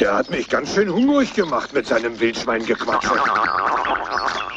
Der 0.00 0.14
hat 0.14 0.30
mich 0.30 0.48
ganz 0.48 0.74
schön 0.74 0.92
hungrig 0.92 1.34
gemacht 1.34 1.72
mit 1.72 1.86
seinem 1.86 2.20
Wildschweingequatsche. 2.20 3.10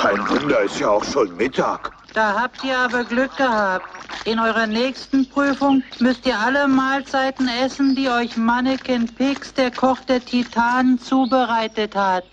Kein 0.00 0.18
Wunder, 0.30 0.62
ist 0.62 0.80
ja 0.80 0.88
auch 0.88 1.04
schon 1.04 1.36
Mittag. 1.36 1.92
Da 2.14 2.34
habt 2.40 2.64
ihr 2.64 2.74
aber 2.78 3.04
Glück 3.04 3.36
gehabt. 3.36 3.84
In 4.24 4.38
eurer 4.38 4.66
nächsten 4.66 5.28
Prüfung 5.28 5.82
müsst 5.98 6.24
ihr 6.24 6.38
alle 6.38 6.66
Mahlzeiten 6.68 7.46
essen, 7.62 7.94
die 7.94 8.08
euch 8.08 8.34
Mannequin 8.34 9.06
Pix, 9.14 9.52
der 9.52 9.70
Koch 9.70 10.00
der 10.08 10.24
Titanen, 10.24 10.98
zubereitet 10.98 11.94
hat. 11.94 12.24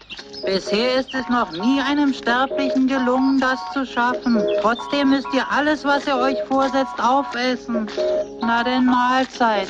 Bisher 0.45 0.95
ist 0.95 1.13
es 1.13 1.27
noch 1.27 1.51
nie 1.51 1.81
einem 1.81 2.13
Sterblichen 2.13 2.87
gelungen, 2.87 3.41
das 3.41 3.59
zu 3.73 3.85
schaffen. 3.85 4.41
Trotzdem 4.61 5.09
müsst 5.09 5.27
ihr 5.33 5.45
alles, 5.51 5.83
was 5.83 6.07
ihr 6.07 6.15
euch 6.15 6.41
vorsetzt, 6.47 6.97
aufessen. 6.99 7.87
Na 8.39 8.63
denn 8.63 8.85
Mahlzeit. 8.85 9.67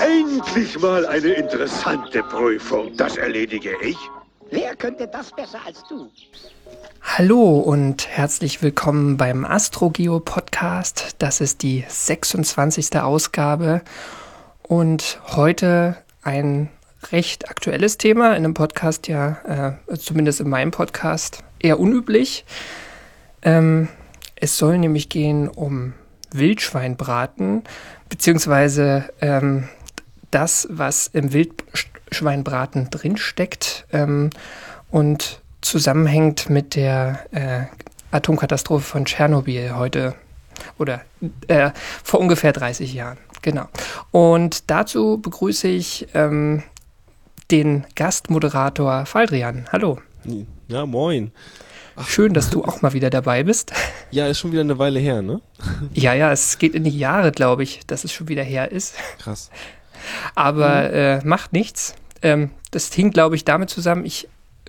Endlich 0.00 0.76
mal 0.80 1.06
eine 1.06 1.28
interessante 1.28 2.20
Prüfung. 2.24 2.96
Das 2.96 3.16
erledige 3.16 3.76
ich. 3.80 3.96
Wer 4.50 4.74
könnte 4.74 5.06
das 5.06 5.30
besser 5.30 5.60
als 5.64 5.84
du? 5.88 6.10
Hallo 7.02 7.58
und 7.58 8.06
herzlich 8.08 8.62
willkommen 8.62 9.16
beim 9.16 9.44
AstroGeo 9.44 10.20
Podcast. 10.20 11.16
Das 11.18 11.40
ist 11.40 11.62
die 11.62 11.84
26. 11.88 13.00
Ausgabe 13.00 13.82
und 14.62 15.20
heute 15.26 15.96
ein 16.22 16.68
recht 17.10 17.50
aktuelles 17.50 17.98
Thema 17.98 18.30
in 18.30 18.44
einem 18.44 18.54
Podcast, 18.54 19.08
ja, 19.08 19.78
äh, 19.90 19.96
zumindest 19.96 20.40
in 20.40 20.48
meinem 20.48 20.70
Podcast, 20.70 21.42
eher 21.58 21.80
unüblich. 21.80 22.44
Ähm, 23.42 23.88
es 24.36 24.58
soll 24.58 24.78
nämlich 24.78 25.08
gehen 25.08 25.48
um 25.48 25.94
Wildschweinbraten, 26.30 27.64
beziehungsweise 28.08 29.08
ähm, 29.20 29.68
das, 30.30 30.68
was 30.70 31.08
im 31.08 31.32
Wildschweinbraten 31.32 32.90
drinsteckt 32.90 33.86
ähm, 33.92 34.30
und 34.90 35.40
zusammenhängt 35.60 36.50
mit 36.50 36.74
der 36.74 37.20
äh, 37.32 38.14
Atomkatastrophe 38.14 38.84
von 38.84 39.04
Tschernobyl 39.04 39.74
heute 39.76 40.14
oder 40.78 41.02
äh, 41.48 41.70
vor 42.02 42.20
ungefähr 42.20 42.52
30 42.52 42.92
Jahren. 42.92 43.18
Genau. 43.42 43.68
Und 44.10 44.70
dazu 44.70 45.18
begrüße 45.18 45.68
ich 45.68 46.08
ähm, 46.14 46.62
den 47.50 47.86
Gastmoderator 47.94 49.06
Faldrian. 49.06 49.66
Hallo. 49.72 49.98
Ja, 50.68 50.86
moin. 50.86 51.32
Ach. 51.96 52.08
Schön, 52.08 52.32
dass 52.32 52.50
du 52.50 52.64
auch 52.64 52.82
mal 52.82 52.92
wieder 52.92 53.10
dabei 53.10 53.42
bist. 53.42 53.72
Ja, 54.10 54.26
ist 54.26 54.38
schon 54.38 54.52
wieder 54.52 54.60
eine 54.60 54.78
Weile 54.78 55.00
her, 55.00 55.20
ne? 55.20 55.40
Ja, 55.92 56.14
ja, 56.14 56.32
es 56.32 56.58
geht 56.58 56.74
in 56.74 56.84
die 56.84 56.96
Jahre, 56.96 57.32
glaube 57.32 57.62
ich, 57.62 57.80
dass 57.86 58.04
es 58.04 58.12
schon 58.12 58.28
wieder 58.28 58.42
her 58.42 58.70
ist. 58.70 58.94
Krass. 59.18 59.50
Aber 60.34 60.88
mhm. 60.88 60.94
äh, 60.94 61.24
macht 61.24 61.52
nichts. 61.52 61.94
Ähm, 62.22 62.50
das 62.70 62.92
hing, 62.92 63.10
glaube 63.10 63.36
ich, 63.36 63.44
damit 63.44 63.70
zusammen, 63.70 64.04
ich 64.04 64.28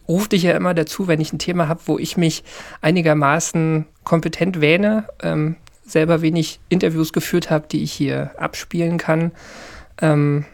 rufe 0.10 0.30
dich 0.30 0.44
ja 0.44 0.58
immer 0.58 0.74
dazu, 0.74 1.08
wenn 1.08 1.22
ich 1.22 1.32
ein 1.32 1.40
Thema 1.40 1.70
habe, 1.70 1.82
wo 1.86 1.98
ich 2.00 2.18
mich 2.18 2.44
einigermaßen 2.82 3.86
kompetent 4.04 4.60
wähne, 4.60 5.06
ähm, 5.22 5.56
selber 5.86 6.22
wenig 6.22 6.60
Interviews 6.68 7.14
geführt 7.14 7.50
habe, 7.50 7.68
die 7.72 7.84
ich 7.84 7.94
hier 7.94 8.32
abspielen 8.38 8.98
kann. 8.98 9.32
Ähm, 10.02 10.46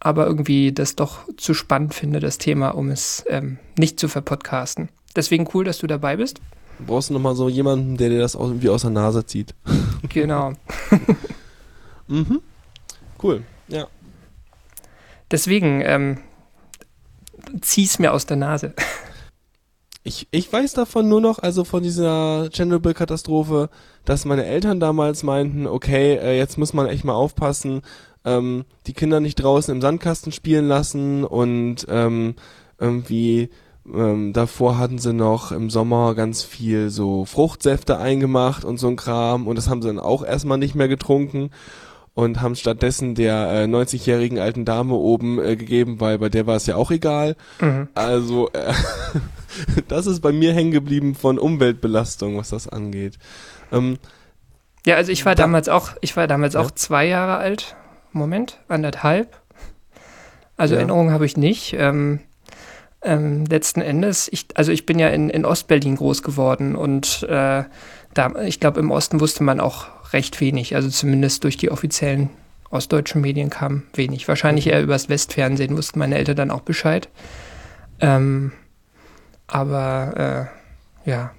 aber 0.00 0.26
irgendwie 0.26 0.72
das 0.72 0.96
doch 0.96 1.20
zu 1.36 1.54
spannend 1.54 1.94
finde, 1.94 2.20
das 2.20 2.38
Thema, 2.38 2.70
um 2.70 2.90
es 2.90 3.24
ähm, 3.28 3.58
nicht 3.78 4.00
zu 4.00 4.08
verpodcasten. 4.08 4.88
Deswegen 5.14 5.48
cool, 5.54 5.64
dass 5.64 5.78
du 5.78 5.86
dabei 5.86 6.16
bist. 6.16 6.40
Du 6.78 6.84
brauchst 6.86 7.10
nochmal 7.10 7.34
so 7.34 7.48
jemanden, 7.48 7.96
der 7.96 8.10
dir 8.10 8.18
das 8.18 8.34
irgendwie 8.34 8.68
aus 8.68 8.82
der 8.82 8.90
Nase 8.90 9.24
zieht. 9.26 9.54
Genau. 10.10 10.52
mhm. 12.06 12.40
Cool, 13.20 13.42
ja. 13.66 13.88
Deswegen, 15.30 15.80
ähm, 15.84 16.18
zieh's 17.60 17.98
mir 17.98 18.12
aus 18.12 18.26
der 18.26 18.36
Nase. 18.36 18.74
Ich, 20.02 20.28
ich 20.30 20.52
weiß 20.52 20.74
davon 20.74 21.08
nur 21.08 21.20
noch, 21.20 21.40
also 21.40 21.64
von 21.64 21.82
dieser 21.82 22.48
Chernobyl-Katastrophe, 22.52 23.70
dass 24.04 24.24
meine 24.24 24.44
Eltern 24.44 24.78
damals 24.78 25.24
meinten, 25.24 25.66
okay, 25.66 26.14
äh, 26.14 26.38
jetzt 26.38 26.58
muss 26.58 26.72
man 26.72 26.86
echt 26.86 27.04
mal 27.04 27.14
aufpassen, 27.14 27.82
ähm, 28.24 28.66
die 28.86 28.92
Kinder 28.92 29.18
nicht 29.18 29.34
draußen 29.36 29.74
im 29.74 29.80
Sandkasten 29.80 30.30
spielen 30.30 30.68
lassen 30.68 31.24
und 31.24 31.86
ähm, 31.88 32.36
irgendwie 32.78 33.50
ähm, 33.92 34.32
davor 34.32 34.78
hatten 34.78 34.98
sie 34.98 35.12
noch 35.12 35.52
im 35.52 35.70
Sommer 35.70 36.14
ganz 36.14 36.42
viel 36.42 36.90
so 36.90 37.24
Fruchtsäfte 37.24 37.98
eingemacht 37.98 38.64
und 38.64 38.78
so 38.78 38.88
ein 38.88 38.96
Kram 38.96 39.46
und 39.46 39.56
das 39.56 39.68
haben 39.68 39.82
sie 39.82 39.88
dann 39.88 39.98
auch 39.98 40.24
erstmal 40.24 40.58
nicht 40.58 40.74
mehr 40.74 40.88
getrunken 40.88 41.50
und 42.16 42.40
haben 42.40 42.56
stattdessen 42.56 43.14
der 43.14 43.50
äh, 43.52 43.64
90-jährigen 43.64 44.38
alten 44.38 44.64
Dame 44.64 44.94
oben 44.94 45.38
äh, 45.38 45.54
gegeben, 45.54 46.00
weil 46.00 46.18
bei 46.18 46.30
der 46.30 46.46
war 46.46 46.56
es 46.56 46.64
ja 46.64 46.74
auch 46.74 46.90
egal. 46.90 47.36
Mhm. 47.60 47.88
Also 47.94 48.48
äh, 48.54 48.72
das 49.88 50.06
ist 50.06 50.20
bei 50.20 50.32
mir 50.32 50.54
hängen 50.54 50.70
geblieben 50.70 51.14
von 51.14 51.38
Umweltbelastung, 51.38 52.38
was 52.38 52.48
das 52.48 52.68
angeht. 52.68 53.18
Ähm, 53.70 53.98
ja, 54.86 54.96
also 54.96 55.12
ich 55.12 55.26
war 55.26 55.34
da, 55.34 55.42
damals 55.42 55.68
auch, 55.68 55.90
ich 56.00 56.16
war 56.16 56.26
damals 56.26 56.54
ja? 56.54 56.60
auch 56.60 56.70
zwei 56.70 57.06
Jahre 57.06 57.36
alt 57.36 57.76
Moment, 58.12 58.60
anderthalb. 58.66 59.38
Also 60.56 60.72
ja. 60.72 60.80
Erinnerungen 60.80 61.12
habe 61.12 61.26
ich 61.26 61.36
nicht. 61.36 61.74
Ähm, 61.78 62.20
ähm, 63.02 63.44
letzten 63.44 63.82
Endes, 63.82 64.26
ich, 64.32 64.46
also 64.54 64.72
ich 64.72 64.86
bin 64.86 64.98
ja 64.98 65.08
in, 65.08 65.28
in 65.28 65.44
Ostberlin 65.44 65.96
groß 65.96 66.22
geworden 66.22 66.76
und 66.76 67.24
äh, 67.28 67.64
da, 68.14 68.42
ich 68.42 68.58
glaube, 68.58 68.80
im 68.80 68.90
Osten 68.90 69.20
wusste 69.20 69.44
man 69.44 69.60
auch 69.60 69.88
recht 70.12 70.40
wenig. 70.40 70.74
Also 70.74 70.88
zumindest 70.88 71.44
durch 71.44 71.56
die 71.56 71.70
offiziellen 71.70 72.30
ostdeutschen 72.70 73.20
Medien 73.20 73.50
kam 73.50 73.84
wenig. 73.94 74.26
Wahrscheinlich 74.28 74.66
eher 74.66 74.82
übers 74.82 75.08
Westfernsehen 75.08 75.76
wussten 75.76 75.98
meine 75.98 76.16
Eltern 76.16 76.36
dann 76.36 76.50
auch 76.50 76.60
Bescheid. 76.60 77.08
Ähm, 78.00 78.52
aber 79.46 80.50
äh, 81.04 81.10
ja, 81.10 81.32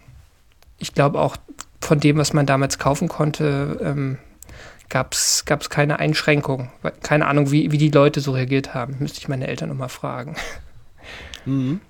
ich 0.78 0.94
glaube 0.94 1.20
auch 1.20 1.38
von 1.82 2.00
dem, 2.00 2.18
was 2.18 2.34
man 2.34 2.46
damals 2.46 2.80
kaufen 2.80 3.08
konnte, 3.08 3.80
ähm, 3.84 4.18
gab 4.90 5.14
es 5.14 5.44
keine 5.70 6.00
Einschränkung. 6.00 6.70
Keine 7.04 7.28
Ahnung, 7.28 7.52
wie, 7.52 7.72
wie 7.72 7.78
die 7.78 7.92
Leute 7.92 8.22
so 8.22 8.32
reagiert 8.32 8.74
haben. 8.74 8.96
Müsste 9.00 9.20
ich 9.20 9.28
meine 9.28 9.48
Eltern 9.48 9.70
nochmal 9.70 9.90
fragen. 9.90 10.36
Mhm. 11.46 11.82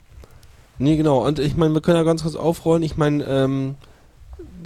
Nee, 0.80 0.98
genau. 0.98 1.26
Und 1.26 1.40
ich 1.40 1.58
meine, 1.58 1.74
wir 1.74 1.82
können 1.82 1.98
ja 1.98 2.04
ganz 2.04 2.24
kurz 2.24 2.36
aufrollen. 2.36 2.84
Ich 2.84 2.98
meine, 2.98 3.24
ähm, 3.24 3.76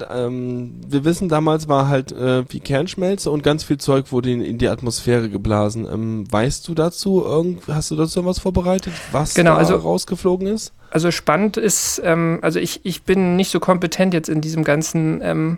ähm, 0.10 0.80
wir 0.88 1.06
wissen, 1.06 1.30
damals 1.30 1.68
war 1.68 1.88
halt 1.88 2.12
äh, 2.12 2.44
wie 2.52 2.60
Kernschmelze 2.60 3.30
und 3.32 3.44
ganz 3.44 3.64
viel 3.64 3.78
Zeug 3.78 4.12
wurde 4.12 4.32
in, 4.32 4.42
in 4.42 4.58
die 4.58 4.68
Atmosphäre 4.68 5.30
geblasen. 5.30 5.88
Ähm, 5.92 6.32
weißt 6.32 6.68
du 6.68 6.74
dazu, 6.74 7.24
irgend, 7.24 7.68
hast 7.68 7.92
du 7.92 7.96
dazu 7.96 8.26
was 8.26 8.40
vorbereitet, 8.40 8.94
was 9.12 9.34
genau, 9.34 9.52
da 9.52 9.58
also, 9.58 9.76
rausgeflogen 9.76 10.48
ist? 10.48 10.74
Also 10.90 11.12
spannend 11.12 11.58
ist, 11.58 12.02
ähm, 12.04 12.40
also 12.42 12.60
ich, 12.60 12.82
ich 12.84 13.04
bin 13.04 13.36
nicht 13.36 13.52
so 13.52 13.60
kompetent 13.60 14.14
jetzt 14.14 14.30
in 14.30 14.42
diesem 14.42 14.64
ganzen 14.64 15.22
ähm, 15.22 15.58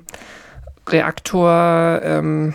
Reaktor, 0.88 2.02
ähm, 2.04 2.54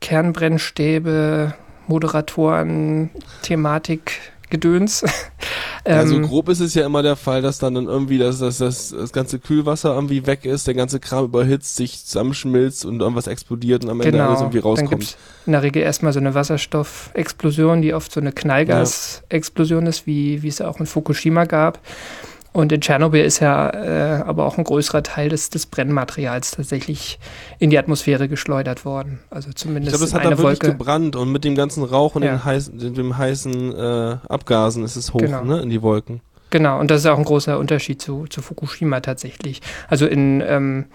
Kernbrennstäbe, 0.00 1.54
Moderatoren, 1.86 3.10
Thematik, 3.42 4.20
Gedöns. 4.50 5.04
also 5.84 6.20
grob 6.20 6.48
ist 6.48 6.60
es 6.60 6.74
ja 6.74 6.86
immer 6.86 7.02
der 7.02 7.16
Fall, 7.16 7.42
dass 7.42 7.58
dann, 7.58 7.74
dann 7.74 7.86
irgendwie 7.86 8.18
das, 8.18 8.38
das, 8.38 8.58
das, 8.58 8.90
das 8.90 9.12
ganze 9.12 9.38
Kühlwasser 9.38 9.94
irgendwie 9.94 10.26
weg 10.26 10.44
ist, 10.44 10.66
der 10.66 10.74
ganze 10.74 11.00
Kram 11.00 11.24
überhitzt, 11.24 11.76
sich 11.76 12.04
zusammenschmilzt 12.04 12.84
und 12.84 13.00
irgendwas 13.00 13.26
explodiert 13.26 13.84
und 13.84 13.90
am 13.90 14.00
Ende 14.00 14.12
genau. 14.12 14.28
alles 14.28 14.40
irgendwie 14.40 14.58
rauskommt. 14.58 14.92
Dann 14.92 14.98
gibt's 15.00 15.16
in 15.46 15.52
der 15.52 15.62
Regel 15.62 15.82
erstmal 15.82 16.12
so 16.12 16.20
eine 16.20 16.34
Wasserstoffexplosion, 16.34 17.82
die 17.82 17.94
oft 17.94 18.12
so 18.12 18.20
eine 18.20 18.32
Knallgasexplosion 18.32 19.86
ist, 19.86 20.06
wie, 20.06 20.42
wie 20.42 20.48
es 20.48 20.60
auch 20.60 20.80
in 20.80 20.86
Fukushima 20.86 21.44
gab. 21.44 21.80
Und 22.56 22.72
in 22.72 22.80
Tschernobyl 22.80 23.22
ist 23.22 23.40
ja 23.40 23.68
äh, 23.68 24.22
aber 24.22 24.46
auch 24.46 24.56
ein 24.56 24.64
größerer 24.64 25.02
Teil 25.02 25.28
des, 25.28 25.50
des 25.50 25.66
Brennmaterials 25.66 26.52
tatsächlich 26.52 27.18
in 27.58 27.68
die 27.68 27.76
Atmosphäre 27.76 28.28
geschleudert 28.28 28.86
worden. 28.86 29.18
Also 29.28 29.50
zumindest 29.52 29.92
ich 29.94 29.98
glaube, 29.98 30.06
es 30.06 30.14
hat 30.14 30.24
da 30.24 30.30
wirklich 30.38 30.62
Wolke. 30.62 30.68
gebrannt 30.68 31.16
und 31.16 31.30
mit 31.30 31.44
dem 31.44 31.54
ganzen 31.54 31.84
Rauch 31.84 32.14
und 32.14 32.22
ja. 32.22 32.30
den 32.30 32.44
heißen, 32.46 32.94
dem 32.94 33.18
heißen 33.18 33.74
äh, 33.74 34.16
Abgasen 34.30 34.84
ist 34.84 34.96
es 34.96 35.12
hoch 35.12 35.20
genau. 35.20 35.44
ne, 35.44 35.60
in 35.60 35.68
die 35.68 35.82
Wolken. 35.82 36.22
Genau, 36.48 36.80
und 36.80 36.90
das 36.90 37.00
ist 37.00 37.06
auch 37.06 37.18
ein 37.18 37.24
großer 37.24 37.58
Unterschied 37.58 38.00
zu, 38.00 38.24
zu 38.26 38.40
Fukushima 38.40 39.00
tatsächlich. 39.00 39.60
Also 39.88 40.06
in 40.06 40.40
ähm, 40.40 40.86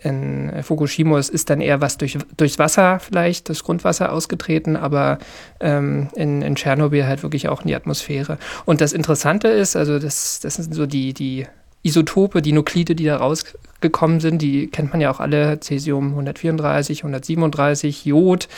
in 0.00 0.62
Fukushima 0.62 1.18
ist 1.18 1.50
dann 1.50 1.60
eher 1.60 1.80
was 1.80 1.98
durch, 1.98 2.18
durchs 2.36 2.58
Wasser 2.58 3.00
vielleicht, 3.00 3.48
das 3.48 3.64
Grundwasser 3.64 4.12
ausgetreten, 4.12 4.76
aber 4.76 5.18
ähm, 5.60 6.08
in, 6.14 6.42
in 6.42 6.54
Tschernobyl 6.54 7.06
halt 7.06 7.22
wirklich 7.22 7.48
auch 7.48 7.62
in 7.62 7.68
die 7.68 7.74
Atmosphäre. 7.74 8.38
Und 8.64 8.80
das 8.80 8.92
Interessante 8.92 9.48
ist, 9.48 9.74
also 9.74 9.98
das, 9.98 10.38
das 10.40 10.54
sind 10.54 10.72
so 10.72 10.86
die, 10.86 11.14
die 11.14 11.46
Isotope, 11.82 12.42
die 12.42 12.52
Nuklide, 12.52 12.94
die 12.94 13.04
da 13.04 13.16
rausgekommen 13.16 14.20
sind, 14.20 14.40
die 14.40 14.68
kennt 14.68 14.92
man 14.92 15.00
ja 15.00 15.10
auch 15.10 15.20
alle, 15.20 15.58
Cäsium 15.60 16.10
134, 16.10 17.00
137, 17.00 18.04
Jod, 18.04 18.48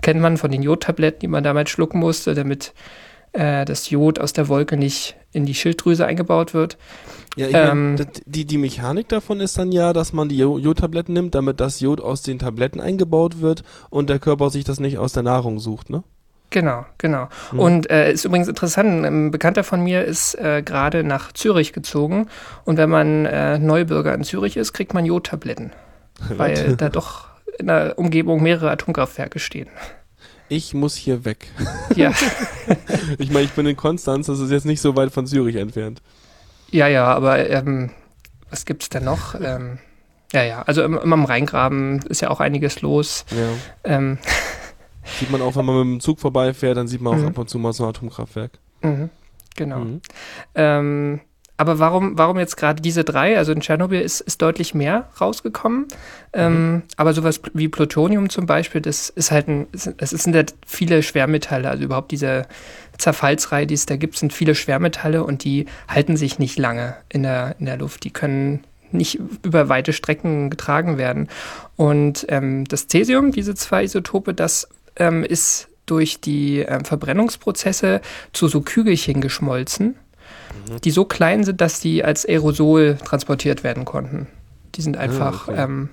kennt 0.00 0.20
man 0.20 0.36
von 0.38 0.50
den 0.50 0.62
Jodtabletten, 0.62 1.20
die 1.20 1.28
man 1.28 1.44
damals 1.44 1.70
schlucken 1.70 1.98
musste, 1.98 2.34
damit 2.34 2.72
äh, 3.32 3.64
das 3.64 3.90
Jod 3.90 4.18
aus 4.18 4.32
der 4.32 4.48
Wolke 4.48 4.76
nicht 4.76 5.16
in 5.36 5.46
die 5.46 5.54
Schilddrüse 5.54 6.06
eingebaut 6.06 6.54
wird. 6.54 6.78
Ja, 7.36 7.48
ich 7.48 7.54
ähm, 7.54 7.94
mein, 7.94 8.06
die, 8.24 8.46
die 8.46 8.58
Mechanik 8.58 9.08
davon 9.08 9.40
ist 9.40 9.58
dann 9.58 9.70
ja, 9.70 9.92
dass 9.92 10.12
man 10.14 10.28
die 10.28 10.38
Jodtabletten 10.38 11.12
nimmt, 11.12 11.34
damit 11.34 11.60
das 11.60 11.80
Jod 11.80 12.00
aus 12.00 12.22
den 12.22 12.38
Tabletten 12.38 12.80
eingebaut 12.80 13.40
wird 13.40 13.62
und 13.90 14.08
der 14.08 14.18
Körper 14.18 14.48
sich 14.50 14.64
das 14.64 14.80
nicht 14.80 14.96
aus 14.98 15.12
der 15.12 15.22
Nahrung 15.22 15.60
sucht, 15.60 15.90
ne? 15.90 16.02
Genau, 16.50 16.86
genau. 16.96 17.28
Mhm. 17.52 17.58
Und 17.58 17.90
äh, 17.90 18.12
ist 18.12 18.24
übrigens 18.24 18.48
interessant, 18.48 19.04
ein 19.04 19.30
Bekannter 19.32 19.64
von 19.64 19.82
mir 19.82 20.04
ist 20.04 20.36
äh, 20.36 20.62
gerade 20.62 21.02
nach 21.02 21.32
Zürich 21.32 21.72
gezogen 21.72 22.28
und 22.64 22.78
wenn 22.78 22.88
man 22.88 23.26
äh, 23.26 23.58
Neubürger 23.58 24.14
in 24.14 24.22
Zürich 24.22 24.56
ist, 24.56 24.72
kriegt 24.72 24.94
man 24.94 25.04
Jodtabletten, 25.04 25.72
weil 26.36 26.76
da 26.76 26.88
doch 26.88 27.26
in 27.58 27.66
der 27.66 27.98
Umgebung 27.98 28.42
mehrere 28.42 28.70
Atomkraftwerke 28.70 29.38
stehen. 29.38 29.68
Ich 30.48 30.74
muss 30.74 30.94
hier 30.96 31.24
weg. 31.24 31.48
Ja. 31.94 32.12
ich 33.18 33.30
meine, 33.30 33.46
ich 33.46 33.52
bin 33.52 33.64
in 33.64 33.74
Konstanz, 33.74 34.26
das 34.26 34.38
ist 34.38 34.50
jetzt 34.50 34.66
nicht 34.66 34.82
so 34.82 34.96
weit 34.96 35.12
von 35.12 35.26
Zürich 35.26 35.56
entfernt. 35.56 36.02
Ja, 36.70 36.88
ja, 36.88 37.06
aber 37.06 37.48
ähm, 37.48 37.90
was 38.50 38.66
gibt's 38.66 38.90
denn 38.90 39.04
noch? 39.04 39.34
Ähm, 39.40 39.78
ja, 40.34 40.42
ja, 40.42 40.62
also 40.62 40.82
immer 40.82 41.02
im, 41.02 41.12
am 41.14 41.24
Rheingraben 41.24 42.02
ist 42.10 42.20
ja 42.20 42.28
auch 42.28 42.40
einiges 42.40 42.82
los. 42.82 43.24
Ja. 43.30 43.94
Ähm, 43.96 44.18
Sieht 45.18 45.30
man 45.30 45.40
auch, 45.40 45.56
wenn 45.56 45.64
man 45.64 45.76
mit 45.76 45.86
dem 45.86 46.00
Zug 46.00 46.20
vorbeifährt, 46.20 46.76
dann 46.76 46.88
sieht 46.88 47.00
man 47.00 47.14
auch 47.14 47.22
mhm. 47.22 47.28
ab 47.28 47.38
und 47.38 47.48
zu 47.48 47.58
mal 47.58 47.72
so 47.72 47.84
ein 47.84 47.90
Atomkraftwerk. 47.90 48.58
Mhm. 48.82 49.10
Genau. 49.54 49.78
Mhm. 49.78 50.00
Ähm, 50.54 51.20
aber 51.56 51.78
warum, 51.78 52.18
warum 52.18 52.38
jetzt 52.38 52.56
gerade 52.56 52.82
diese 52.82 53.02
drei? 53.02 53.38
Also 53.38 53.52
in 53.52 53.60
Tschernobyl 53.60 54.00
ist, 54.00 54.20
ist 54.20 54.42
deutlich 54.42 54.74
mehr 54.74 55.08
rausgekommen. 55.20 55.86
Ähm, 56.32 56.52
mhm. 56.52 56.82
aber 56.96 57.14
sowas 57.14 57.40
wie 57.54 57.68
Plutonium 57.68 58.28
zum 58.28 58.44
Beispiel, 58.44 58.82
das 58.82 59.08
ist 59.08 59.30
halt 59.30 59.48
ein, 59.48 59.66
es 59.72 60.10
sind 60.10 60.34
halt 60.34 60.54
viele 60.66 61.02
Schwermetalle. 61.02 61.70
Also 61.70 61.84
überhaupt 61.84 62.10
diese 62.10 62.46
Zerfallsreihe, 62.98 63.66
die 63.66 63.74
es 63.74 63.86
da 63.86 63.96
gibt, 63.96 64.18
sind 64.18 64.32
viele 64.32 64.54
Schwermetalle 64.54 65.24
und 65.24 65.44
die 65.44 65.66
halten 65.88 66.16
sich 66.16 66.38
nicht 66.38 66.58
lange 66.58 66.96
in 67.08 67.22
der, 67.22 67.56
in 67.58 67.66
der 67.66 67.78
Luft. 67.78 68.04
Die 68.04 68.10
können 68.10 68.64
nicht 68.92 69.18
über 69.42 69.68
weite 69.68 69.92
Strecken 69.92 70.50
getragen 70.50 70.98
werden. 70.98 71.28
Und 71.76 72.26
ähm, 72.28 72.64
das 72.66 72.86
Cäsium, 72.88 73.32
diese 73.32 73.54
zwei 73.54 73.84
Isotope, 73.84 74.34
das 74.34 74.68
ähm, 74.96 75.24
ist 75.24 75.68
durch 75.86 76.20
die 76.20 76.58
ähm, 76.58 76.84
Verbrennungsprozesse 76.84 78.00
zu 78.32 78.48
so 78.48 78.60
Kügelchen 78.60 79.20
geschmolzen, 79.20 79.94
mhm. 80.68 80.80
die 80.82 80.90
so 80.90 81.04
klein 81.04 81.44
sind, 81.44 81.60
dass 81.60 81.80
die 81.80 82.04
als 82.04 82.26
Aerosol 82.26 82.98
transportiert 83.04 83.64
werden 83.64 83.84
konnten. 83.84 84.26
Die 84.74 84.82
sind 84.82 84.96
ah, 84.96 85.00
einfach 85.00 85.48
okay. 85.48 85.62
ähm, 85.62 85.88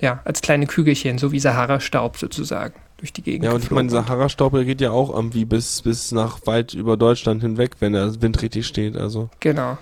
ja, 0.00 0.20
als 0.24 0.42
kleine 0.42 0.66
Kügelchen, 0.66 1.18
so 1.18 1.32
wie 1.32 1.40
Sahara-Staub 1.40 2.16
sozusagen 2.18 2.74
durch 2.98 3.12
die 3.12 3.22
Gegend. 3.22 3.44
Ja, 3.44 3.52
und 3.52 3.64
ich 3.64 3.70
meine, 3.70 3.90
Sahara-Staub 3.90 4.52
geht 4.52 4.80
ja 4.80 4.90
auch 4.90 5.12
irgendwie 5.12 5.44
bis, 5.44 5.82
bis 5.82 6.12
nach 6.12 6.46
weit 6.46 6.74
über 6.74 6.96
Deutschland 6.96 7.42
hinweg, 7.42 7.72
wenn 7.80 7.92
der 7.92 8.20
Wind 8.20 8.40
richtig 8.42 8.66
steht. 8.66 8.96
Also. 8.96 9.30
Genau. 9.40 9.78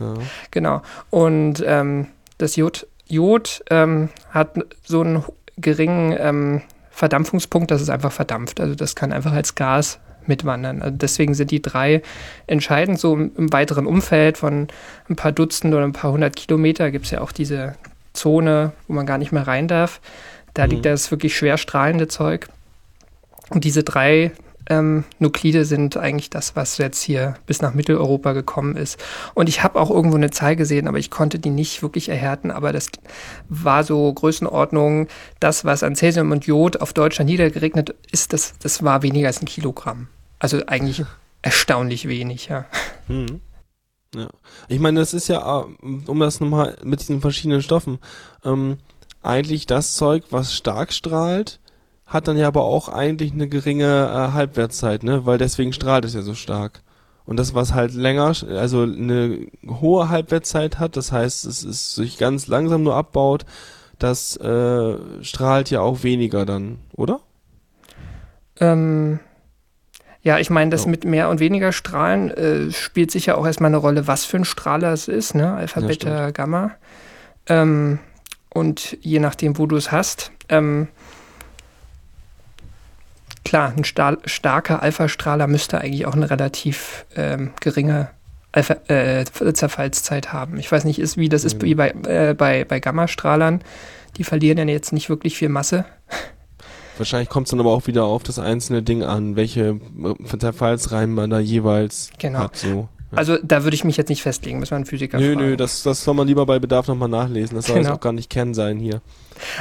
Ja. 0.00 0.14
Genau. 0.50 0.82
Und 1.10 1.62
ähm, 1.66 2.08
das 2.38 2.56
Jod, 2.56 2.86
Jod 3.06 3.62
ähm, 3.70 4.08
hat 4.30 4.58
so 4.84 5.02
einen 5.02 5.24
geringen 5.56 6.16
ähm, 6.18 6.62
Verdampfungspunkt, 6.90 7.70
dass 7.70 7.80
es 7.80 7.90
einfach 7.90 8.12
verdampft. 8.12 8.60
Also 8.60 8.74
das 8.74 8.94
kann 8.94 9.12
einfach 9.12 9.32
als 9.32 9.54
Gas 9.54 9.98
mitwandern. 10.28 10.82
Also 10.82 10.96
deswegen 10.96 11.34
sind 11.34 11.50
die 11.50 11.62
drei 11.62 12.02
entscheidend. 12.46 12.98
So 12.98 13.14
im, 13.14 13.32
im 13.36 13.52
weiteren 13.52 13.86
Umfeld 13.86 14.38
von 14.38 14.68
ein 15.08 15.16
paar 15.16 15.32
Dutzend 15.32 15.74
oder 15.74 15.84
ein 15.84 15.92
paar 15.92 16.12
hundert 16.12 16.36
Kilometer 16.36 16.90
gibt 16.90 17.06
es 17.06 17.10
ja 17.10 17.20
auch 17.20 17.32
diese 17.32 17.74
Zone, 18.12 18.72
wo 18.88 18.94
man 18.94 19.06
gar 19.06 19.18
nicht 19.18 19.32
mehr 19.32 19.46
rein 19.46 19.68
darf. 19.68 20.00
Da 20.54 20.64
mhm. 20.64 20.70
liegt 20.70 20.86
das 20.86 21.10
wirklich 21.10 21.36
schwer 21.36 21.58
strahlende 21.58 22.08
Zeug. 22.08 22.48
Und 23.50 23.64
diese 23.64 23.82
drei 23.82 24.32
ähm, 24.68 25.04
Nuklide 25.18 25.64
sind 25.64 25.96
eigentlich 25.96 26.30
das, 26.30 26.56
was 26.56 26.78
jetzt 26.78 27.02
hier 27.02 27.34
bis 27.46 27.60
nach 27.60 27.74
Mitteleuropa 27.74 28.32
gekommen 28.32 28.76
ist. 28.76 28.98
Und 29.34 29.48
ich 29.48 29.62
habe 29.62 29.80
auch 29.80 29.90
irgendwo 29.90 30.16
eine 30.16 30.30
Zahl 30.30 30.56
gesehen, 30.56 30.88
aber 30.88 30.98
ich 30.98 31.10
konnte 31.10 31.38
die 31.38 31.50
nicht 31.50 31.82
wirklich 31.82 32.08
erhärten. 32.08 32.50
Aber 32.50 32.72
das 32.72 32.88
war 33.48 33.84
so 33.84 34.12
Größenordnung, 34.12 35.08
das, 35.40 35.64
was 35.64 35.82
an 35.82 35.96
Cäsium 35.96 36.30
und 36.30 36.46
Jod 36.46 36.80
auf 36.80 36.92
Deutschland 36.92 37.30
niedergeregnet 37.30 37.94
ist, 38.10 38.32
das, 38.32 38.54
das 38.58 38.82
war 38.82 39.02
weniger 39.02 39.26
als 39.26 39.42
ein 39.42 39.46
Kilogramm. 39.46 40.08
Also 40.38 40.64
eigentlich 40.66 41.04
erstaunlich 41.42 42.08
wenig, 42.08 42.48
ja. 42.48 42.64
Mhm. 43.08 43.40
Ja. 44.14 44.28
Ich 44.68 44.78
meine, 44.78 45.00
das 45.00 45.12
ist 45.12 45.28
ja, 45.28 45.60
äh, 45.60 45.64
um 45.82 46.20
das 46.20 46.40
nochmal 46.40 46.76
mit 46.84 47.00
diesen 47.00 47.20
verschiedenen 47.20 47.62
Stoffen, 47.62 47.98
ähm, 48.44 48.78
eigentlich 49.22 49.66
das 49.66 49.94
Zeug, 49.94 50.24
was 50.30 50.54
stark 50.54 50.92
strahlt, 50.92 51.58
hat 52.06 52.28
dann 52.28 52.36
ja 52.36 52.48
aber 52.48 52.64
auch 52.64 52.88
eigentlich 52.88 53.32
eine 53.32 53.48
geringe 53.48 54.10
äh, 54.12 54.32
Halbwertszeit, 54.32 55.02
ne? 55.02 55.26
Weil 55.26 55.38
deswegen 55.38 55.72
strahlt 55.72 56.04
es 56.04 56.14
ja 56.14 56.22
so 56.22 56.34
stark. 56.34 56.82
Und 57.26 57.38
das, 57.38 57.54
was 57.54 57.72
halt 57.72 57.94
länger, 57.94 58.34
also 58.50 58.82
eine 58.82 59.46
hohe 59.66 60.10
Halbwertszeit 60.10 60.78
hat, 60.78 60.96
das 60.96 61.10
heißt, 61.10 61.46
es 61.46 61.64
ist 61.64 61.94
sich 61.94 62.18
ganz 62.18 62.48
langsam 62.48 62.82
nur 62.82 62.96
abbaut, 62.96 63.46
das 63.98 64.36
äh, 64.36 64.96
strahlt 65.22 65.70
ja 65.70 65.80
auch 65.80 66.02
weniger 66.02 66.44
dann, 66.44 66.78
oder? 66.92 67.20
Ähm, 68.60 69.20
ja, 70.20 70.38
ich 70.38 70.50
meine, 70.50 70.70
das 70.70 70.84
ja. 70.84 70.90
mit 70.90 71.04
mehr 71.04 71.30
und 71.30 71.40
weniger 71.40 71.72
Strahlen 71.72 72.30
äh, 72.30 72.70
spielt 72.70 73.10
sicher 73.10 73.38
auch 73.38 73.46
erstmal 73.46 73.68
eine 73.68 73.78
Rolle, 73.78 74.06
was 74.06 74.26
für 74.26 74.36
ein 74.36 74.44
Strahler 74.44 74.92
es 74.92 75.08
ist, 75.08 75.34
ne? 75.34 75.54
Alpha, 75.54 75.80
ja, 75.80 75.86
Beta. 75.86 76.30
Gamma. 76.30 76.72
Ähm, 77.46 77.98
und 78.50 78.96
je 79.00 79.18
nachdem, 79.18 79.58
wo 79.58 79.66
du 79.66 79.76
es 79.76 79.92
hast. 79.92 80.32
Ähm, 80.48 80.88
klar, 83.44 83.72
ein 83.76 83.84
Stahl, 83.84 84.18
starker 84.24 84.82
Alpha-Strahler 84.82 85.46
müsste 85.46 85.80
eigentlich 85.80 86.06
auch 86.06 86.14
eine 86.14 86.30
relativ 86.30 87.06
ähm, 87.14 87.52
geringe 87.60 88.10
Alpha, 88.52 88.76
äh, 88.88 89.24
Zerfallszeit 89.24 90.32
haben. 90.32 90.58
Ich 90.58 90.70
weiß 90.70 90.84
nicht, 90.84 90.98
ist, 90.98 91.16
wie 91.16 91.28
das 91.28 91.44
ist 91.44 91.60
wie 91.62 91.74
bei, 91.74 91.90
äh, 92.06 92.34
bei, 92.34 92.64
bei 92.64 92.80
Gammastrahlern. 92.80 93.62
Die 94.16 94.24
verlieren 94.24 94.58
ja 94.58 94.64
jetzt 94.64 94.92
nicht 94.92 95.08
wirklich 95.08 95.36
viel 95.36 95.48
Masse. 95.48 95.84
Wahrscheinlich 96.96 97.28
kommt 97.28 97.48
es 97.48 97.50
dann 97.50 97.58
aber 97.58 97.72
auch 97.72 97.88
wieder 97.88 98.04
auf 98.04 98.22
das 98.22 98.38
einzelne 98.38 98.82
Ding 98.84 99.02
an, 99.02 99.34
welche 99.34 99.80
äh, 100.30 100.38
Zerfallsreihen 100.38 101.12
man 101.12 101.30
da 101.30 101.40
jeweils 101.40 102.10
genau. 102.18 102.38
hat. 102.38 102.56
So. 102.56 102.88
Also 103.16 103.38
da 103.42 103.64
würde 103.64 103.74
ich 103.74 103.84
mich 103.84 103.96
jetzt 103.96 104.08
nicht 104.08 104.22
festlegen, 104.22 104.58
muss 104.58 104.70
man 104.70 104.78
einen 104.78 104.86
Physiker 104.86 105.18
Nö, 105.18 105.34
fragen. 105.34 105.46
nö, 105.46 105.56
das, 105.56 105.82
das 105.82 106.04
soll 106.04 106.14
man 106.14 106.26
lieber 106.26 106.46
bei 106.46 106.58
Bedarf 106.58 106.88
nochmal 106.88 107.08
nachlesen. 107.08 107.56
Das 107.56 107.66
soll 107.66 107.78
genau. 107.78 107.94
auch 107.94 108.00
gar 108.00 108.12
nicht 108.12 108.30
Kern 108.30 108.54
sein 108.54 108.78
hier. 108.78 109.00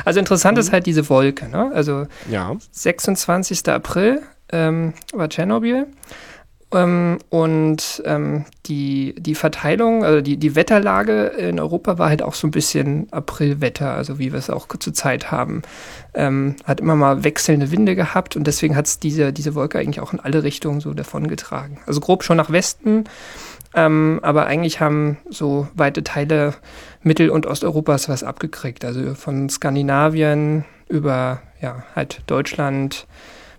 Also 0.06 0.20
interessant 0.20 0.58
mhm. 0.58 0.62
ist 0.62 0.72
halt 0.72 0.86
diese 0.86 1.08
Wolke. 1.10 1.50
Ne? 1.50 1.72
Also 1.74 2.08
ja. 2.30 2.56
26. 2.72 3.68
April 3.70 4.22
ähm, 4.52 4.94
war 5.14 5.30
Tschernobyl. 5.30 5.88
Ähm, 6.74 7.20
und 7.30 8.02
ähm, 8.06 8.46
die, 8.66 9.16
die 9.18 9.36
Verteilung, 9.36 10.04
also 10.04 10.22
die, 10.22 10.38
die 10.38 10.56
Wetterlage 10.56 11.28
in 11.28 11.60
Europa 11.60 11.98
war 11.98 12.10
halt 12.10 12.24
auch 12.24 12.34
so 12.34 12.48
ein 12.48 12.52
bisschen 12.52 13.08
Aprilwetter, 13.12 13.94
also 13.94 14.18
wie 14.20 14.32
wir 14.32 14.40
es 14.40 14.50
auch 14.50 14.68
zur 14.68 14.94
Zeit 14.94 15.32
haben. 15.32 15.62
Ähm, 16.14 16.56
hat 16.64 16.82
immer 16.82 16.96
mal 16.96 17.24
wechselnde 17.24 17.72
Winde 17.72 17.96
gehabt 17.96 18.36
und 18.36 18.48
deswegen 18.48 18.76
hat 18.76 18.88
es 18.88 19.00
diese, 19.00 19.32
diese 19.32 19.56
Wolke 19.56 19.80
eigentlich 19.80 20.00
auch 20.00 20.14
in 20.14 20.20
alle 20.20 20.44
Richtungen 20.44 20.82
so 20.82 20.94
davongetragen. 20.94 21.80
Also 21.86 22.00
grob 22.00 22.24
schon 22.24 22.38
nach 22.38 22.52
Westen, 22.52 23.06
ähm, 23.76 24.20
aber 24.24 24.46
eigentlich 24.46 24.80
haben 24.80 25.18
so 25.30 25.68
weite 25.76 26.04
Teile 26.04 26.56
Mittel- 27.02 27.30
und 27.30 27.46
Osteuropas 27.46 28.10
was 28.10 28.24
abgekriegt. 28.24 28.86
Also 28.86 29.14
von 29.16 29.50
Skandinavien 29.50 30.66
über 30.90 31.42
ja, 31.62 31.84
halt 31.96 32.22
Deutschland 32.28 33.08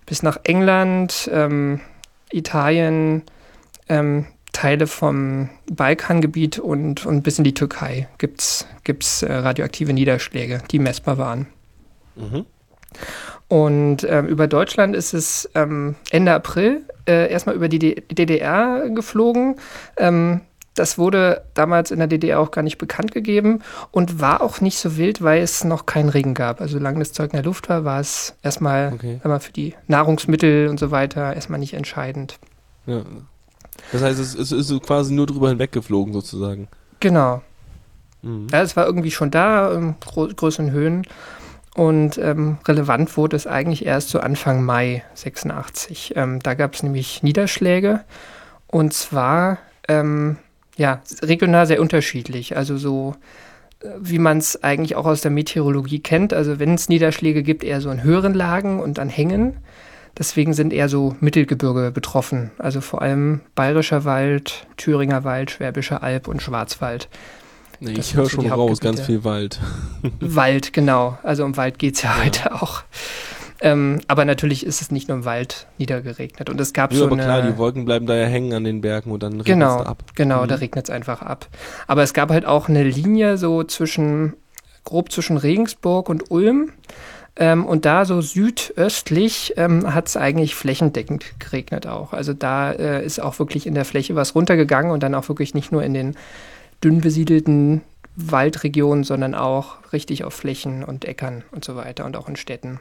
bis 0.06 0.23
nach 0.23 0.38
England, 0.44 1.30
ähm, 1.33 1.80
Italien, 2.33 3.23
ähm, 3.88 4.26
Teile 4.52 4.87
vom 4.87 5.50
Balkangebiet 5.71 6.59
und, 6.59 7.04
und 7.04 7.23
bis 7.23 7.38
in 7.38 7.45
die 7.45 7.54
Türkei 7.54 8.09
gibt 8.19 8.40
es 8.40 9.23
äh, 9.23 9.33
radioaktive 9.33 9.93
Niederschläge, 9.93 10.62
die 10.71 10.78
messbar 10.78 11.19
waren. 11.19 11.47
Mhm. 12.14 12.47
Und 13.49 14.07
ähm, 14.09 14.26
über 14.26 14.47
Deutschland 14.47 14.97
ist 14.97 15.12
es 15.12 15.50
ähm, 15.54 15.97
Ende 16.11 16.33
April 16.33 16.83
äh, 17.07 17.31
erstmal 17.31 17.57
über 17.57 17.69
die 17.69 17.78
D 17.78 18.02
DDR 18.11 18.88
geflogen. 18.90 19.57
Ähm, 19.97 20.40
das 20.75 20.99
wurde 20.99 21.45
damals 21.54 21.90
in 21.90 21.99
der 21.99 22.09
DDR 22.09 22.40
auch 22.40 22.50
gar 22.50 22.62
nicht 22.62 22.78
bekannt 22.78 23.12
gegeben 23.12 23.61
und 23.90 24.21
war 24.21 24.40
auch 24.40 24.61
nicht 24.61 24.78
so 24.78 24.97
wild, 24.97 25.23
weil 25.23 25.43
es 25.43 25.64
noch 25.64 25.87
keinen 25.87 26.09
Regen 26.09 26.35
gab. 26.35 26.61
Also 26.61 26.78
solange 26.78 26.99
das 26.99 27.12
Zeug 27.12 27.33
in 27.33 27.37
der 27.37 27.45
Luft 27.45 27.69
war, 27.69 27.85
war 27.85 28.00
es 28.00 28.35
erstmal 28.43 28.93
okay. 28.93 29.21
für 29.40 29.52
die 29.52 29.75
Nahrungsmittel 29.87 30.69
und 30.69 30.81
so 30.81 30.90
weiter 30.90 31.35
erstmal 31.35 31.61
nicht 31.61 31.75
entscheidend. 31.75 32.38
Ja. 32.87 33.02
Das 33.93 34.02
heißt, 34.02 34.19
es, 34.19 34.35
es 34.35 34.52
ist 34.52 34.83
quasi 34.83 35.12
nur 35.14 35.26
drüber 35.26 35.49
hinweggeflogen 35.49 36.12
sozusagen. 36.12 36.69
Genau. 37.00 37.43
Mhm. 38.23 38.49
Ja, 38.50 38.62
es 38.62 38.76
war 38.76 38.87
irgendwie 38.87 39.11
schon 39.11 39.31
da 39.31 39.73
in 39.73 39.95
größeren 40.00 40.71
Höhen. 40.71 41.07
Und 41.75 42.19
ähm, 42.19 42.59
relevant 42.66 43.16
wurde 43.16 43.37
es 43.37 43.49
eigentlich 43.49 43.85
erst 43.85 44.11
so 44.11 44.21
Anfang 44.21 44.64
Mai 44.64 45.04
86. 45.14 46.14
Ähm, 46.16 46.40
da 46.40 46.54
gab 46.54 46.75
es 46.75 46.83
nämlich 46.85 47.23
Niederschläge. 47.23 48.04
Und 48.69 48.93
zwar 48.93 49.59
ähm, 49.88 50.38
ja, 50.76 51.02
regional 51.23 51.66
sehr 51.66 51.81
unterschiedlich. 51.81 52.57
Also 52.57 52.76
so, 52.76 53.14
äh, 53.81 53.88
wie 54.00 54.19
man 54.19 54.38
es 54.38 54.62
eigentlich 54.62 54.97
auch 54.97 55.07
aus 55.07 55.21
der 55.21 55.31
Meteorologie 55.31 56.00
kennt. 56.00 56.33
Also 56.33 56.59
wenn 56.59 56.75
es 56.75 56.88
Niederschläge 56.88 57.43
gibt, 57.43 57.64
eher 57.64 57.81
so 57.81 57.90
in 57.90 58.02
höheren 58.02 58.35
Lagen 58.35 58.81
und 58.81 58.99
an 58.99 59.09
Hängen. 59.09 59.59
Deswegen 60.16 60.52
sind 60.52 60.73
eher 60.73 60.88
so 60.88 61.16
Mittelgebirge 61.21 61.90
betroffen. 61.90 62.52
Also 62.59 62.81
vor 62.81 63.02
allem 63.02 63.40
Bayerischer 63.57 64.04
Wald, 64.04 64.66
Thüringer 64.76 65.25
Wald, 65.25 65.50
Schwäbischer 65.50 66.02
Alb 66.02 66.28
und 66.28 66.40
Schwarzwald. 66.40 67.09
Nee, 67.81 67.95
ich 67.99 68.14
höre 68.14 68.31
schon 68.31 68.47
raus, 68.50 68.81
ganz 68.81 69.00
viel 69.00 69.25
Wald. 69.25 69.61
Wald, 70.21 70.73
genau. 70.73 71.19
Also 71.25 71.45
um 71.45 71.57
Wald 71.57 71.78
geht 71.81 71.97
es 71.97 72.02
ja, 72.02 72.14
ja, 72.16 72.25
heute 72.25 72.54
auch. 72.54 72.83
Ähm, 73.61 74.00
aber 74.08 74.25
natürlich 74.25 74.66
ist 74.66 74.82
es 74.82 74.90
nicht 74.90 75.08
nur 75.08 75.18
im 75.18 75.25
Wald 75.25 75.66
niedergeregnet. 75.78 76.50
Und 76.50 76.61
es 76.61 76.73
gab 76.73 76.92
Ja, 76.92 76.99
so 76.99 77.04
aber 77.06 77.14
eine, 77.14 77.23
klar, 77.23 77.42
die 77.42 77.56
Wolken 77.56 77.84
bleiben 77.84 78.06
da 78.06 78.14
ja 78.16 78.26
hängen 78.26 78.52
an 78.52 78.64
den 78.64 78.80
Bergen 78.80 79.11
und 79.12 79.23
dann 79.23 79.32
regnet 79.34 79.46
Genau, 79.46 79.78
es 79.78 79.84
da 79.84 79.90
ab. 79.90 80.02
genau, 80.14 80.42
Mhm. 80.42 80.49
da 80.49 80.54
regnet 80.56 80.84
es 80.87 80.90
einfach 80.90 81.23
ab. 81.23 81.46
Aber 81.87 82.02
es 82.02 82.12
gab 82.14 82.30
halt 82.30 82.44
auch 82.46 82.68
eine 82.68 82.82
Linie 82.82 83.38
so 83.38 83.62
zwischen, 83.64 84.34
grob 84.84 85.12
zwischen 85.12 85.37
Regensburg 85.37 86.08
und 86.08 86.30
Ulm. 86.30 86.73
Ähm, 87.37 87.64
und 87.66 87.84
da 87.84 88.04
so 88.04 88.20
südöstlich 88.20 89.54
ähm, 89.56 89.92
hat 89.94 90.06
es 90.08 90.16
eigentlich 90.16 90.54
flächendeckend 90.54 91.25
geregnet 91.40 91.87
auch. 91.87 92.12
Also 92.12 92.32
da 92.32 92.70
äh, 92.73 93.04
ist 93.04 93.20
auch 93.20 93.38
wirklich 93.38 93.66
in 93.66 93.75
der 93.75 93.84
Fläche 93.84 94.14
was 94.14 94.34
runtergegangen 94.34 94.92
und 94.92 95.02
dann 95.02 95.14
auch 95.14 95.28
wirklich 95.28 95.54
nicht 95.54 95.73
nur 95.73 95.82
in 95.82 95.94
den 95.94 96.16
dünn 96.82 97.00
besiedelten 97.00 97.80
Waldregionen, 98.16 99.02
sondern 99.04 99.34
auch 99.34 99.76
richtig 99.92 100.23
auf 100.25 100.34
Flächen 100.34 100.84
und 100.84 101.04
Äckern 101.04 101.42
und 101.50 101.64
so 101.64 101.75
weiter 101.76 102.04
und 102.04 102.16
auch 102.16 102.28
in 102.28 102.37
Städten. 102.37 102.78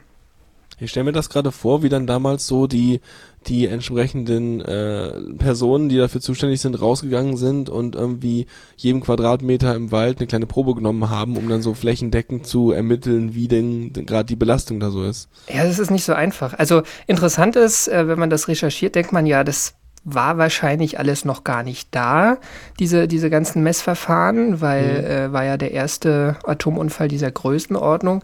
Ich 0.80 0.90
stelle 0.90 1.04
mir 1.04 1.12
das 1.12 1.28
gerade 1.28 1.52
vor, 1.52 1.82
wie 1.82 1.88
dann 1.88 2.06
damals 2.06 2.46
so 2.46 2.66
die, 2.66 3.00
die 3.46 3.66
entsprechenden 3.66 4.60
äh, 4.60 5.12
Personen, 5.38 5.88
die 5.88 5.96
dafür 5.96 6.20
zuständig 6.20 6.60
sind, 6.60 6.80
rausgegangen 6.80 7.36
sind 7.36 7.68
und 7.70 7.94
irgendwie 7.94 8.46
jedem 8.76 9.00
Quadratmeter 9.00 9.74
im 9.74 9.92
Wald 9.92 10.18
eine 10.18 10.26
kleine 10.26 10.46
Probe 10.46 10.74
genommen 10.74 11.10
haben, 11.10 11.36
um 11.36 11.48
dann 11.48 11.62
so 11.62 11.74
flächendeckend 11.74 12.46
zu 12.46 12.72
ermitteln, 12.72 13.34
wie 13.34 13.48
denn, 13.48 13.92
denn 13.92 14.06
gerade 14.06 14.26
die 14.26 14.36
Belastung 14.36 14.80
da 14.80 14.90
so 14.90 15.04
ist. 15.04 15.28
Ja, 15.48 15.64
das 15.64 15.78
ist 15.78 15.90
nicht 15.90 16.04
so 16.04 16.12
einfach. 16.12 16.54
Also 16.54 16.82
interessant 17.06 17.56
ist, 17.56 17.88
äh, 17.88 18.08
wenn 18.08 18.18
man 18.18 18.30
das 18.30 18.48
recherchiert, 18.48 18.94
denkt 18.94 19.12
man 19.12 19.26
ja, 19.26 19.44
das 19.44 19.74
war 20.04 20.36
wahrscheinlich 20.38 20.98
alles 20.98 21.24
noch 21.24 21.44
gar 21.44 21.62
nicht 21.62 21.88
da, 21.90 22.36
diese, 22.78 23.08
diese 23.08 23.30
ganzen 23.30 23.62
Messverfahren, 23.62 24.60
weil 24.60 25.04
äh, 25.04 25.32
war 25.32 25.44
ja 25.44 25.56
der 25.56 25.72
erste 25.72 26.36
Atomunfall 26.44 27.08
dieser 27.08 27.30
Größenordnung, 27.30 28.22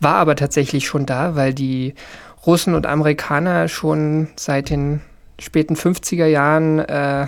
war 0.00 0.16
aber 0.16 0.34
tatsächlich 0.34 0.86
schon 0.86 1.06
da, 1.06 1.36
weil 1.36 1.54
die 1.54 1.94
Russen 2.46 2.74
und 2.74 2.86
Amerikaner 2.86 3.68
schon 3.68 4.28
seit 4.36 4.70
den 4.70 5.02
späten 5.38 5.74
50er 5.74 6.26
Jahren, 6.26 6.80
äh, 6.80 7.26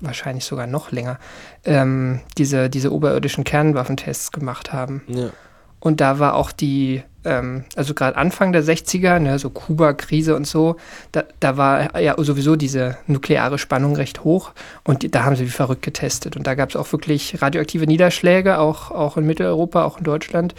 wahrscheinlich 0.00 0.44
sogar 0.44 0.66
noch 0.66 0.92
länger, 0.92 1.18
ähm, 1.64 2.20
diese, 2.36 2.68
diese 2.68 2.92
oberirdischen 2.92 3.44
Kernwaffentests 3.44 4.32
gemacht 4.32 4.72
haben. 4.72 5.02
Ja. 5.06 5.30
Und 5.78 6.00
da 6.02 6.18
war 6.18 6.34
auch 6.34 6.52
die, 6.52 7.02
ähm, 7.24 7.64
also 7.76 7.94
gerade 7.94 8.16
Anfang 8.16 8.52
der 8.52 8.62
60er, 8.64 9.18
ne, 9.18 9.38
so 9.38 9.50
Kuba-Krise 9.50 10.34
und 10.34 10.46
so, 10.46 10.76
da, 11.12 11.24
da 11.40 11.56
war 11.56 12.00
ja 12.00 12.14
sowieso 12.18 12.56
diese 12.56 12.96
nukleare 13.06 13.58
Spannung 13.58 13.96
recht 13.96 14.24
hoch 14.24 14.52
und 14.84 15.02
die, 15.02 15.10
da 15.10 15.24
haben 15.24 15.36
sie 15.36 15.44
wie 15.44 15.50
verrückt 15.50 15.82
getestet. 15.82 16.36
Und 16.36 16.46
da 16.46 16.54
gab 16.54 16.70
es 16.70 16.76
auch 16.76 16.90
wirklich 16.92 17.40
radioaktive 17.42 17.86
Niederschläge, 17.86 18.58
auch, 18.58 18.90
auch 18.90 19.16
in 19.16 19.26
Mitteleuropa, 19.26 19.84
auch 19.84 19.98
in 19.98 20.04
Deutschland, 20.04 20.54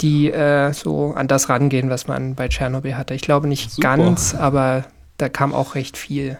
die 0.00 0.30
äh, 0.30 0.72
so 0.72 1.12
an 1.14 1.28
das 1.28 1.48
rangehen, 1.48 1.90
was 1.90 2.06
man 2.06 2.34
bei 2.34 2.48
Tschernobyl 2.48 2.96
hatte. 2.96 3.14
Ich 3.14 3.22
glaube 3.22 3.48
nicht 3.48 3.70
Super. 3.70 3.96
ganz, 3.96 4.34
aber 4.34 4.84
da 5.18 5.28
kam 5.28 5.54
auch 5.54 5.74
recht 5.74 5.96
viel. 5.96 6.38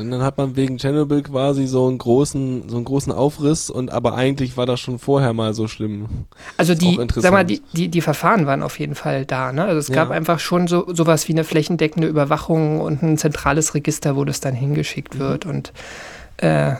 Und 0.00 0.10
dann 0.10 0.22
hat 0.22 0.38
man 0.38 0.56
wegen 0.56 0.78
Chernobyl 0.78 1.22
quasi 1.22 1.66
so 1.66 1.86
einen 1.88 1.98
großen, 1.98 2.68
so 2.68 2.76
einen 2.76 2.84
großen 2.84 3.12
Aufriss 3.12 3.70
und 3.70 3.92
aber 3.92 4.14
eigentlich 4.14 4.56
war 4.56 4.66
das 4.66 4.80
schon 4.80 4.98
vorher 4.98 5.32
mal 5.32 5.54
so 5.54 5.68
schlimm. 5.68 6.06
Also 6.56 6.74
die, 6.74 6.98
sag 7.16 7.32
mal, 7.32 7.44
die, 7.44 7.62
die, 7.72 7.88
die 7.88 8.00
Verfahren 8.00 8.46
waren 8.46 8.62
auf 8.62 8.78
jeden 8.78 8.94
Fall 8.94 9.26
da. 9.26 9.52
Ne? 9.52 9.64
Also 9.64 9.78
es 9.78 9.90
gab 9.92 10.08
Ja. 10.08 10.14
einfach 10.14 10.40
schon 10.40 10.66
so 10.68 10.86
sowas 10.92 11.28
wie 11.28 11.32
eine 11.32 11.44
flächendeckende 11.44 12.08
Überwachung 12.08 12.80
und 12.80 13.02
ein 13.02 13.18
zentrales 13.18 13.74
Register, 13.74 14.16
wo 14.16 14.24
das 14.24 14.40
dann 14.40 14.54
hingeschickt 14.54 15.14
Mhm. 15.14 15.18
wird 15.18 15.46
und 15.46 15.72
äh, 16.38 16.70
äh, 16.72 16.76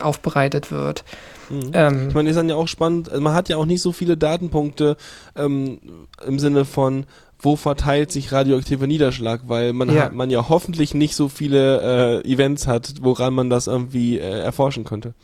aufbereitet 0.00 0.70
wird. 0.70 1.04
Mhm. 1.50 1.70
Ähm, 1.74 2.08
Ich 2.08 2.14
meine, 2.14 2.30
ist 2.30 2.36
dann 2.36 2.48
ja 2.48 2.54
auch 2.54 2.68
spannend, 2.68 3.10
man 3.20 3.34
hat 3.34 3.48
ja 3.50 3.58
auch 3.58 3.66
nicht 3.66 3.82
so 3.82 3.92
viele 3.92 4.16
Datenpunkte 4.16 4.96
ähm, 5.36 5.78
im 6.26 6.38
Sinne 6.38 6.64
von, 6.64 7.04
wo 7.42 7.56
verteilt 7.56 8.10
sich 8.12 8.32
radioaktiver 8.32 8.86
Niederschlag, 8.86 9.40
weil 9.46 9.72
man, 9.72 9.90
Ja. 9.90 10.04
hat, 10.04 10.12
man 10.14 10.30
ja 10.30 10.48
hoffentlich 10.48 10.94
nicht 10.94 11.14
so 11.16 11.28
viele 11.28 12.22
äh, 12.22 12.32
Events 12.32 12.66
hat, 12.66 12.94
woran 13.02 13.34
man 13.34 13.50
das 13.50 13.66
irgendwie 13.66 14.18
äh, 14.18 14.40
erforschen 14.40 14.84
könnte. 14.84 15.14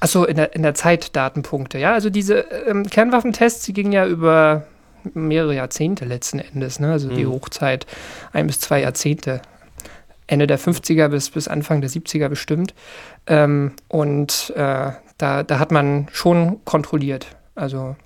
Achso, 0.00 0.24
in 0.24 0.36
der, 0.36 0.54
in 0.54 0.62
der 0.62 0.74
Zeit 0.74 1.16
Datenpunkte, 1.16 1.78
ja. 1.78 1.94
Also 1.94 2.10
diese 2.10 2.40
ähm, 2.66 2.84
Kernwaffentests, 2.84 3.64
die 3.64 3.72
gingen 3.72 3.92
ja 3.92 4.06
über 4.06 4.66
mehrere 5.14 5.54
Jahrzehnte 5.54 6.04
letzten 6.04 6.40
Endes, 6.40 6.78
ne? 6.80 6.92
Also 6.92 7.08
die 7.08 7.24
Mhm. 7.24 7.30
Hochzeit 7.30 7.86
ein 8.32 8.46
bis 8.46 8.60
zwei 8.60 8.82
Jahrzehnte. 8.82 9.40
Ende 10.26 10.46
der 10.46 10.58
50er 10.58 11.08
bis, 11.08 11.30
bis 11.30 11.48
Anfang 11.48 11.80
der 11.80 11.88
70er 11.88 12.28
bestimmt. 12.28 12.74
Ähm, 13.26 13.72
und 13.88 14.52
äh, 14.56 14.90
da, 15.16 15.42
da 15.42 15.58
hat 15.58 15.70
man 15.72 16.08
schon 16.12 16.62
kontrolliert. 16.66 17.28
Also 17.54 17.96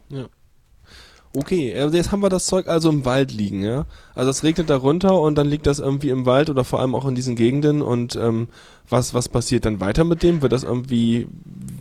Okay, 1.34 1.74
also 1.78 1.96
jetzt 1.96 2.12
haben 2.12 2.20
wir 2.20 2.28
das 2.28 2.44
Zeug 2.44 2.68
also 2.68 2.90
im 2.90 3.04
Wald 3.06 3.32
liegen, 3.32 3.62
ja. 3.64 3.86
Also 4.14 4.30
es 4.30 4.42
regnet 4.42 4.68
da 4.68 4.76
runter 4.76 5.18
und 5.18 5.36
dann 5.38 5.46
liegt 5.48 5.66
das 5.66 5.78
irgendwie 5.78 6.10
im 6.10 6.26
Wald 6.26 6.50
oder 6.50 6.62
vor 6.62 6.80
allem 6.80 6.94
auch 6.94 7.06
in 7.06 7.14
diesen 7.14 7.36
Gegenden 7.36 7.80
und 7.80 8.16
ähm, 8.16 8.48
was, 8.90 9.14
was 9.14 9.28
passiert 9.30 9.64
dann 9.64 9.80
weiter 9.80 10.04
mit 10.04 10.22
dem? 10.22 10.42
Wird 10.42 10.52
das 10.52 10.62
irgendwie, 10.62 11.26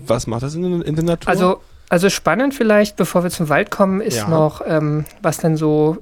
was 0.08 0.26
macht 0.28 0.44
das 0.44 0.56
in, 0.56 0.82
in 0.82 0.96
der 0.96 1.04
Natur? 1.04 1.30
Also, 1.30 1.58
also 1.90 2.10
spannend 2.10 2.54
vielleicht, 2.54 2.96
bevor 2.96 3.24
wir 3.24 3.30
zum 3.30 3.50
Wald 3.50 3.72
kommen, 3.72 4.00
ist 4.00 4.16
Ja. 4.20 4.30
noch, 4.30 4.62
ähm, 4.66 5.04
was 5.22 5.38
denn 5.38 5.58
so 5.58 5.98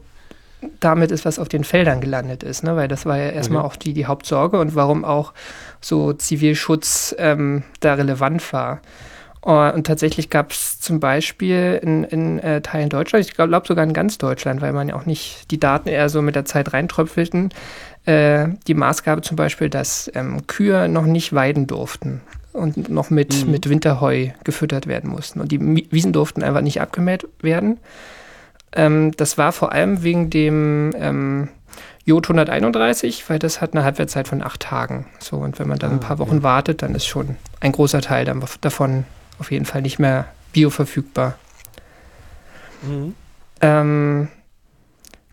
damit 0.79 1.09
ist, 1.09 1.25
was 1.25 1.39
auf 1.39 1.47
den 1.49 1.63
Feldern 1.63 2.01
gelandet 2.01 2.43
ist, 2.43 2.63
ne? 2.63 2.75
weil 2.75 2.87
das 2.87 3.05
war 3.05 3.17
ja 3.17 3.29
erstmal 3.29 3.61
Okay. 3.61 3.67
auch 3.67 3.75
die, 3.77 3.93
die 3.93 4.05
Hauptsorge 4.05 4.59
und 4.59 4.75
warum 4.75 5.05
auch 5.05 5.33
so 5.81 6.13
Zivilschutz 6.13 7.15
ähm, 7.17 7.63
da 7.79 7.93
relevant 7.95 8.53
war. 8.53 8.81
Uh, 9.45 9.71
Und 9.73 9.87
tatsächlich 9.87 10.29
gab 10.29 10.51
es 10.51 10.79
zum 10.81 10.99
Beispiel 10.99 11.79
in, 11.81 12.03
in 12.03 12.39
äh, 12.39 12.59
Teilen 12.61 12.89
Deutschlands, 12.89 13.29
ich 13.29 13.35
glaube 13.35 13.65
sogar 13.65 13.85
in 13.85 13.93
ganz 13.93 14.17
Deutschland, 14.17 14.59
weil 14.61 14.73
man 14.73 14.89
ja 14.89 14.95
auch 14.95 15.05
nicht 15.05 15.49
die 15.51 15.59
Daten 15.59 15.87
eher 15.87 16.09
so 16.09 16.21
mit 16.21 16.35
der 16.35 16.43
Zeit 16.43 16.73
reintröpfelten, 16.73 17.49
äh, 18.05 18.49
die 18.67 18.73
Maßgabe 18.73 19.21
zum 19.21 19.37
Beispiel, 19.37 19.69
dass 19.69 20.11
ähm, 20.13 20.45
Kühe 20.47 20.89
noch 20.89 21.05
nicht 21.05 21.31
weiden 21.33 21.67
durften 21.67 22.19
und 22.51 22.89
noch 22.89 23.09
mit, 23.11 23.45
Mhm. 23.45 23.51
mit 23.51 23.69
Winterheu 23.69 24.29
gefüttert 24.43 24.87
werden 24.87 25.09
mussten. 25.09 25.39
Und 25.39 25.53
die 25.53 25.61
Wiesen 25.89 26.11
durften 26.11 26.43
einfach 26.43 26.61
nicht 26.61 26.81
abgemäht 26.81 27.25
werden. 27.41 27.77
Ähm, 28.73 29.11
das 29.15 29.37
war 29.37 29.53
vor 29.53 29.71
allem 29.71 30.03
wegen 30.03 30.29
dem 30.29 30.91
ähm, 30.97 31.47
Jod 32.03 32.25
131, 32.27 33.29
weil 33.29 33.39
das 33.39 33.61
hat 33.61 33.73
eine 33.73 33.85
Halbwertszeit 33.85 34.27
von 34.27 34.41
acht 34.43 34.59
Tagen. 34.59 35.05
So, 35.19 35.37
und 35.37 35.59
wenn 35.59 35.67
man 35.69 35.79
dann 35.79 35.91
ein 35.93 35.99
Ah, 36.03 36.07
paar 36.07 36.19
Wochen 36.19 36.37
ja. 36.37 36.43
wartet, 36.43 36.81
dann 36.81 36.93
ist 36.93 37.05
schon 37.05 37.37
ein 37.61 37.71
großer 37.71 38.01
Teil 38.01 38.25
davon 38.61 39.05
auf 39.39 39.51
jeden 39.51 39.65
Fall 39.65 39.81
nicht 39.81 39.99
mehr 39.99 40.25
bioverfügbar. 40.53 41.35
mhm. 42.81 43.15
Ähm, 43.61 44.29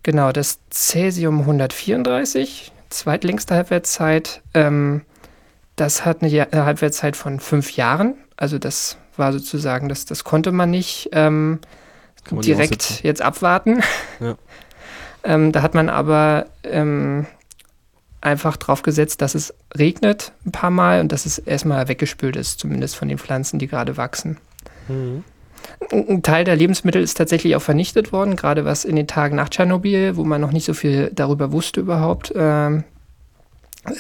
genau, 0.03 0.33
das 0.33 0.59
Cäsium 0.71 1.41
134, 1.41 2.73
zweitlängste 2.91 3.55
Halbwertszeit, 3.55 4.43
ähm, 4.53 5.03
das 5.77 6.05
hat 6.05 6.23
eine, 6.23 6.31
Ja- 6.31 6.49
eine 6.51 6.65
Halbwertszeit 6.65 7.17
von 7.17 7.39
fünf 7.39 7.77
Jahren. 7.77 8.15
Also 8.37 8.59
das 8.59 8.97
war 9.17 9.33
sozusagen, 9.33 9.89
das, 9.89 10.07
das 10.07 10.25
konnte 10.25 10.51
man 10.53 10.71
nicht 10.71 11.11
ähm, 11.13 11.61
man 12.31 12.41
direkt 12.41 13.03
jetzt 13.05 13.23
abwarten. 13.23 13.83
Ja. 14.19 14.37
ähm, 15.25 15.53
da 15.53 15.63
hat 15.63 15.75
man 15.75 15.89
aber 15.89 16.47
ähm, 16.65 17.27
einfach 18.27 18.57
drauf 18.57 18.83
gesetzt, 18.83 19.23
dass 19.23 19.35
es 19.35 19.55
regnet 19.77 20.33
ein 20.45 20.53
paar 20.53 20.71
Mal 20.71 21.01
und 21.01 21.13
dass 21.13 21.25
es 21.25 21.39
erstmal 21.39 21.89
weggespült 21.89 22.37
ist, 22.37 22.59
zumindest 22.59 22.97
von 22.97 23.09
den 23.09 23.19
Pflanzen, 23.19 23.59
die 23.59 23.69
gerade 23.69 23.97
wachsen. 23.97 24.39
Mhm. 24.89 25.25
Ein 25.91 26.23
Teil 26.23 26.45
der 26.45 26.57
Lebensmittel 26.57 27.03
ist 27.03 27.17
tatsächlich 27.17 27.57
auch 27.57 27.63
vernichtet 27.63 28.13
worden, 28.13 28.37
gerade 28.37 28.65
was 28.65 28.85
in 28.85 28.97
den 28.97 29.07
Tagen 29.07 29.37
nach 29.37 29.49
Tschernobyl, 29.49 30.17
wo 30.17 30.25
man 30.25 30.41
noch 30.41 30.53
nicht 30.53 30.65
so 30.65 30.75
viel 30.75 31.11
darüber 31.15 31.53
wusste 31.53 31.81
überhaupt, 31.81 32.33
ähm, 32.37 32.85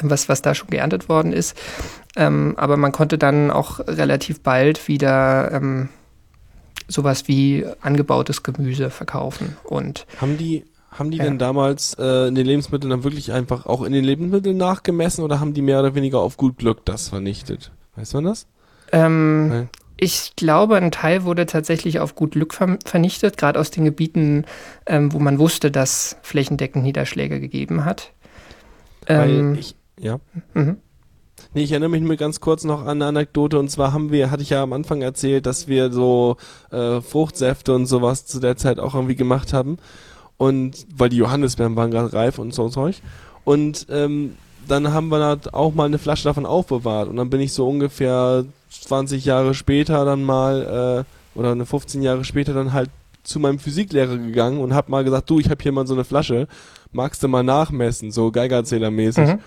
was, 0.02 0.28
was 0.28 0.42
da 0.42 0.54
schon 0.54 0.70
geerntet 0.70 1.08
worden 1.08 1.32
ist. 1.32 1.56
Ähm, 2.16 2.54
aber 2.56 2.76
man 2.76 2.92
konnte 2.92 3.18
dann 3.18 3.50
auch 3.50 3.80
relativ 3.80 4.40
bald 4.40 4.88
wieder 4.88 5.52
ähm, 5.52 5.88
sowas 6.88 7.28
wie 7.28 7.66
angebautes 7.80 8.42
Gemüse 8.42 8.90
verkaufen. 8.90 9.56
Und 9.64 10.06
Haben 10.20 10.38
die, 10.38 10.64
haben 10.98 11.10
die 11.10 11.18
Ja. 11.18 11.24
denn 11.24 11.38
damals 11.38 11.94
äh, 11.98 12.28
in 12.28 12.34
den 12.34 12.46
Lebensmitteln 12.46 12.90
dann 12.90 13.04
wirklich 13.04 13.32
einfach 13.32 13.66
auch 13.66 13.82
in 13.82 13.92
den 13.92 14.04
Lebensmitteln 14.04 14.56
nachgemessen 14.56 15.24
oder 15.24 15.40
haben 15.40 15.54
die 15.54 15.62
mehr 15.62 15.80
oder 15.80 15.94
weniger 15.94 16.20
auf 16.20 16.36
gut 16.36 16.58
Glück 16.58 16.84
das 16.84 17.08
vernichtet? 17.08 17.72
Weiß 17.96 18.14
man 18.14 18.24
das? 18.24 18.46
ähm, 18.92 19.48
Nein. 19.48 19.68
ich 19.96 20.34
glaube, 20.36 20.76
ein 20.76 20.92
Teil 20.92 21.24
wurde 21.24 21.46
tatsächlich 21.46 21.98
auf 22.00 22.14
gut 22.14 22.32
Glück 22.32 22.54
ver 22.54 22.78
vernichtet, 22.84 23.36
gerade 23.36 23.58
aus 23.58 23.70
den 23.70 23.84
Gebieten, 23.84 24.44
ähm, 24.86 25.12
wo 25.12 25.18
man 25.18 25.38
wusste, 25.38 25.70
dass 25.70 26.16
flächendeckend 26.22 26.84
Niederschläge 26.84 27.40
gegeben 27.40 27.84
hat. 27.84 28.12
Ähm, 29.08 29.54
Weil 29.54 29.58
ich, 29.58 29.76
ja. 29.98 30.18
mhm. 30.54 30.78
Nee, 31.52 31.62
ich 31.64 31.70
erinnere 31.72 31.90
mich 31.90 32.02
nur 32.02 32.16
ganz 32.16 32.40
kurz 32.40 32.64
noch 32.64 32.82
an 32.82 32.88
eine 33.02 33.06
Anekdote 33.06 33.58
und 33.58 33.70
zwar 33.70 33.92
haben 33.92 34.10
wir, 34.10 34.30
hatte 34.30 34.42
ich 34.42 34.50
ja 34.50 34.62
am 34.62 34.72
Anfang 34.72 35.02
erzählt, 35.02 35.46
dass 35.46 35.68
wir 35.68 35.90
so 35.92 36.36
äh, 36.70 37.00
Fruchtsäfte 37.00 37.74
und 37.74 37.86
sowas 37.86 38.26
zu 38.26 38.40
der 38.40 38.56
Zeit 38.56 38.78
auch 38.78 38.94
irgendwie 38.94 39.16
gemacht 39.16 39.52
haben 39.52 39.78
und 40.38 40.86
weil 40.94 41.08
die 41.08 41.16
Johannisbeeren 41.16 41.76
waren 41.76 41.90
gerade 41.90 42.12
reif 42.12 42.38
und 42.38 42.54
so 42.54 42.68
Zeug 42.68 42.96
und 43.44 43.86
ähm, 43.90 44.36
dann 44.68 44.92
haben 44.92 45.08
wir 45.08 45.36
da 45.36 45.50
auch 45.52 45.74
mal 45.74 45.84
eine 45.84 45.98
Flasche 45.98 46.24
davon 46.24 46.46
aufbewahrt 46.46 47.08
und 47.08 47.16
dann 47.16 47.30
bin 47.30 47.40
ich 47.40 47.52
so 47.52 47.68
ungefähr 47.68 48.44
20 48.70 49.24
Jahre 49.24 49.54
später 49.54 50.04
dann 50.04 50.24
mal 50.24 51.04
äh, 51.36 51.38
oder 51.38 51.52
eine 51.52 51.66
15 51.66 52.02
Jahre 52.02 52.24
später 52.24 52.54
dann 52.54 52.72
halt 52.72 52.90
zu 53.22 53.40
meinem 53.40 53.58
Physiklehrer 53.58 54.16
gegangen 54.16 54.60
und 54.60 54.74
habe 54.74 54.90
mal 54.90 55.04
gesagt, 55.04 55.28
du, 55.28 55.40
ich 55.40 55.50
habe 55.50 55.62
hier 55.62 55.72
mal 55.72 55.86
so 55.86 55.94
eine 55.94 56.04
Flasche, 56.04 56.46
magst 56.92 57.22
du 57.22 57.28
mal 57.28 57.42
nachmessen, 57.42 58.12
so 58.12 58.30
Geigerzählermäßig. 58.30 59.26
Mhm. 59.26 59.38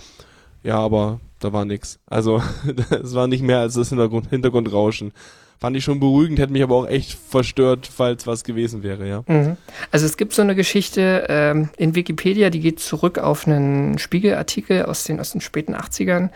Ja, 0.63 0.79
aber 0.79 1.19
da 1.39 1.53
war 1.53 1.65
nix. 1.65 1.99
Also 2.05 2.41
es 2.89 3.13
war 3.13 3.27
nicht 3.27 3.41
mehr 3.43 3.59
als 3.59 3.75
das 3.75 3.89
Hintergrund, 3.89 4.29
Hintergrundrauschen. 4.29 5.13
Fand 5.59 5.75
ich 5.75 5.83
schon 5.83 5.99
beruhigend, 5.99 6.39
hätte 6.39 6.53
mich 6.53 6.63
aber 6.63 6.75
auch 6.75 6.87
echt 6.87 7.19
verstört, 7.19 7.89
falls 7.93 8.25
was 8.25 8.45
gewesen 8.45 8.81
wäre, 8.81 9.05
ja. 9.09 9.23
Mhm. 9.27 9.57
Also 9.91 10.05
es 10.05 10.15
gibt 10.15 10.31
so 10.31 10.41
eine 10.41 10.55
Geschichte 10.55 11.25
ähm, 11.27 11.69
in 11.75 11.95
Wikipedia, 11.95 12.49
die 12.49 12.61
geht 12.61 12.79
zurück 12.79 13.17
auf 13.17 13.45
einen 13.45 13.97
Spiegelartikel 13.99 14.85
aus 14.85 15.03
den, 15.03 15.19
aus 15.19 15.33
den 15.33 15.41
späten 15.41 15.75
80ern, 15.75 16.29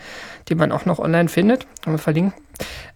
den 0.50 0.58
man 0.58 0.72
auch 0.72 0.84
noch 0.84 0.98
online 0.98 1.30
findet. 1.30 1.66
Können 1.82 1.94
wir 1.96 1.98
verlinken. 1.98 2.34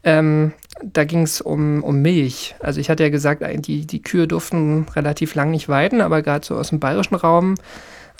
Ähm, 0.04 0.52
da 0.82 1.04
ging 1.04 1.22
es 1.22 1.40
um, 1.40 1.82
um 1.82 2.02
Milch. 2.02 2.54
Also 2.60 2.78
ich 2.78 2.90
hatte 2.90 3.04
ja 3.04 3.08
gesagt, 3.08 3.42
die, 3.66 3.86
die 3.86 4.02
Kühe 4.02 4.28
durften 4.28 4.86
relativ 4.94 5.34
lang 5.34 5.50
nicht 5.50 5.70
weiden, 5.70 6.02
aber 6.02 6.20
gerade 6.20 6.44
so 6.44 6.56
aus 6.56 6.68
dem 6.68 6.78
bayerischen 6.78 7.14
Raum, 7.14 7.54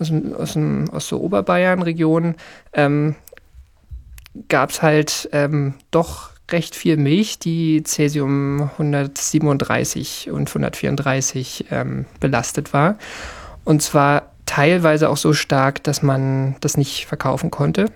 aus, 0.01 0.09
dem, 0.09 0.35
aus, 0.35 0.55
dem, 0.55 0.89
aus 0.91 1.09
so 1.09 1.21
Oberbayern-Region, 1.21 2.37
ähm, 2.73 3.17
gab 4.49 4.71
es 4.71 4.81
halt 4.81 5.29
ähm, 5.33 5.75
doch 5.91 6.31
recht 6.51 6.75
viel 6.75 6.97
Milch, 6.97 7.39
die 7.39 7.83
Cäsium 7.83 8.71
137 8.73 10.31
und 10.31 10.49
134 10.49 11.67
ähm, 11.71 12.07
belastet 12.21 12.73
war. 12.73 12.99
Und 13.65 13.83
zwar 13.83 14.33
teilweise 14.47 15.11
auch 15.11 15.17
so 15.17 15.33
stark, 15.35 15.83
dass 15.85 16.03
man 16.03 16.57
das 16.61 16.77
nicht 16.77 17.07
verkaufen 17.07 17.51
konnte. 17.51 17.87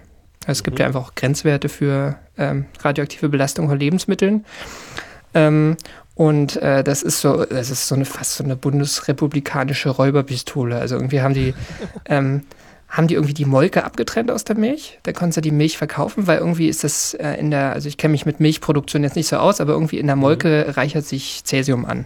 Also 0.47 0.59
es 0.59 0.65
gibt 0.65 0.79
ja 0.79 0.87
einfach 0.87 1.03
auch 1.03 1.15
Grenzwerte 1.15 1.69
für 1.69 2.17
ähm, 2.37 2.67
radioaktive 2.81 3.29
Belastung 3.29 3.69
von 3.69 3.79
Lebensmitteln. 3.79 4.45
Ähm, 5.35 5.77
und 6.15 6.57
äh, 6.57 6.85
das 6.85 7.03
ist 7.03 7.21
so, 7.21 7.45
das 7.45 7.71
ist 7.71 7.89
so 7.89 7.95
eine 7.95 8.05
fast 8.05 8.35
so 8.35 8.45
eine 8.45 8.57
bundesrepublikanische 8.57 9.89
Räuberpistole. 9.89 10.77
Also 10.77 10.97
irgendwie 10.97 11.23
haben 11.23 11.35
die 11.35 11.55
ähm, 12.07 12.43
haben 12.93 13.09
die 13.09 13.15
irgendwie 13.15 13.33
die 13.33 13.47
Molke 13.47 13.85
abgetrennt 13.85 14.31
aus 14.31 14.45
der 14.45 14.55
Milch. 14.55 14.99
Da 15.03 15.13
konntest 15.13 15.39
du 15.39 15.41
die 15.41 15.51
Milch 15.51 15.79
verkaufen, 15.79 16.27
weil 16.27 16.39
irgendwie 16.39 16.69
ist 16.69 16.85
das 16.85 17.15
äh, 17.15 17.33
in 17.35 17.51
der, 17.51 17.73
also 17.73 17.89
ich 17.89 17.97
kenne 17.97 18.13
mich 18.13 18.27
mit 18.27 18.39
Milchproduktion 18.39 19.03
jetzt 19.03 19.17
nicht 19.17 19.29
so 19.29 19.37
aus, 19.39 19.63
aber 19.63 19.73
irgendwie 19.73 19.99
in 19.99 20.07
der 20.07 20.17
Molke 20.17 20.67
mhm. 20.67 20.73
reichert 20.73 21.07
sich 21.07 21.43
Cäsium 21.43 21.87
an 21.87 22.05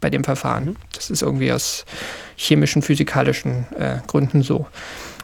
bei 0.00 0.08
dem 0.08 0.24
Verfahren. 0.24 0.64
Mhm. 0.64 0.76
Das 0.94 1.10
ist 1.10 1.20
irgendwie 1.20 1.52
aus 1.52 1.84
chemischen, 2.34 2.80
physikalischen 2.80 3.66
äh, 3.78 3.98
Gründen 4.06 4.42
so. 4.42 4.66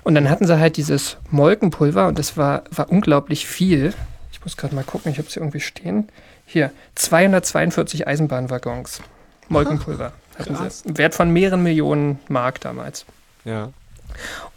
Und 0.02 0.14
dann 0.14 0.28
hatten 0.28 0.46
sie 0.46 0.58
halt 0.58 0.76
dieses 0.76 1.16
Molkenpulver 1.30 2.08
und 2.08 2.18
das 2.18 2.36
war, 2.36 2.64
war 2.70 2.90
unglaublich 2.90 3.46
viel. 3.46 3.94
Ich 4.30 4.44
muss 4.44 4.58
gerade 4.58 4.74
mal 4.74 4.84
gucken, 4.84 5.10
ich 5.10 5.16
habe 5.16 5.26
es 5.26 5.32
hier 5.32 5.42
irgendwie 5.42 5.60
stehen. 5.60 6.08
Hier, 6.44 6.70
242 6.96 8.06
Eisenbahnwaggons 8.06 9.00
Molkenpulver 9.48 10.12
hatten 10.38 10.56
sie. 10.56 10.98
Wert 10.98 11.14
von 11.14 11.30
mehreren 11.30 11.62
Millionen 11.62 12.18
Mark 12.28 12.60
damals. 12.60 13.06
Ja. 13.46 13.70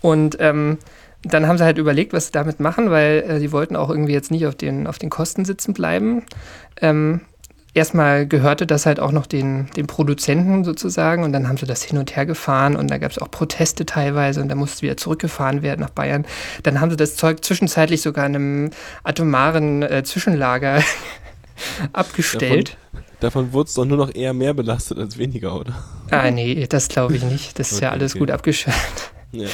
Und 0.02 0.38
ähm, 0.40 0.78
dann 1.24 1.48
haben 1.48 1.58
sie 1.58 1.64
halt 1.64 1.78
überlegt, 1.78 2.14
was 2.14 2.28
sie 2.28 2.32
damit 2.32 2.60
machen, 2.60 2.92
weil 2.92 3.24
äh, 3.28 3.40
sie 3.40 3.52
wollten 3.52 3.76
auch 3.76 3.90
irgendwie 3.90 4.14
jetzt 4.14 4.32
nicht 4.32 4.46
auf 4.46 4.56
den, 4.56 4.88
auf 4.88 5.00
den 5.00 5.10
Kosten 5.10 5.44
sitzen 5.44 5.74
bleiben. 5.74 6.24
Ähm, 6.82 7.22
erstmal 7.74 8.28
gehörte 8.28 8.66
das 8.66 8.86
halt 8.86 9.00
auch 9.00 9.12
noch 9.12 9.26
den, 9.26 9.68
den 9.76 9.88
Produzenten 9.88 10.64
sozusagen 10.64 11.24
und 11.24 11.34
dann 11.34 11.48
haben 11.48 11.58
sie 11.58 11.66
das 11.66 11.84
hin 11.84 11.98
und 11.98 12.16
her 12.16 12.26
gefahren 12.26 12.76
und 12.76 12.90
da 12.90 12.98
gab 12.98 13.12
es 13.12 13.20
auch 13.20 13.30
Proteste 13.30 13.86
teilweise 13.86 14.42
und 14.42 14.50
da 14.50 14.56
musste 14.56 14.84
wieder 14.84 14.98
zurückgefahren 14.98 15.62
werden 15.62 15.82
nach 15.82 15.90
Bayern. 15.90 16.26
Dann 16.64 16.80
haben 16.80 16.92
sie 16.92 16.98
das 16.98 17.16
Zeug 17.16 17.44
zwischenzeitlich 17.44 18.02
sogar 18.02 18.26
in 18.26 18.36
einem 18.36 18.70
atomaren 19.04 19.84
äh, 19.84 20.04
Zwischenlager 20.04 20.82
abgestellt. 21.94 22.78
Davon, 22.94 23.06
davon 23.20 23.54
wurde 23.54 23.68
es 23.68 23.74
doch 23.74 23.86
nur 23.86 23.98
noch 23.98 24.14
eher 24.14 24.34
mehr 24.34 24.54
belastet 24.54 25.00
als 25.00 25.18
weniger, 25.18 25.60
oder? 25.60 25.74
Ah, 26.12 26.30
nee, 26.30 26.68
das 26.68 26.88
glaube 26.88 27.16
ich 27.16 27.24
nicht. 27.24 27.58
Das 27.58 27.72
ist 27.72 27.78
okay, 27.78 27.86
ja 27.86 27.92
alles 27.92 28.14
okay. 28.14 28.20
gut 28.20 28.32
abgeschaltet. 28.32 29.15
Ja. 29.42 29.48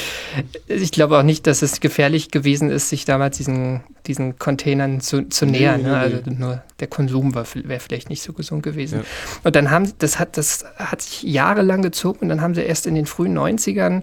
Ich 0.68 0.92
glaube 0.92 1.18
auch 1.18 1.22
nicht, 1.22 1.46
dass 1.46 1.62
es 1.62 1.80
gefährlich 1.80 2.30
gewesen 2.30 2.70
ist, 2.70 2.88
sich 2.88 3.04
damals 3.04 3.36
diesen, 3.36 3.82
diesen 4.06 4.38
Containern 4.38 5.00
zu, 5.00 5.28
zu 5.28 5.46
nähern. 5.46 5.82
Nee, 5.82 5.88
ne? 5.88 5.96
Also 5.96 6.18
nur 6.26 6.62
der 6.80 6.88
Konsum 6.88 7.34
wäre 7.34 7.80
vielleicht 7.80 8.10
nicht 8.10 8.22
so 8.22 8.32
gesund 8.32 8.62
gewesen. 8.62 9.00
Ja. 9.00 9.04
Und 9.44 9.56
dann 9.56 9.70
haben 9.70 9.92
das 9.98 10.18
hat, 10.18 10.36
das 10.36 10.64
hat 10.76 11.02
sich 11.02 11.22
jahrelang 11.22 11.82
gezogen 11.82 12.20
und 12.22 12.28
dann 12.28 12.40
haben 12.40 12.54
sie 12.54 12.62
erst 12.62 12.86
in 12.86 12.94
den 12.94 13.06
frühen 13.06 13.36
90ern 13.38 14.02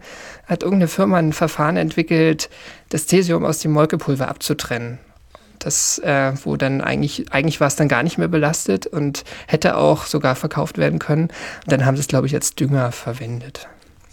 hat 0.50 0.64
irgendeine 0.64 0.88
Firma 0.88 1.18
ein 1.18 1.32
Verfahren 1.32 1.78
entwickelt, 1.78 2.50
das 2.90 3.06
Cäsium 3.06 3.46
aus 3.46 3.60
dem 3.60 3.72
Molkepulver 3.72 4.28
abzutrennen. 4.28 4.98
Das, 5.60 6.00
äh, 6.00 6.32
wo 6.44 6.56
dann 6.56 6.82
eigentlich, 6.82 7.32
eigentlich 7.32 7.60
war 7.60 7.68
es 7.68 7.76
dann 7.76 7.90
gar 7.90 8.02
nicht 8.02 8.18
mehr 8.18 8.30
belastet 8.30 8.88
und 8.88 9.26
hätte 9.46 9.78
auch 9.78 10.06
sogar 10.06 10.36
verkauft 10.36 10.78
werden 10.78 11.00
können. 11.00 11.24
Und 11.24 11.72
dann 11.72 11.86
haben 11.86 11.98
sie 11.98 12.02
es, 12.02 12.08
glaube 12.08 12.28
ich, 12.28 12.34
als 12.34 12.56
Dünger 12.56 12.92
verwendet. 12.92 13.68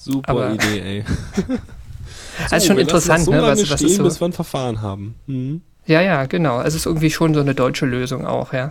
Super 0.07 0.31
Aber, 0.31 0.53
Idee, 0.53 0.81
ey. 0.99 1.05
so, 1.37 2.55
also 2.55 2.67
schon 2.69 2.79
interessant, 2.79 3.25
so 3.25 3.33
ne? 3.33 3.43
Was, 3.43 3.69
was 3.69 3.81
stehen, 3.81 3.89
ist 3.89 3.97
so, 3.97 4.05
bis 4.05 4.21
wir 4.21 4.29
ein 4.29 4.33
Verfahren 4.33 4.81
haben. 4.83 5.17
Mhm. 5.27 5.63
Ja, 5.87 6.01
ja, 6.01 6.27
genau. 6.27 6.61
Es 6.61 6.75
ist 6.75 6.87
irgendwie 6.87 7.11
schon 7.11 7.35
so 7.35 7.41
eine 7.41 7.57
deutsche 7.57 7.87
Lösung 7.87 8.25
auch, 8.25 8.53
ja. 8.53 8.71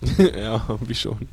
ja, 0.18 0.64
irgendwie 0.68 0.94
schon. 0.94 1.28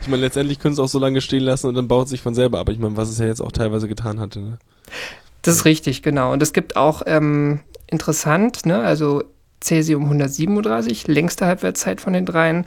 Ich 0.00 0.06
meine, 0.06 0.22
letztendlich 0.22 0.60
können 0.60 0.74
es 0.74 0.78
auch 0.78 0.88
so 0.88 1.00
lange 1.00 1.20
stehen 1.20 1.42
lassen 1.42 1.66
und 1.66 1.74
dann 1.74 1.88
baut 1.88 2.04
es 2.04 2.10
sich 2.10 2.22
von 2.22 2.34
selber 2.34 2.60
ab. 2.60 2.68
Ich 2.68 2.78
meine, 2.78 2.96
was 2.96 3.08
es 3.08 3.18
ja 3.18 3.26
jetzt 3.26 3.40
auch 3.40 3.50
teilweise 3.50 3.88
getan 3.88 4.20
hatte. 4.20 4.38
Ne? 4.38 4.58
Das 5.42 5.56
ist 5.56 5.64
richtig, 5.64 6.02
genau. 6.02 6.32
Und 6.32 6.42
es 6.42 6.52
gibt 6.52 6.76
auch 6.76 7.02
ähm, 7.06 7.60
interessant, 7.88 8.66
ne, 8.66 8.78
also 8.78 9.24
Cäsium 9.60 10.04
137, 10.04 11.08
längste 11.08 11.46
Halbwertszeit 11.46 12.00
von 12.00 12.12
den 12.12 12.24
dreien, 12.24 12.66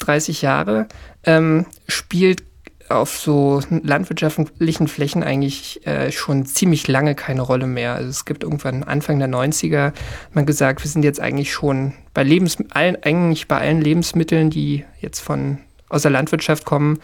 30 0.00 0.42
Jahre, 0.42 0.86
ähm, 1.24 1.64
spielt 1.88 2.42
auf 2.88 3.18
so 3.18 3.60
landwirtschaftlichen 3.70 4.88
Flächen 4.88 5.22
eigentlich 5.22 5.86
äh, 5.86 6.10
schon 6.12 6.46
ziemlich 6.46 6.88
lange 6.88 7.14
keine 7.14 7.42
Rolle 7.42 7.66
mehr. 7.66 7.94
Also 7.94 8.10
es 8.10 8.24
gibt 8.24 8.44
irgendwann 8.44 8.82
Anfang 8.82 9.18
der 9.18 9.28
90er 9.28 9.92
man 10.32 10.46
gesagt, 10.46 10.82
wir 10.84 10.90
sind 10.90 11.04
jetzt 11.04 11.20
eigentlich 11.20 11.52
schon 11.52 11.94
bei 12.14 12.22
Lebens 12.22 12.58
allen, 12.70 12.96
eigentlich 13.02 13.48
bei 13.48 13.58
allen 13.58 13.80
Lebensmitteln, 13.80 14.50
die 14.50 14.84
jetzt 15.00 15.20
von 15.20 15.58
aus 15.88 16.02
der 16.02 16.10
Landwirtschaft 16.10 16.64
kommen, 16.64 16.98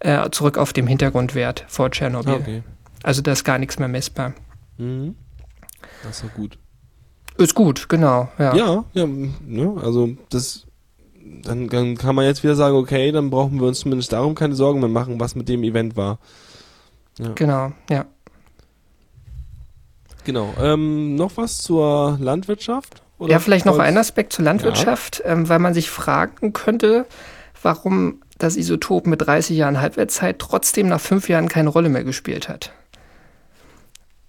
äh, 0.00 0.30
zurück 0.30 0.58
auf 0.58 0.72
dem 0.72 0.86
Hintergrundwert 0.86 1.64
vor 1.68 1.90
Tschernobyl. 1.90 2.34
Okay. 2.34 2.62
Also 3.02 3.22
da 3.22 3.32
ist 3.32 3.44
gar 3.44 3.58
nichts 3.58 3.78
mehr 3.78 3.88
messbar. 3.88 4.34
Mhm. 4.78 5.14
Das 6.02 6.18
ist 6.18 6.22
ja 6.24 6.28
gut. 6.34 6.58
Ist 7.36 7.54
gut, 7.54 7.88
genau. 7.88 8.30
Ja, 8.38 8.54
ja, 8.54 8.84
ja 8.92 9.06
ne? 9.06 9.74
also 9.82 10.10
das 10.28 10.66
dann, 11.42 11.68
dann 11.68 11.96
kann 11.96 12.14
man 12.14 12.24
jetzt 12.24 12.42
wieder 12.42 12.54
sagen, 12.54 12.76
okay, 12.76 13.12
dann 13.12 13.30
brauchen 13.30 13.60
wir 13.60 13.66
uns 13.66 13.80
zumindest 13.80 14.12
darum 14.12 14.34
keine 14.34 14.54
Sorgen 14.54 14.80
mehr 14.80 14.88
machen, 14.88 15.20
was 15.20 15.34
mit 15.34 15.48
dem 15.48 15.62
Event 15.62 15.96
war. 15.96 16.18
Ja. 17.18 17.32
Genau, 17.34 17.72
ja. 17.88 18.06
Genau. 20.24 20.52
Ähm, 20.60 21.14
noch 21.14 21.36
was 21.36 21.58
zur 21.58 22.18
Landwirtschaft? 22.20 23.02
ja, 23.20 23.38
vielleicht 23.38 23.66
noch 23.66 23.78
ein 23.78 23.98
Aspekt 23.98 24.32
zur 24.32 24.44
Landwirtschaft, 24.44 25.20
ja. 25.24 25.32
ähm, 25.32 25.48
weil 25.48 25.58
man 25.58 25.74
sich 25.74 25.90
fragen 25.90 26.52
könnte, 26.52 27.06
warum 27.62 28.22
das 28.38 28.56
Isotop 28.56 29.06
mit 29.06 29.20
30 29.26 29.56
Jahren 29.56 29.80
Halbwertszeit 29.80 30.38
trotzdem 30.38 30.88
nach 30.88 31.00
fünf 31.00 31.28
Jahren 31.28 31.48
keine 31.48 31.68
Rolle 31.68 31.90
mehr 31.90 32.04
gespielt 32.04 32.48
hat. 32.48 32.72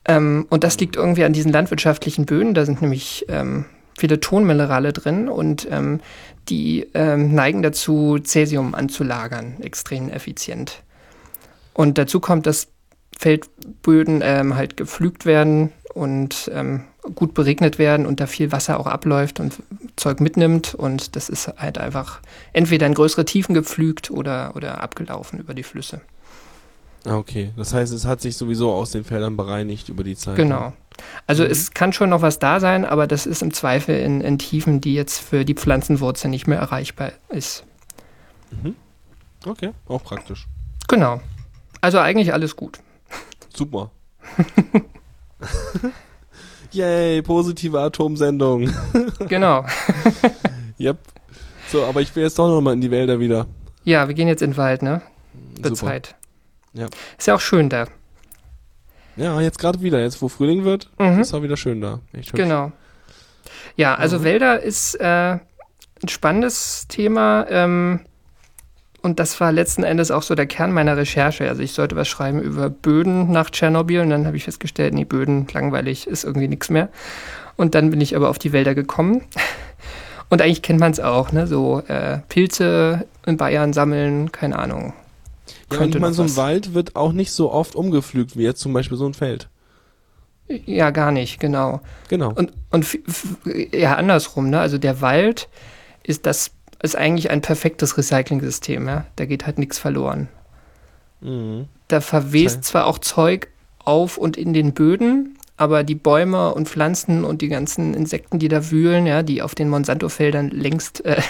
Ähm, 0.03 0.45
und 0.49 0.63
das 0.63 0.77
liegt 0.79 0.95
irgendwie 0.95 1.23
an 1.23 1.33
diesen 1.33 1.51
landwirtschaftlichen 1.51 2.25
Böden. 2.25 2.53
Da 2.53 2.65
sind 2.65 2.81
nämlich 2.81 3.25
ähm, 3.29 3.65
viele 4.01 4.19
Tonminerale 4.19 4.91
drin 4.91 5.29
und 5.29 5.67
ähm, 5.71 6.01
die 6.49 6.87
ähm, 6.93 7.33
neigen 7.33 7.61
dazu, 7.61 8.17
Cäsium 8.21 8.75
anzulagern, 8.75 9.61
extrem 9.61 10.09
effizient. 10.09 10.83
Und 11.73 11.97
dazu 11.97 12.19
kommt, 12.19 12.45
dass 12.45 12.67
Feldböden 13.17 14.21
ähm, 14.23 14.55
halt 14.55 14.75
gepflügt 14.75 15.25
werden 15.25 15.71
und 15.93 16.49
ähm, 16.53 16.85
gut 17.15 17.33
beregnet 17.33 17.77
werden 17.77 18.05
und 18.05 18.19
da 18.19 18.25
viel 18.25 18.51
Wasser 18.51 18.79
auch 18.79 18.87
abläuft 18.87 19.39
und 19.39 19.61
Zeug 19.95 20.19
mitnimmt. 20.19 20.73
Und 20.73 21.15
das 21.15 21.29
ist 21.29 21.47
halt 21.57 21.77
einfach 21.77 22.21
entweder 22.53 22.87
in 22.87 22.95
größere 22.95 23.25
Tiefen 23.25 23.53
gepflügt 23.53 24.09
oder, 24.09 24.55
oder 24.55 24.81
abgelaufen 24.81 25.39
über 25.39 25.53
die 25.53 25.63
Flüsse. 25.63 26.01
Ah, 27.05 27.17
okay. 27.17 27.51
Das 27.55 27.73
heißt, 27.73 27.93
es 27.93 28.05
hat 28.05 28.21
sich 28.21 28.35
sowieso 28.35 28.71
aus 28.71 28.91
den 28.91 29.03
Feldern 29.03 29.37
bereinigt 29.37 29.89
über 29.89 30.03
die 30.03 30.15
Zeit. 30.15 30.35
Genau. 30.35 30.73
Also 31.27 31.43
mhm. 31.43 31.51
es 31.51 31.71
kann 31.71 31.93
schon 31.93 32.09
noch 32.09 32.21
was 32.21 32.39
da 32.39 32.59
sein, 32.59 32.85
aber 32.85 33.07
das 33.07 33.25
ist 33.25 33.41
im 33.41 33.53
Zweifel 33.53 33.97
in, 33.99 34.21
in 34.21 34.37
Tiefen, 34.37 34.81
die 34.81 34.93
jetzt 34.93 35.19
für 35.19 35.45
die 35.45 35.53
Pflanzenwurzel 35.53 36.29
nicht 36.29 36.47
mehr 36.47 36.59
erreichbar 36.59 37.11
ist. 37.29 37.63
Mhm. 38.51 38.75
Okay, 39.45 39.71
auch 39.87 40.03
praktisch. 40.03 40.47
Genau. 40.87 41.21
Also 41.79 41.99
eigentlich 41.99 42.33
alles 42.33 42.55
gut. 42.55 42.79
Super. 43.53 43.91
Yay, 46.71 47.21
positive 47.21 47.79
Atomsendung. 47.79 48.69
genau. 49.27 49.65
yep. 50.79 50.97
So, 51.67 51.83
aber 51.85 52.01
ich 52.01 52.15
will 52.15 52.23
jetzt 52.23 52.37
doch 52.37 52.47
nochmal 52.47 52.73
in 52.73 52.81
die 52.81 52.91
Wälder 52.91 53.19
wieder. 53.19 53.47
Ja, 53.83 54.07
wir 54.07 54.13
gehen 54.13 54.27
jetzt 54.27 54.41
in 54.41 54.51
den 54.51 54.57
Wald, 54.57 54.83
ne? 54.83 55.01
Zur 55.61 55.73
Zeit. 55.73 56.15
Ja. 56.73 56.87
Ist 57.17 57.27
ja 57.27 57.35
auch 57.35 57.41
schön 57.41 57.69
da. 57.69 57.87
Ja, 59.15 59.39
jetzt 59.41 59.59
gerade 59.59 59.81
wieder, 59.81 59.99
jetzt 59.99 60.21
wo 60.21 60.27
Frühling 60.27 60.63
wird, 60.63 60.89
mhm. 60.97 61.19
ist 61.19 61.33
auch 61.33 61.43
wieder 61.43 61.57
schön 61.57 61.81
da. 61.81 61.99
genau. 62.33 62.71
Ja, 63.75 63.95
also 63.95 64.19
mhm. 64.19 64.23
Wälder 64.23 64.61
ist 64.61 64.95
äh, 64.95 65.37
ein 66.03 66.07
spannendes 66.07 66.87
Thema. 66.87 67.45
Ähm, 67.49 68.01
und 69.01 69.19
das 69.19 69.39
war 69.41 69.51
letzten 69.51 69.83
Endes 69.83 70.11
auch 70.11 70.21
so 70.21 70.35
der 70.35 70.45
Kern 70.45 70.71
meiner 70.71 70.95
Recherche. 70.95 71.49
Also 71.49 71.63
ich 71.63 71.71
sollte 71.73 71.95
was 71.95 72.07
schreiben 72.07 72.39
über 72.39 72.69
Böden 72.69 73.31
nach 73.31 73.49
Tschernobyl 73.49 74.01
und 74.01 74.11
dann 74.11 74.27
habe 74.27 74.37
ich 74.37 74.43
festgestellt, 74.43 74.93
nee, 74.93 75.05
Böden, 75.05 75.47
langweilig, 75.51 76.07
ist 76.07 76.23
irgendwie 76.23 76.47
nichts 76.47 76.69
mehr. 76.69 76.89
Und 77.57 77.73
dann 77.73 77.89
bin 77.89 77.99
ich 77.99 78.15
aber 78.15 78.29
auf 78.29 78.39
die 78.39 78.53
Wälder 78.53 78.75
gekommen. 78.75 79.21
Und 80.29 80.41
eigentlich 80.41 80.61
kennt 80.61 80.79
man 80.79 80.93
es 80.93 81.01
auch, 81.01 81.33
ne? 81.33 81.45
So 81.45 81.83
äh, 81.89 82.19
Pilze 82.29 83.05
in 83.25 83.35
Bayern 83.35 83.73
sammeln, 83.73 84.31
keine 84.31 84.57
Ahnung. 84.57 84.93
Ja, 85.71 85.77
Könnte 85.77 85.99
meine, 85.99 86.11
noch 86.11 86.15
so 86.17 86.23
ein. 86.23 86.35
Wald 86.35 86.73
wird 86.73 86.95
auch 86.95 87.11
nicht 87.13 87.31
so 87.31 87.51
oft 87.51 87.75
umgepflügt 87.75 88.37
wie 88.37 88.43
jetzt 88.43 88.61
zum 88.61 88.73
Beispiel 88.73 88.97
so 88.97 89.05
ein 89.05 89.13
Feld. 89.13 89.49
Ja, 90.47 90.89
gar 90.91 91.11
nicht, 91.11 91.39
genau. 91.39 91.81
Genau. 92.09 92.33
Und, 92.33 92.51
und 92.71 92.85
ja, 93.73 93.95
andersrum, 93.95 94.49
ne? 94.49 94.59
Also 94.59 94.77
der 94.77 94.99
Wald 95.01 95.47
ist 96.03 96.25
das 96.25 96.51
ist 96.83 96.95
eigentlich 96.95 97.29
ein 97.29 97.41
perfektes 97.41 97.97
Recycling-System, 97.97 98.87
ja. 98.87 99.05
Da 99.15 99.25
geht 99.25 99.45
halt 99.45 99.59
nichts 99.59 99.77
verloren. 99.77 100.27
mhm. 101.21 101.65
Da 101.87 101.99
verwest 102.01 102.55
Okay. 102.57 102.61
zwar 102.61 102.85
auch 102.87 102.99
Zeug 102.99 103.49
auf 103.79 104.17
und 104.17 104.37
in 104.37 104.53
den 104.53 104.73
Böden, 104.73 105.37
aber 105.57 105.83
die 105.83 105.95
Bäume 105.95 106.53
und 106.53 106.69
Pflanzen 106.69 107.23
und 107.25 107.41
die 107.41 107.49
ganzen 107.49 107.93
Insekten, 107.93 108.39
die 108.39 108.47
da 108.47 108.71
wühlen, 108.71 109.05
ja, 109.05 109.21
die 109.21 109.41
auf 109.41 109.53
den 109.55 109.69
Monsanto-Feldern 109.69 110.49
längst 110.49 111.03
äh, 111.05 111.21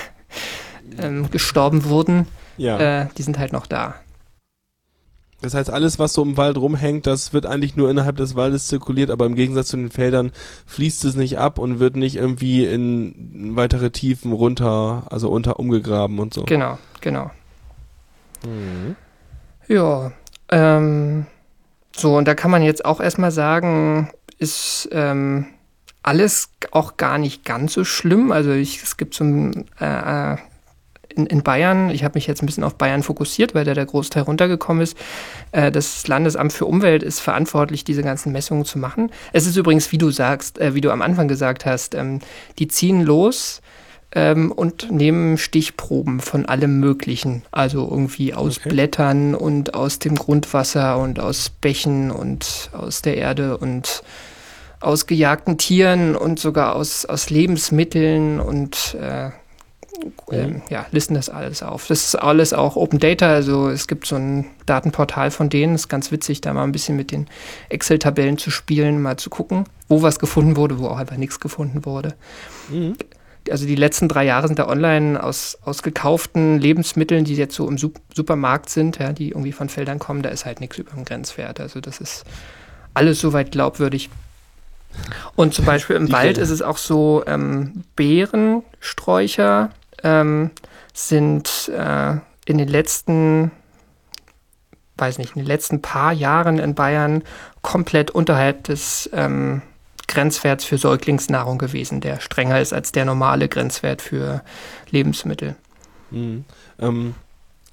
ähm, 1.00 1.30
gestorben 1.32 1.86
wurden, 1.86 2.28
Ja. 2.62 2.80
äh, 2.80 3.08
die 3.18 3.24
sind 3.24 3.40
halt 3.40 3.54
noch 3.54 3.66
da. 3.66 3.96
Das 5.42 5.56
heißt, 5.56 5.72
alles, 5.72 5.98
was 5.98 6.14
so 6.14 6.22
im 6.22 6.38
Wald 6.38 6.58
rumhängt, 6.58 7.08
das 7.08 7.34
wird 7.34 7.48
eigentlich 7.48 7.76
nur 7.76 7.90
innerhalb 7.90 8.18
des 8.18 8.36
Waldes 8.36 8.68
zirkuliert, 8.68 9.10
aber 9.10 9.26
im 9.26 9.34
Gegensatz 9.34 9.70
zu 9.70 9.78
den 9.78 9.90
Feldern 9.90 10.32
fließt 10.68 11.04
es 11.06 11.16
nicht 11.16 11.40
ab 11.40 11.58
und 11.58 11.80
wird 11.80 11.96
nicht 11.96 12.16
irgendwie 12.16 12.66
in 12.66 13.56
weitere 13.56 13.90
Tiefen 13.90 14.32
runter, 14.32 15.08
also 15.10 15.32
unter 15.32 15.60
umgegraben 15.60 16.20
und 16.20 16.36
so. 16.36 16.44
Genau, 16.44 16.78
genau. 17.02 17.32
Mhm. 18.46 18.96
Ja, 19.68 20.12
ähm, 20.50 21.26
so, 21.96 22.16
und 22.16 22.28
da 22.28 22.36
kann 22.36 22.52
man 22.52 22.62
jetzt 22.62 22.86
auch 22.86 23.00
erstmal 23.00 23.32
sagen, 23.32 24.12
ist 24.38 24.88
ähm, 24.92 25.48
alles 26.04 26.50
auch 26.70 26.98
gar 26.98 27.18
nicht 27.18 27.46
ganz 27.46 27.74
so 27.74 27.84
schlimm. 27.84 28.32
Also 28.32 28.52
ich, 28.52 28.84
es 28.84 28.98
gibt 28.98 29.16
so 29.16 29.24
ein, 29.24 29.66
äh, 29.80 30.38
in, 31.16 31.26
in 31.26 31.44
Bayern, 31.44 31.90
ich 31.90 32.04
habe 32.04 32.16
mich 32.16 32.28
jetzt 32.28 32.42
ein 32.42 32.46
bisschen 32.46 32.64
auf 32.64 32.76
Bayern 32.76 33.04
fokussiert, 33.04 33.56
weil 33.56 33.66
da 33.66 33.74
der 33.74 33.86
Großteil 33.86 34.24
runtergekommen 34.24 34.82
ist. 34.82 34.98
Äh, 35.52 35.72
das 35.72 36.08
Landesamt 36.08 36.54
für 36.54 36.66
Umwelt 36.66 37.04
ist 37.04 37.20
verantwortlich, 37.20 37.84
diese 37.84 38.04
ganzen 38.04 38.32
Messungen 38.32 38.66
zu 38.66 38.80
machen. 38.80 39.12
Es 39.34 39.46
ist 39.46 39.56
übrigens, 39.56 39.92
wie 39.92 39.98
du 39.98 40.12
sagst, 40.12 40.60
äh, 40.60 40.76
wie 40.76 40.82
du 40.82 40.92
am 40.92 41.02
Anfang 41.02 41.28
gesagt 41.28 41.66
hast, 41.66 41.96
ähm, 41.96 42.20
die 42.60 42.68
ziehen 42.68 43.02
los 43.02 43.62
ähm, 44.14 44.52
und 44.52 44.92
nehmen 44.92 45.38
Stichproben 45.38 46.20
von 46.20 46.46
allem 46.46 46.80
Möglichen. 46.80 47.44
Also 47.52 47.88
irgendwie 47.90 48.34
aus 48.34 48.58
Okay. 48.58 48.70
Blättern 48.70 49.36
und 49.36 49.74
aus 49.74 50.00
dem 50.00 50.16
Grundwasser 50.16 50.98
und 50.98 51.20
aus 51.20 51.50
Bächen 51.50 52.12
und 52.12 52.70
aus 52.74 53.02
der 53.02 53.18
Erde 53.18 53.58
und 53.58 54.04
aus 54.80 55.06
gejagten 55.06 55.58
Tieren 55.58 56.16
und 56.16 56.40
sogar 56.40 56.76
aus, 56.76 57.06
aus 57.06 57.30
Lebensmitteln 57.30 58.40
und 58.40 58.96
äh, 59.00 59.30
ähm, 60.32 60.62
ja, 60.70 60.86
listen 60.92 61.14
das 61.16 61.30
alles 61.30 61.64
auf. 61.64 61.88
Das 61.88 62.04
ist 62.06 62.16
alles 62.16 62.54
auch 62.54 62.76
Open 62.76 63.00
Data, 63.00 63.28
also 63.32 63.70
es 63.70 63.88
gibt 63.88 64.06
so 64.08 64.16
ein 64.16 64.46
Datenportal 64.66 65.32
von 65.32 65.50
denen, 65.50 65.76
ist 65.76 65.90
ganz 65.90 66.12
witzig, 66.12 66.42
da 66.42 66.54
mal 66.54 66.64
ein 66.64 66.72
bisschen 66.72 66.96
mit 66.96 67.12
den 67.12 67.28
Excel-Tabellen 67.70 68.38
zu 68.38 68.52
spielen, 68.52 69.02
mal 69.02 69.18
zu 69.18 69.30
gucken, 69.30 69.66
wo 69.90 70.02
was 70.02 70.20
gefunden 70.20 70.56
wurde, 70.56 70.80
wo 70.80 70.88
auch 70.88 70.98
einfach 70.98 71.18
nichts 71.18 71.40
gefunden 71.40 71.86
wurde 71.86 72.16
Mhm. 72.70 72.96
also 73.50 73.66
die 73.66 73.76
letzten 73.76 74.08
drei 74.08 74.24
Jahre 74.26 74.48
sind 74.48 74.60
da 74.60 74.68
online 74.68 75.22
aus, 75.22 75.58
aus 75.66 75.82
gekauften 75.84 76.60
Lebensmitteln, 76.60 77.26
die 77.26 77.36
jetzt 77.36 77.56
so 77.56 77.68
im 77.68 77.78
Sup 77.78 78.00
Supermarkt 78.14 78.70
sind, 78.70 79.00
ja, 79.00 79.12
die 79.14 79.30
irgendwie 79.30 79.52
von 79.52 79.68
Feldern 79.68 80.00
kommen, 80.00 80.22
da 80.22 80.30
ist 80.30 80.46
halt 80.46 80.60
nichts 80.62 80.78
über 80.78 80.92
dem 80.92 81.06
Grenzwert. 81.06 81.60
Also 81.60 81.82
das 81.82 82.00
ist 82.00 82.24
alles 82.94 83.20
soweit 83.20 83.52
glaubwürdig. 83.52 84.10
Und 85.36 85.54
zum 85.54 85.66
Beispiel 85.72 85.96
im 85.96 86.06
Die 86.08 86.12
Wald 86.14 86.26
Felder. 86.36 86.42
ist 86.42 86.50
es 86.52 86.62
auch 86.62 86.78
so, 86.78 87.24
ähm, 87.26 87.84
Beerensträucher 87.96 89.72
ähm, 90.04 90.52
sind 90.94 91.70
äh, 91.70 92.16
in 92.46 92.58
den 92.58 92.68
letzten, 92.68 93.52
weiß 94.98 95.18
nicht, 95.18 95.36
in 95.36 95.42
den 95.42 95.48
letzten 95.48 95.82
paar 95.82 96.14
Jahren 96.14 96.60
in 96.60 96.76
Bayern 96.76 97.24
komplett 97.62 98.12
unterhalb 98.12 98.64
des 98.66 99.10
ähm, 99.14 99.62
Grenzwerts 100.08 100.66
für 100.66 100.78
Säuglingsnahrung 100.78 101.58
gewesen, 101.58 102.02
der 102.02 102.20
strenger 102.20 102.60
ist 102.60 102.74
als 102.74 102.92
der 102.92 103.06
normale 103.06 103.48
Grenzwert 103.48 104.02
für 104.02 104.44
Lebensmittel. 104.90 105.56
Mhm. 106.12 106.44
Ähm, 106.80 107.16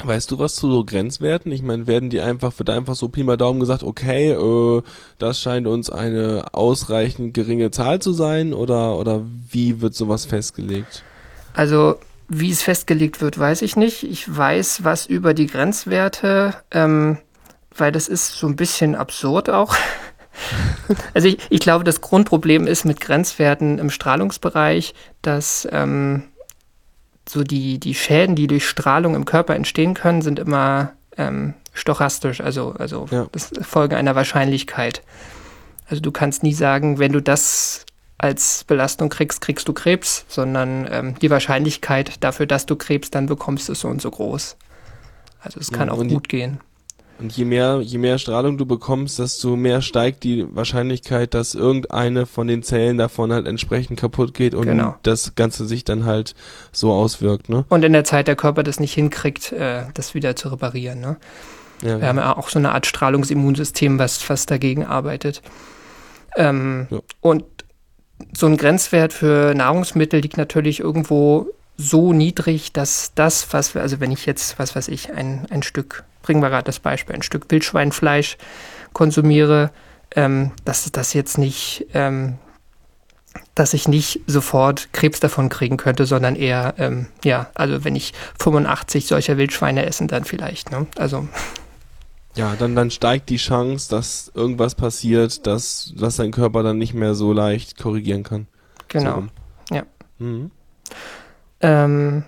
weißt 0.05 0.31
du 0.31 0.39
was 0.39 0.55
zu 0.55 0.71
so 0.71 0.85
Grenzwerten? 0.85 1.51
Ich 1.51 1.63
meine, 1.63 1.87
werden 1.87 2.11
die 2.11 2.21
einfach, 2.21 2.57
wird 2.59 2.71
einfach 2.71 2.95
so 2.95 3.09
Pi 3.09 3.25
mal 3.25 3.37
Daumen 3.37 3.61
gesagt, 3.61 3.83
okay, 3.83 4.31
äh, 4.31 4.83
das 5.19 5.41
scheint 5.41 5.67
uns 5.67 5.91
eine 5.91 6.47
ausreichend 6.53 7.35
geringe 7.35 7.71
Zahl 7.71 8.01
zu 8.01 8.13
sein 8.13 8.55
oder, 8.55 8.97
oder 8.97 9.23
wie 9.51 9.81
wird 9.81 9.95
sowas 9.95 10.25
festgelegt? 10.25 11.03
Also 11.55 11.99
wie 12.29 12.51
es 12.51 12.63
festgelegt 12.63 13.21
wird, 13.21 13.39
weiß 13.39 13.63
ich 13.63 13.77
nicht. 13.77 14.05
Ich 14.05 14.35
weiß 14.35 14.85
was 14.85 15.07
über 15.07 15.35
die 15.35 15.47
Grenzwerte, 15.47 16.55
ähm, 16.71 17.19
weil 17.75 17.91
das 17.93 18.09
ist 18.09 18.39
so 18.39 18.47
ein 18.47 18.57
bisschen 18.57 18.95
absurd 18.95 19.49
auch. 19.49 19.75
also 21.15 21.29
ich, 21.29 21.39
ich 21.49 21.61
glaube, 21.61 21.85
das 21.85 22.01
Grundproblem 22.01 22.67
ist 22.67 22.85
mit 22.85 23.01
Grenzwerten 23.01 23.79
im 23.79 23.91
Strahlungsbereich, 23.91 24.95
dass 25.23 25.67
ähm, 25.73 26.25
so 27.29 27.43
die, 27.45 27.79
die 27.79 27.95
Schäden, 27.95 28.37
die 28.37 28.47
durch 28.47 28.69
Strahlung 28.69 29.15
im 29.15 29.25
Körper 29.25 29.55
entstehen 29.55 29.95
können, 29.95 30.23
sind 30.23 30.39
immer 30.39 30.93
ähm, 31.17 31.55
stochastisch, 31.73 32.41
also, 32.41 32.75
also 32.79 33.07
Ja. 33.11 33.27
das 33.33 33.53
ist 33.53 33.67
Folge 33.67 33.97
einer 33.97 34.15
Wahrscheinlichkeit. 34.15 35.03
Also 35.89 36.03
du 36.03 36.13
kannst 36.13 36.43
nie 36.43 36.55
sagen, 36.55 36.99
wenn 36.99 37.13
du 37.13 37.23
das 37.23 37.87
als 38.19 38.65
Belastung 38.65 39.09
kriegst, 39.09 39.41
kriegst 39.41 39.69
du 39.69 39.73
Krebs, 39.73 40.25
sondern 40.29 40.89
ähm, 40.91 41.15
die 41.21 41.31
Wahrscheinlichkeit 41.31 42.23
dafür, 42.23 42.47
dass 42.47 42.67
du 42.67 42.77
Krebs 42.77 43.11
dann 43.11 43.27
bekommst, 43.27 43.69
ist 43.69 43.81
so 43.81 43.89
und 43.89 44.03
so 44.03 44.11
groß. 44.11 44.57
Also 45.41 45.61
es 45.61 45.71
kann 45.71 45.89
Ja, 45.89 45.95
auch 45.95 46.05
gut 46.05 46.29
gehen. 46.29 46.61
Und 47.21 47.37
je 47.37 47.45
mehr, 47.45 47.81
je 47.83 47.99
mehr 47.99 48.17
Strahlung 48.19 48.59
du 48.59 48.67
bekommst, 48.67 49.19
desto 49.19 49.57
mehr 49.57 49.83
steigt 49.83 50.23
die 50.23 50.47
Wahrscheinlichkeit, 50.55 51.35
dass 51.35 51.55
irgendeine 51.57 52.27
von 52.27 52.47
den 52.47 52.63
Zellen 52.63 52.97
davon 52.97 53.33
halt 53.33 53.49
entsprechend 53.49 53.99
kaputt 53.99 54.35
geht 54.35 54.55
und 54.55 54.67
Genau. 54.67 54.95
das 55.03 55.35
Ganze 55.35 55.67
sich 55.67 55.83
dann 55.85 56.05
halt 56.05 56.37
so 56.71 56.93
auswirkt, 56.93 57.49
ne? 57.49 57.65
Und 57.69 57.85
in 57.85 57.93
der 57.93 58.05
Zeit 58.05 58.29
der 58.29 58.37
Körper 58.37 58.63
das 58.63 58.79
nicht 58.79 58.95
hinkriegt, 58.95 59.51
äh, 59.53 59.85
das 59.95 60.15
wieder 60.15 60.37
zu 60.37 60.49
reparieren. 60.49 61.01
Ne? 61.01 61.17
Ja, 61.83 62.01
Wir 62.01 62.07
haben 62.09 62.19
ja 62.19 62.37
auch 62.37 62.49
so 62.51 62.59
eine 62.61 62.71
Art 62.73 62.87
Strahlungsimmunsystem, 62.87 63.99
was, 63.99 64.29
was 64.31 64.47
dagegen 64.47 64.85
arbeitet. 64.85 65.43
Ähm, 66.37 66.87
Ja. 66.91 67.01
Und 67.21 67.45
so 68.33 68.47
ein 68.47 68.57
Grenzwert 68.57 69.13
für 69.13 69.55
Nahrungsmittel 69.55 70.21
liegt 70.21 70.37
natürlich 70.37 70.81
irgendwo 70.81 71.49
so 71.77 72.13
niedrig, 72.13 72.73
dass 72.73 73.13
das, 73.15 73.53
was 73.53 73.75
wir, 73.75 73.83
also 73.83 74.01
wenn 74.01 74.11
ich 74.11 74.27
jetzt, 74.27 74.59
was 74.59 74.75
weiß 74.75 74.89
ich, 74.89 75.13
ein, 75.13 75.47
ein 75.51 75.63
Stück, 75.63 76.05
bringen 76.23 76.43
wir 76.43 76.51
gerade 76.51 76.65
das 76.65 76.81
Beispiel, 76.81 77.15
ein 77.15 77.23
Stück 77.23 77.51
Wildschweinfleisch 77.51 78.37
konsumiere, 78.93 79.71
ähm, 80.17 80.51
dass 80.65 80.91
das 80.91 81.13
jetzt 81.15 81.39
nicht, 81.39 81.87
ähm, 81.95 82.39
dass 83.55 83.75
ich 83.75 83.87
nicht 83.87 84.23
sofort 84.27 84.93
Krebs 84.93 85.21
davon 85.21 85.49
kriegen 85.49 85.77
könnte, 85.77 86.05
sondern 86.05 86.35
eher, 86.35 86.75
ähm, 86.79 87.07
ja, 87.25 87.51
also 87.55 87.85
wenn 87.85 87.95
ich 87.95 88.13
85 88.41 89.07
solcher 89.07 89.37
Wildschweine 89.37 89.87
essen, 89.87 90.09
dann 90.09 90.25
vielleicht, 90.25 90.73
ne? 90.73 90.87
Also 90.97 91.29
ja 92.39 92.57
dann, 92.57 92.75
dann 92.75 92.91
steigt 92.91 93.29
die 93.29 93.37
Chance, 93.37 93.91
dass 93.91 94.33
irgendwas 94.35 94.75
passiert, 94.75 95.47
dass, 95.47 95.93
dass 95.97 96.17
dein 96.17 96.31
Körper 96.31 96.63
dann 96.63 96.79
nicht 96.79 96.95
mehr 96.95 97.15
so 97.15 97.33
leicht 97.33 97.77
korrigieren 97.77 98.23
kann. 98.23 98.47
So 98.93 98.99
genau. 98.99 99.15
rum. 99.15 99.31
Ja. 99.71 99.83
Mhm. 100.19 100.51
Ähm, 101.61 102.25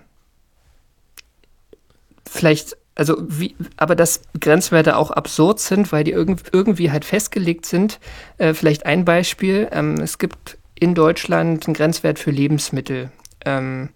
vielleicht, 2.29 2.77
also 2.95 3.17
wie, 3.21 3.57
aber 3.77 3.97
dass 3.97 4.23
Grenzwerte 4.39 4.97
auch 4.97 5.11
absurd 5.11 5.61
sind, 5.61 5.93
weil 5.93 6.05
die 6.05 6.13
irgend, 6.13 6.43
irgendwie 6.53 6.91
halt 6.91 7.05
festgelegt 7.05 7.65
sind. 7.65 8.01
Äh, 8.39 8.55
vielleicht 8.55 8.87
ein 8.87 9.05
Beispiel. 9.05 9.69
Ähm, 9.73 10.01
es 10.01 10.19
gibt 10.19 10.59
in 10.75 10.95
Deutschland 10.95 11.67
einen 11.67 11.75
Grenzwert 11.75 12.19
für 12.19 12.31
Lebensmittel. 12.31 13.11
Ähm, 13.45 13.91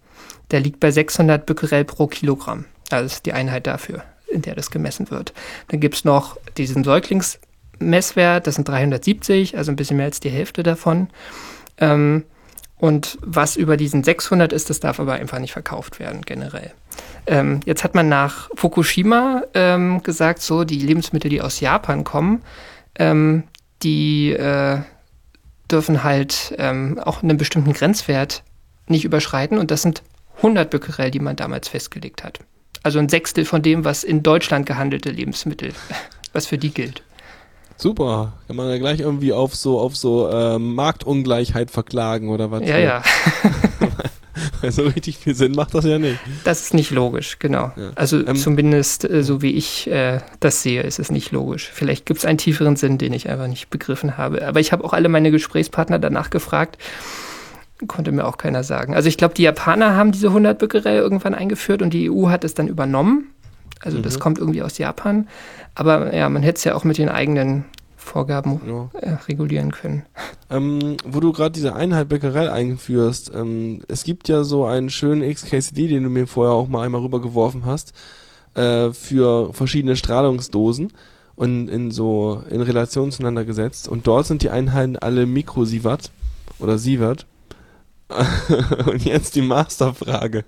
der 0.51 0.59
liegt 0.59 0.79
bei 0.79 0.91
600 0.91 1.45
Becquerel 1.45 1.85
pro 1.85 2.07
Kilogramm. 2.07 2.65
Also 2.91 3.05
das 3.05 3.13
ist 3.13 3.25
die 3.25 3.33
Einheit 3.33 3.67
dafür, 3.67 4.03
in 4.35 4.41
der 4.41 4.55
das 4.55 4.69
gemessen 4.69 5.09
wird. 5.09 5.33
Dann 5.69 5.79
gibt 5.79 5.95
es 5.95 6.05
noch 6.05 6.37
diesen 6.57 6.83
Säuglingsmesswert, 6.83 8.45
das 8.45 8.55
sind 8.55 8.67
370, 8.67 9.57
also 9.57 9.71
ein 9.71 9.75
bisschen 9.75 9.97
mehr 9.97 10.05
als 10.05 10.19
die 10.19 10.29
Hälfte 10.29 10.61
davon. 10.61 11.09
Ähm, 11.77 12.23
und 12.77 13.17
was 13.21 13.55
über 13.55 13.77
diesen 13.77 14.03
600 14.03 14.51
ist, 14.51 14.69
das 14.69 14.79
darf 14.79 14.99
aber 14.99 15.13
einfach 15.13 15.39
nicht 15.39 15.53
verkauft 15.53 15.99
werden, 15.99 16.21
generell. 16.21 16.71
Ähm, 17.25 17.61
jetzt 17.65 17.83
hat 17.83 17.95
man 17.95 18.09
nach 18.09 18.49
Fukushima 18.55 19.43
ähm, 19.53 20.03
gesagt, 20.03 20.41
so 20.41 20.65
die 20.65 20.79
Lebensmittel, 20.79 21.29
die 21.29 21.41
aus 21.41 21.59
Japan 21.61 22.03
kommen, 22.03 22.43
ähm, 22.99 23.43
die 23.81 24.31
äh, 24.33 24.79
dürfen 25.71 26.03
halt 26.03 26.53
ähm, 26.57 26.99
auch 26.99 27.23
einen 27.23 27.37
bestimmten 27.37 27.73
Grenzwert 27.73 28.43
nicht 28.87 29.05
überschreiten. 29.05 29.57
Und 29.57 29.71
das 29.71 29.81
sind 29.81 30.03
100 30.37 30.69
Becquerel, 30.69 31.11
die 31.11 31.19
man 31.19 31.35
damals 31.35 31.69
festgelegt 31.69 32.23
hat. 32.23 32.39
Also 32.85 32.99
ein 32.99 33.09
Sechstel 33.09 33.45
von 33.45 33.63
dem, 33.63 33.83
was 33.83 34.03
in 34.03 34.21
Deutschland 34.21 34.67
gehandelte 34.67 35.09
Lebensmittel, 35.09 35.71
was 36.33 36.45
für 36.45 36.59
die 36.59 36.69
gilt. 36.69 37.01
Super. 37.77 38.33
Kann 38.45 38.57
man 38.57 38.69
ja 38.69 38.77
gleich 38.77 38.99
irgendwie 38.99 39.33
auf 39.33 39.55
so, 39.55 39.79
auf 39.79 39.97
so 39.97 40.29
äh, 40.29 40.59
Marktungleichheit 40.59 41.71
verklagen 41.71 42.29
oder 42.29 42.51
was? 42.51 42.61
Ja, 42.61 42.77
ja. 42.77 43.01
Weil 44.61 44.71
so 44.71 44.83
richtig 44.83 45.17
viel 45.17 45.33
Sinn 45.33 45.53
macht 45.53 45.73
das 45.73 45.85
ja 45.85 45.97
nicht. 45.97 46.19
Das 46.43 46.61
ist 46.61 46.75
nicht 46.75 46.91
logisch, 46.91 47.39
genau. 47.39 47.71
Ja. 47.75 47.89
Also 47.95 48.23
Ähm, 48.23 48.35
zumindest 48.35 49.09
äh, 49.09 49.23
so 49.23 49.41
wie 49.41 49.53
ich 49.53 49.89
äh, 49.89 50.19
das 50.39 50.61
sehe, 50.61 50.83
ist 50.83 50.99
es 50.99 51.09
nicht 51.09 51.31
logisch. 51.31 51.71
Vielleicht 51.73 52.05
gibt 52.05 52.19
es 52.19 52.25
einen 52.25 52.37
tieferen 52.37 52.75
Sinn, 52.75 52.99
den 52.99 53.13
ich 53.13 53.27
einfach 53.27 53.47
nicht 53.47 53.71
begriffen 53.71 54.15
habe. 54.15 54.47
Aber 54.47 54.59
ich 54.59 54.71
habe 54.71 54.83
auch 54.83 54.93
alle 54.93 55.09
meine 55.09 55.31
Gesprächspartner 55.31 55.97
danach 55.97 56.29
gefragt. 56.29 56.77
Konnte 57.87 58.11
mir 58.11 58.25
auch 58.25 58.37
keiner 58.37 58.63
sagen. 58.63 58.95
Also 58.95 59.09
ich 59.09 59.17
glaube, 59.17 59.33
die 59.33 59.43
Japaner 59.43 59.95
haben 59.95 60.11
diese 60.13 60.27
100 60.27 60.57
Bäckerei 60.57 60.95
irgendwann 60.95 61.35
eingeführt 61.35 61.81
und 61.81 61.93
die 61.93 62.09
EU 62.09 62.29
hat 62.29 62.43
es 62.43 62.53
dann 62.53 62.67
übernommen. 62.67 63.27
Also 63.81 63.99
das 63.99 64.19
kommt 64.19 64.37
irgendwie 64.39 64.63
aus 64.63 64.77
Japan. 64.77 65.27
Aber 65.75 66.15
ja, 66.15 66.29
man 66.29 66.41
hätte 66.41 66.57
es 66.57 66.63
ja 66.63 66.75
auch 66.75 66.85
mit 66.85 66.97
den 66.97 67.09
eigenen 67.09 67.65
Vorgaben 67.97 68.61
Ja. 68.65 68.89
äh, 69.01 69.13
regulieren 69.27 69.71
können. 69.71 70.03
Ähm, 70.49 70.95
wo 71.05 71.19
du 71.19 71.33
gerade 71.33 71.51
diese 71.51 71.75
Einheit 71.75 72.07
Becquerel 72.07 72.49
einführst, 72.49 73.31
ähm, 73.35 73.81
es 73.87 74.03
gibt 74.03 74.29
ja 74.29 74.43
so 74.43 74.65
einen 74.65 74.89
schönen 74.89 75.21
XKCD, 75.29 75.87
den 75.87 76.03
du 76.03 76.09
mir 76.09 76.27
vorher 76.27 76.53
auch 76.53 76.67
mal 76.67 76.85
einmal 76.85 77.01
rübergeworfen 77.01 77.65
hast, 77.65 77.93
äh, 78.53 78.91
für 78.91 79.53
verschiedene 79.53 79.95
Strahlungsdosen 79.97 80.93
und 81.35 81.67
in 81.67 81.91
so 81.91 82.41
in 82.49 82.61
Relation 82.61 83.11
zueinander 83.11 83.43
gesetzt. 83.43 83.89
Und 83.89 84.07
dort 84.07 84.27
sind 84.27 84.43
die 84.43 84.49
Einheiten 84.49 84.95
alle 84.97 85.25
Mikrosievert 85.25 86.11
oder 86.59 86.77
Sievert. 86.77 87.25
und 88.85 89.03
jetzt 89.03 89.35
die 89.35 89.41
Masterfrage. 89.41 90.45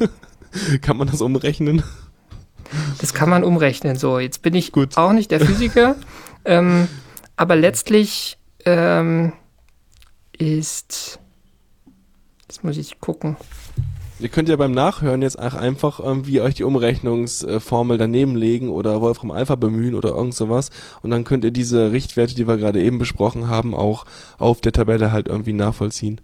Kann 0.80 0.96
man 0.96 1.08
das 1.08 1.20
umrechnen? 1.20 1.82
Das 2.98 3.14
kann 3.14 3.28
man 3.28 3.44
umrechnen. 3.44 3.96
So, 3.96 4.18
jetzt 4.18 4.42
bin 4.42 4.54
ich 4.54 4.72
Gut. 4.72 4.96
auch 4.96 5.12
nicht 5.12 5.30
der 5.30 5.40
Physiker, 5.40 5.96
ähm, 6.44 6.88
aber 7.36 7.56
letztlich 7.56 8.38
ähm, 8.64 9.32
ist. 10.36 11.20
Jetzt 12.48 12.64
muss 12.64 12.76
ich 12.76 13.00
gucken. 13.00 13.36
Ihr 14.18 14.30
könnt 14.30 14.48
ja 14.48 14.56
beim 14.56 14.72
Nachhören 14.72 15.20
jetzt 15.20 15.38
auch 15.38 15.52
einfach 15.52 16.00
irgendwie 16.00 16.40
euch 16.40 16.54
die 16.54 16.64
Umrechnungsformel 16.64 17.98
daneben 17.98 18.34
legen 18.34 18.70
oder 18.70 19.02
Wolfram 19.02 19.30
Alpha 19.30 19.56
bemühen 19.56 19.94
oder 19.94 20.10
irgend 20.10 20.34
sowas 20.34 20.70
und 21.02 21.10
dann 21.10 21.24
könnt 21.24 21.44
ihr 21.44 21.50
diese 21.50 21.92
Richtwerte, 21.92 22.34
die 22.34 22.48
wir 22.48 22.56
gerade 22.56 22.82
eben 22.82 22.98
besprochen 22.98 23.48
haben, 23.48 23.74
auch 23.74 24.06
auf 24.38 24.62
der 24.62 24.72
Tabelle 24.72 25.12
halt 25.12 25.28
irgendwie 25.28 25.52
nachvollziehen. 25.52 26.22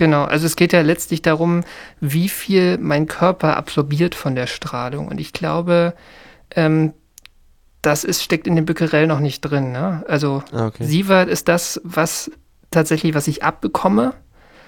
Genau, 0.00 0.24
also 0.24 0.46
es 0.46 0.56
geht 0.56 0.72
ja 0.72 0.80
letztlich 0.80 1.20
darum, 1.20 1.60
wie 2.00 2.30
viel 2.30 2.78
mein 2.78 3.06
Körper 3.06 3.58
absorbiert 3.58 4.14
von 4.14 4.34
der 4.34 4.46
Strahlung. 4.46 5.08
Und 5.08 5.20
ich 5.20 5.34
glaube, 5.34 5.92
ähm, 6.56 6.94
das 7.82 8.04
ist, 8.04 8.22
steckt 8.22 8.46
in 8.46 8.56
dem 8.56 8.64
Becquerel 8.64 9.06
noch 9.06 9.20
nicht 9.20 9.42
drin. 9.42 9.72
Ne? 9.72 10.02
Also 10.08 10.42
Ah, 10.52 10.68
okay. 10.68 10.84
Sievert 10.84 11.28
ist 11.28 11.48
das, 11.48 11.82
was 11.84 12.30
tatsächlich, 12.70 13.12
was 13.12 13.28
ich 13.28 13.44
abbekomme. 13.44 14.14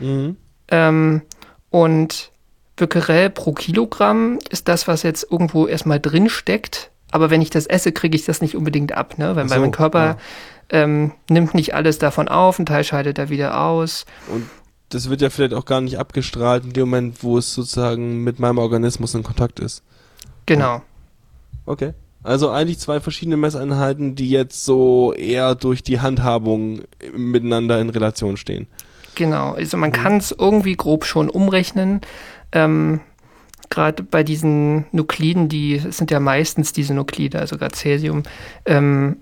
Mhm. 0.00 0.36
Ähm, 0.68 1.22
und 1.70 2.30
Becquerel 2.76 3.30
pro 3.30 3.54
Kilogramm 3.54 4.38
ist 4.50 4.68
das, 4.68 4.86
was 4.86 5.02
jetzt 5.02 5.26
irgendwo 5.30 5.66
erstmal 5.66 5.98
drin 5.98 6.28
steckt. 6.28 6.90
Aber 7.10 7.30
wenn 7.30 7.40
ich 7.40 7.48
das 7.48 7.64
esse, 7.64 7.92
kriege 7.92 8.16
ich 8.16 8.26
das 8.26 8.42
nicht 8.42 8.54
unbedingt 8.54 8.92
ab, 8.92 9.16
ne? 9.16 9.34
Weil, 9.34 9.48
so, 9.48 9.58
mein 9.58 9.72
Körper 9.72 10.04
ja. 10.04 10.16
ähm, 10.68 11.12
nimmt 11.30 11.54
nicht 11.54 11.74
alles 11.74 11.98
davon 11.98 12.28
auf, 12.28 12.58
ein 12.58 12.66
Teil 12.66 12.84
scheidet 12.84 13.18
er 13.18 13.30
wieder 13.30 13.58
aus. 13.58 14.04
Und 14.28 14.46
das 14.94 15.08
wird 15.08 15.22
ja 15.22 15.30
vielleicht 15.30 15.54
auch 15.54 15.64
gar 15.64 15.80
nicht 15.80 15.98
abgestrahlt 15.98 16.64
in 16.64 16.72
dem 16.72 16.88
Moment, 16.88 17.22
wo 17.22 17.38
es 17.38 17.54
sozusagen 17.54 18.22
mit 18.24 18.38
meinem 18.38 18.58
Organismus 18.58 19.14
in 19.14 19.22
Kontakt 19.22 19.58
ist. 19.58 19.82
Genau. 20.46 20.82
Okay. 21.66 21.94
Also 22.22 22.50
eigentlich 22.50 22.78
zwei 22.78 23.00
verschiedene 23.00 23.36
Messeinheiten, 23.36 24.14
die 24.14 24.30
jetzt 24.30 24.64
so 24.64 25.12
eher 25.12 25.54
durch 25.54 25.82
die 25.82 26.00
Handhabung 26.00 26.82
miteinander 27.16 27.80
in 27.80 27.90
Relation 27.90 28.36
stehen. 28.36 28.66
Genau, 29.14 29.52
also 29.52 29.76
man 29.76 29.92
kann 29.92 30.18
es 30.18 30.30
irgendwie 30.30 30.76
grob 30.76 31.04
schon 31.04 31.28
umrechnen. 31.28 32.00
Ähm, 32.52 33.00
gerade 33.70 34.02
bei 34.02 34.22
diesen 34.22 34.86
Nukliden, 34.92 35.48
die 35.48 35.76
es 35.76 35.96
sind 35.96 36.10
ja 36.10 36.20
meistens 36.20 36.72
diese 36.72 36.94
Nuklide, 36.94 37.38
also 37.38 37.56
gerade 37.56 37.74
Cäsium, 37.74 38.22
ähm, 38.66 39.16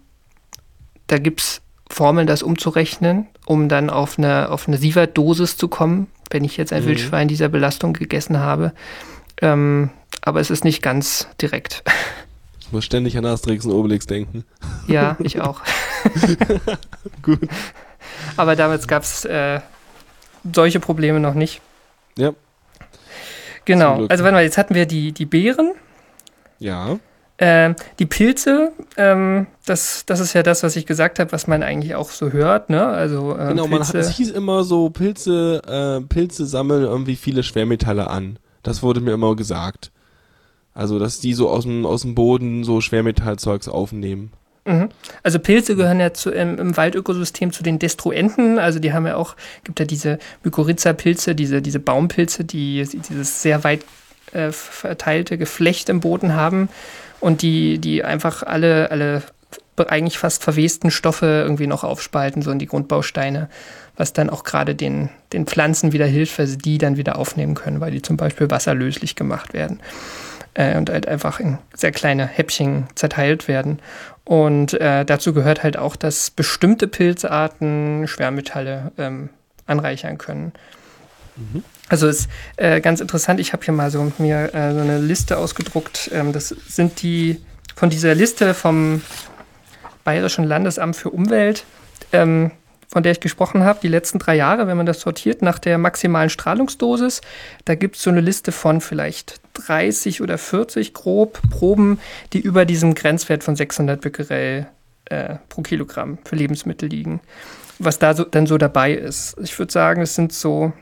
da 1.06 1.18
gibt 1.18 1.40
es 1.40 1.62
Formeln, 1.90 2.26
das 2.26 2.42
umzurechnen, 2.42 3.26
um 3.46 3.68
dann 3.68 3.90
auf 3.90 4.16
eine, 4.18 4.48
auf 4.50 4.68
eine 4.68 4.76
Sievert-Dosis 4.79 5.57
zu 5.57 5.68
kommen, 5.68 6.07
wenn 6.31 6.44
ich 6.44 6.57
jetzt 6.57 6.72
ein 6.72 6.85
Mhm. 6.85 6.88
Wildschwein 6.88 7.29
dieser 7.29 7.48
Belastung 7.48 7.92
gegessen 7.92 8.38
habe. 8.38 8.72
Ähm, 9.42 9.90
aber 10.22 10.40
es 10.40 10.50
ist 10.50 10.64
nicht 10.64 10.83
ganz 10.83 11.26
direkt. 11.42 11.83
Ich 12.61 12.70
muss 12.72 12.85
ständig 12.85 13.18
an 13.18 13.24
Asterix 13.26 13.64
und 13.66 13.72
Obelix 13.72 14.07
denken. 14.07 14.44
ja, 14.87 15.16
ich 15.20 15.40
auch. 15.40 15.61
Gut. 17.22 17.40
Aber 18.37 18.55
damals 18.57 18.87
gab 18.87 19.03
es 19.03 19.24
äh, 19.24 19.61
solche 20.55 20.79
Probleme 20.81 21.18
noch 21.20 21.35
nicht. 21.35 21.61
Ja. 22.16 22.33
Genau. 23.64 24.07
Also 24.07 24.24
warte 24.24 24.35
mal, 24.35 24.42
jetzt 24.44 24.59
hatten 24.59 24.74
wir 24.74 24.87
die, 24.87 25.12
die 25.12 25.26
Beeren. 25.26 25.72
Ja. 26.59 26.98
Ähm, 27.42 27.74
die 27.98 28.05
Pilze, 28.05 28.72
ähm, 28.98 29.46
das, 29.64 30.05
das 30.05 30.20
ist 30.20 30.35
ja 30.35 30.42
das, 30.42 30.62
was 30.62 30.76
ich 30.76 30.85
gesagt 30.85 31.18
habe, 31.18 31.33
was 31.33 31.46
man 31.46 31.62
eigentlich 31.62 31.94
auch 31.94 32.11
so 32.11 32.33
hört, 32.33 32.68
ne? 32.68 32.85
Also 32.87 33.35
äh, 33.35 33.48
Genau, 33.48 33.66
man 33.66 33.81
hat, 33.87 33.94
es 33.94 34.11
hieß 34.11 34.31
immer 34.33 34.62
so, 34.62 34.90
Pilze, 34.90 35.62
äh, 35.66 36.07
Pilze 36.07 36.44
sammeln 36.44 36.83
irgendwie 36.85 37.16
viele 37.16 37.42
Schwermetalle 37.42 38.11
an. 38.11 38.38
Das 38.62 38.83
wurde 38.83 39.00
mir 39.00 39.12
immer 39.12 39.37
gesagt. 39.37 39.90
Also, 40.74 40.98
dass 40.98 41.20
die 41.20 41.33
so 41.33 41.48
aus 41.48 41.64
dem, 41.64 41.87
aus 41.87 42.03
dem 42.03 42.14
Boden 42.14 42.62
so 42.62 42.83
Schwermetallzeugs 42.83 43.68
aufnehmen. 43.68 44.33
Mhm. 44.66 44.90
Also 45.22 45.38
Pilze 45.38 45.76
gehören 45.76 45.98
ja 45.98 46.12
zu, 46.12 46.31
im, 46.31 46.59
im 46.59 46.76
Waldökosystem 46.76 47.53
zu 47.53 47.62
den 47.62 47.79
Destruenten. 47.79 48.59
Also 48.59 48.81
die 48.81 48.92
haben 48.92 49.07
ja 49.07 49.16
auch, 49.16 49.35
gibt 49.64 49.81
ja 49.81 49.87
diese 49.87 50.18
Mykorrhiza-Pilze, 50.44 51.35
diese, 51.35 51.62
diese 51.62 51.81
Baumpilze, 51.81 52.44
die 52.44 52.87
dieses 53.09 53.40
sehr 53.40 53.64
weit 53.64 53.81
äh, 54.33 54.53
verteilte 54.53 55.38
Geflecht 55.38 55.88
im 55.88 56.00
Boden 56.00 56.35
haben 56.35 56.68
und 57.20 57.42
die, 57.42 57.78
die 57.78 58.04
einfach 58.04 58.42
alle, 58.42 58.90
alle 58.90 59.22
eigentlich 59.76 60.18
fast 60.18 60.42
verwesten 60.42 60.90
Stoffe 60.90 61.26
irgendwie 61.26 61.66
noch 61.66 61.85
aufspalten, 61.85 62.42
so 62.42 62.50
in 62.50 62.59
die 62.59 62.66
Grundbausteine, 62.66 63.48
was 63.96 64.12
dann 64.12 64.28
auch 64.28 64.44
gerade 64.44 64.74
den, 64.74 65.11
den 65.33 65.46
Pflanzen 65.46 65.92
wieder 65.92 66.06
hilft, 66.06 66.38
weil 66.38 66.46
sie 66.46 66.59
die 66.59 66.78
dann 66.78 66.96
wieder 66.96 67.18
aufnehmen 67.18 67.54
können, 67.54 67.80
weil 67.80 67.90
die 67.90 68.02
zum 68.02 68.16
Beispiel 68.16 68.50
wasserlöslich 68.50 69.16
gemacht 69.16 69.54
werden 69.54 69.80
äh, 70.54 70.76
und 70.76 70.90
halt 70.90 71.09
einfach 71.09 71.40
in 71.40 71.59
sehr 71.74 71.92
kleine 71.92 72.26
Häppchen 72.26 72.88
zerteilt 72.94 73.48
werden. 73.48 73.78
Und 74.24 74.74
äh, 74.74 75.04
dazu 75.04 75.33
gehört 75.33 75.62
halt 75.62 75.76
auch, 75.76 75.96
dass 75.96 76.30
bestimmte 76.30 76.87
Pilzarten 76.87 78.06
Schwermetalle 78.06 78.92
ähm, 78.98 79.30
anreichern 79.66 80.18
können. 80.18 80.52
Also 81.90 82.07
ist 82.07 82.31
äh, 82.57 82.81
ganz 82.81 83.00
interessant, 83.00 83.40
ich 83.40 83.53
habe 83.53 83.64
hier 83.64 83.74
mal 83.74 83.90
so 83.90 84.12
mir 84.18 84.55
äh, 84.55 84.72
so 84.72 84.79
eine 84.79 84.98
Liste 84.98 85.37
ausgedruckt. 85.37 86.09
Ähm, 86.14 86.33
das 86.33 86.48
sind 86.48 87.03
die 87.03 87.40
von 87.74 87.90
dieser 87.90 88.14
Liste 88.14 88.55
vom 88.55 89.03
Bayerischen 90.05 90.44
Landesamt 90.44 90.94
für 90.94 91.11
Umwelt, 91.11 91.64
ähm, 92.12 92.53
von 92.88 93.03
der 93.03 93.12
ich 93.12 93.20
gesprochen 93.20 93.64
habe, 93.64 93.81
die 93.83 93.88
letzten 93.88 94.20
drei 94.20 94.37
Jahre, 94.37 94.68
wenn 94.68 94.76
man 94.76 94.87
das 94.87 95.00
sortiert 95.00 95.42
nach 95.42 95.59
der 95.59 95.79
maximalen 95.79 96.31
Strahlungsdosis, 96.31 97.22
da 97.64 97.74
gibt 97.74 97.96
es 97.96 98.03
so 98.03 98.11
eine 98.11 98.20
Liste 98.20 98.53
von 98.53 98.81
vielleicht 98.81 99.40
30 99.55 100.22
oder 100.22 100.38
40 100.38 100.94
grob 100.94 101.40
Proben, 101.50 101.98
die 102.33 102.40
über 102.40 102.66
diesem 102.66 102.94
Grenzwert 102.94 103.42
von 103.42 103.57
600 103.57 104.00
Becquerel 104.00 104.68
äh, 105.07 105.37
pro 105.48 105.62
Kilogramm 105.62 106.18
für 106.24 106.37
Lebensmittel 106.37 106.88
liegen. 106.88 107.20
Was 107.81 107.98
da 107.98 108.14
so, 108.14 108.22
dann 108.22 108.46
so 108.46 108.59
dabei 108.59 108.92
ist. 108.92 109.37
Ich 109.42 109.59
würde 109.59 109.72
sagen, 109.72 110.03
es 110.03 110.14
sind 110.14 110.33
so 110.33 110.72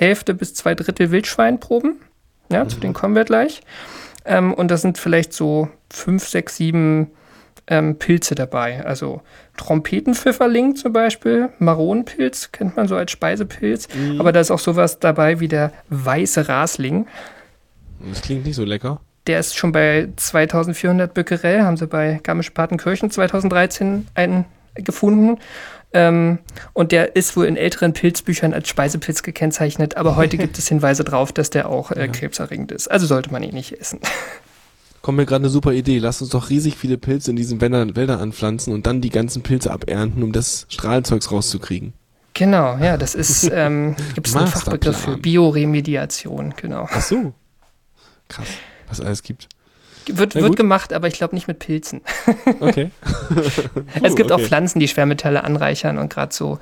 Hälfte 0.00 0.32
bis 0.32 0.54
zwei 0.54 0.74
Drittel 0.74 1.10
Wildschweinproben. 1.10 1.96
Ja, 2.50 2.66
zu 2.66 2.80
denen 2.80 2.94
kommen 2.94 3.14
wir 3.14 3.24
gleich. 3.24 3.60
Ähm, 4.24 4.54
und 4.54 4.70
da 4.70 4.76
sind 4.76 4.96
vielleicht 4.98 5.32
so 5.32 5.68
fünf, 5.90 6.26
sechs, 6.26 6.56
sieben 6.56 7.10
ähm, 7.66 7.96
Pilze 7.98 8.34
dabei. 8.34 8.84
Also 8.84 9.20
Trompetenpfifferling 9.58 10.74
zum 10.74 10.94
Beispiel, 10.94 11.50
Maronenpilz 11.58 12.50
kennt 12.50 12.76
man 12.76 12.88
so 12.88 12.96
als 12.96 13.10
Speisepilz. 13.10 13.88
Aber 14.18 14.32
da 14.32 14.40
ist 14.40 14.50
auch 14.50 14.58
sowas 14.58 14.98
dabei 14.98 15.38
wie 15.38 15.48
der 15.48 15.70
weiße 15.90 16.48
Rasling. 16.48 17.06
Das 18.08 18.22
klingt 18.22 18.46
nicht 18.46 18.56
so 18.56 18.64
lecker. 18.64 19.00
Der 19.26 19.38
ist 19.38 19.56
schon 19.56 19.70
bei 19.70 20.08
2400 20.16 21.12
Becquerel, 21.12 21.62
haben 21.62 21.76
sie 21.76 21.86
bei 21.86 22.20
Garmisch-Partenkirchen 22.22 23.10
2013 23.10 24.08
einen 24.14 24.46
gefunden. 24.74 25.38
Ähm, 25.92 26.38
und 26.72 26.92
der 26.92 27.16
ist 27.16 27.36
wohl 27.36 27.46
in 27.46 27.56
älteren 27.56 27.92
Pilzbüchern 27.92 28.54
als 28.54 28.68
Speisepilz 28.68 29.22
gekennzeichnet, 29.22 29.96
aber 29.96 30.16
heute 30.16 30.38
gibt 30.38 30.56
es 30.58 30.68
Hinweise 30.68 31.02
darauf, 31.04 31.32
dass 31.32 31.50
der 31.50 31.68
auch 31.68 31.90
äh, 31.90 32.08
krebserregend 32.08 32.70
ist. 32.72 32.88
Also 32.88 33.06
sollte 33.06 33.32
man 33.32 33.42
ihn 33.42 33.54
nicht 33.54 33.72
essen. 33.80 34.00
Kommt 35.02 35.16
mir 35.16 35.24
gerade 35.24 35.44
eine 35.44 35.50
super 35.50 35.72
Idee. 35.72 35.98
Lass 35.98 36.20
uns 36.20 36.30
doch 36.30 36.50
riesig 36.50 36.76
viele 36.76 36.98
Pilze 36.98 37.30
in 37.30 37.36
diesen 37.36 37.60
Wäldern, 37.62 37.96
Wäldern 37.96 38.20
anpflanzen 38.20 38.74
und 38.74 38.86
dann 38.86 39.00
die 39.00 39.08
ganzen 39.08 39.42
Pilze 39.42 39.70
abernten, 39.70 40.22
um 40.22 40.32
das 40.32 40.66
Strahlenzeugs 40.68 41.32
rauszukriegen. 41.32 41.94
Genau, 42.34 42.76
ja, 42.76 42.96
das 42.96 43.14
ist, 43.14 43.50
ähm, 43.52 43.96
gibt 44.14 44.28
es 44.28 44.36
einen. 44.36 44.46
Fachbegriff 44.46 44.98
für 44.98 45.16
Bioremediation, 45.16 46.54
genau. 46.54 46.86
Ach 46.90 47.00
so. 47.00 47.32
Krass. 48.28 48.46
was 48.88 49.00
alles 49.00 49.22
gibt. 49.22 49.48
Wird, 50.06 50.34
wird 50.34 50.56
gemacht, 50.56 50.92
aber 50.92 51.08
ich 51.08 51.14
glaube 51.14 51.34
nicht 51.34 51.48
mit 51.48 51.58
Pilzen. 51.58 52.00
Okay. 52.60 52.90
es 54.02 54.14
gibt 54.16 54.32
auch 54.32 54.36
okay. 54.38 54.46
Pflanzen, 54.46 54.80
die 54.80 54.88
Schwermetalle 54.88 55.44
anreichern 55.44 55.98
und 55.98 56.12
gerade 56.12 56.34
so 56.34 56.58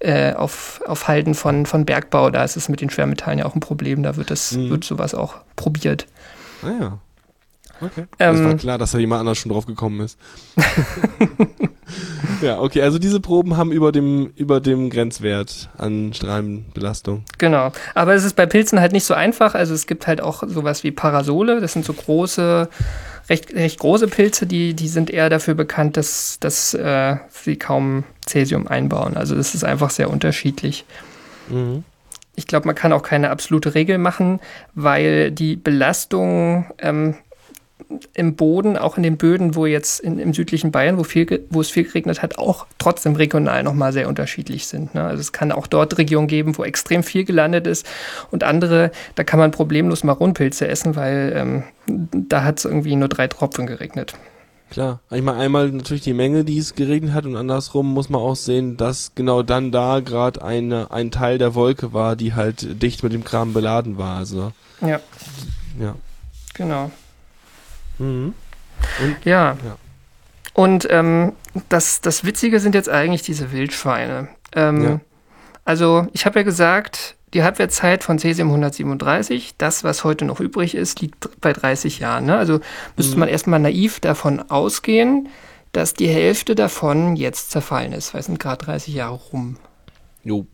äh, 0.00 0.32
auf, 0.34 0.80
auf 0.86 1.08
Halden 1.08 1.34
von, 1.34 1.66
von 1.66 1.84
Bergbau, 1.84 2.30
da 2.30 2.44
ist 2.44 2.56
es 2.56 2.68
mit 2.68 2.80
den 2.80 2.90
Schwermetallen 2.90 3.38
ja 3.40 3.46
auch 3.46 3.54
ein 3.54 3.60
Problem. 3.60 4.02
Da 4.02 4.16
wird, 4.16 4.30
das, 4.30 4.52
Mhm. 4.52 4.70
wird 4.70 4.84
sowas 4.84 5.14
auch 5.14 5.36
probiert. 5.56 6.06
Ah 6.62 6.70
ja. 6.80 6.98
Okay. 7.80 8.06
das 8.18 8.36
Ähm, 8.38 8.44
war 8.44 8.54
klar, 8.56 8.78
dass 8.78 8.90
da 8.92 8.98
jemand 8.98 9.20
anders 9.20 9.38
schon 9.38 9.52
drauf 9.52 9.66
gekommen 9.66 10.00
ist. 10.00 10.18
ja, 12.42 12.60
okay, 12.60 12.82
also 12.82 12.98
diese 12.98 13.20
Proben 13.20 13.56
haben 13.56 13.72
über 13.72 13.92
dem, 13.92 14.32
über 14.36 14.60
dem 14.60 14.90
Grenzwert 14.90 15.68
an 15.76 16.12
Strahlenbelastung. 16.12 17.24
Genau. 17.38 17.72
Aber 17.94 18.14
es 18.14 18.24
ist 18.24 18.36
bei 18.36 18.46
Pilzen 18.46 18.80
halt 18.80 18.92
nicht 18.92 19.04
so 19.04 19.14
einfach. 19.14 19.54
Also 19.54 19.74
es 19.74 19.86
gibt 19.86 20.06
halt 20.06 20.20
auch 20.20 20.42
sowas 20.46 20.84
wie 20.84 20.90
Parasole. 20.90 21.60
Das 21.60 21.72
sind 21.72 21.84
so 21.84 21.92
große, 21.92 22.68
recht, 23.28 23.54
recht 23.54 23.78
große 23.78 24.08
Pilze, 24.08 24.46
die, 24.46 24.74
die 24.74 24.88
sind 24.88 25.10
eher 25.10 25.30
dafür 25.30 25.54
bekannt, 25.54 25.96
dass, 25.96 26.38
dass 26.40 26.74
äh, 26.74 27.16
sie 27.30 27.56
kaum 27.56 28.04
Cäsium 28.26 28.66
einbauen. 28.68 29.16
Also 29.16 29.34
das 29.34 29.54
ist 29.54 29.64
einfach 29.64 29.90
sehr 29.90 30.10
unterschiedlich. 30.10 30.84
Mhm. 31.48 31.84
Ich 32.34 32.46
glaube, 32.46 32.66
man 32.66 32.76
kann 32.76 32.92
auch 32.92 33.02
keine 33.02 33.30
absolute 33.30 33.74
Regel 33.74 33.98
machen, 33.98 34.38
weil 34.74 35.32
die 35.32 35.56
Belastung 35.56 36.66
ähm, 36.78 37.16
im 38.14 38.34
Boden, 38.34 38.76
auch 38.76 38.96
in 38.96 39.02
den 39.02 39.16
Böden, 39.16 39.54
wo 39.54 39.64
jetzt 39.64 40.00
in, 40.00 40.18
im 40.18 40.34
südlichen 40.34 40.72
Bayern, 40.72 40.98
wo, 40.98 41.04
viel, 41.04 41.46
wo 41.50 41.60
es 41.60 41.70
viel 41.70 41.84
geregnet 41.84 42.22
hat, 42.22 42.38
auch 42.38 42.66
trotzdem 42.78 43.14
regional 43.14 43.62
nochmal 43.62 43.92
sehr 43.92 44.08
unterschiedlich 44.08 44.66
sind. 44.66 44.94
Ne? 44.94 45.04
Also 45.04 45.20
es 45.20 45.32
kann 45.32 45.52
auch 45.52 45.66
dort 45.66 45.96
Regionen 45.96 46.26
geben, 46.26 46.58
wo 46.58 46.64
extrem 46.64 47.02
viel 47.02 47.24
gelandet 47.24 47.66
ist 47.66 47.86
und 48.30 48.44
andere, 48.44 48.90
da 49.14 49.24
kann 49.24 49.38
man 49.38 49.52
problemlos 49.52 50.04
Maronpilze 50.04 50.68
essen, 50.68 50.96
weil 50.96 51.32
ähm, 51.34 51.62
da 52.12 52.44
hat 52.44 52.58
es 52.58 52.64
irgendwie 52.64 52.96
nur 52.96 53.08
drei 53.08 53.28
Tropfen 53.28 53.66
geregnet. 53.66 54.14
Klar. 54.70 55.00
Ich 55.10 55.22
meine, 55.22 55.38
einmal 55.38 55.70
natürlich 55.70 56.02
die 56.02 56.12
Menge, 56.12 56.44
die 56.44 56.58
es 56.58 56.74
geregnet 56.74 57.14
hat 57.14 57.24
und 57.24 57.36
andersrum 57.36 57.94
muss 57.94 58.10
man 58.10 58.20
auch 58.20 58.36
sehen, 58.36 58.76
dass 58.76 59.12
genau 59.14 59.42
dann 59.42 59.72
da 59.72 60.00
gerade 60.00 60.44
eine 60.44 60.90
ein 60.90 61.10
Teil 61.10 61.38
der 61.38 61.54
Wolke 61.54 61.94
war, 61.94 62.16
die 62.16 62.34
halt 62.34 62.82
dicht 62.82 63.02
mit 63.02 63.14
dem 63.14 63.24
Kram 63.24 63.54
beladen 63.54 63.96
war. 63.96 64.18
Also, 64.18 64.52
Ja, 64.82 65.00
ja. 65.80 65.94
genau. 66.52 66.90
Mhm. 67.98 68.34
Ja. 69.24 69.56
Ja. 69.64 69.76
Und 70.54 70.86
ähm, 70.90 71.32
das, 71.68 72.00
das 72.00 72.24
Witzige 72.24 72.60
sind 72.60 72.74
jetzt 72.74 72.88
eigentlich 72.88 73.22
diese 73.22 73.52
Wildschweine. 73.52 74.28
Ähm, 74.54 74.82
Ja. 74.82 75.00
Also, 75.64 76.06
ich 76.12 76.24
habe 76.24 76.38
ja 76.38 76.42
gesagt, 76.44 77.16
die 77.34 77.42
Halbwertszeit 77.42 78.02
von 78.02 78.18
Cäsium 78.18 78.48
137, 78.48 79.56
das, 79.58 79.84
was 79.84 80.02
heute 80.02 80.24
noch 80.24 80.40
übrig 80.40 80.74
ist, 80.74 81.00
liegt 81.00 81.28
bei 81.40 81.52
30 81.52 81.98
Jahren. 81.98 82.24
Ne? 82.24 82.36
Also 82.38 82.60
müsste 82.96 83.18
man 83.18 83.28
erstmal 83.28 83.60
naiv 83.60 84.00
davon 84.00 84.40
ausgehen, 84.50 85.28
dass 85.72 85.92
die 85.92 86.08
Hälfte 86.08 86.54
davon 86.54 87.16
jetzt 87.16 87.50
zerfallen 87.50 87.92
ist, 87.92 88.14
weil 88.14 88.20
es 88.20 88.26
sind 88.26 88.40
gerade 88.40 88.64
30 88.64 88.94
Jahre 88.94 89.16
rum. 89.32 89.58
Jo. 90.24 90.46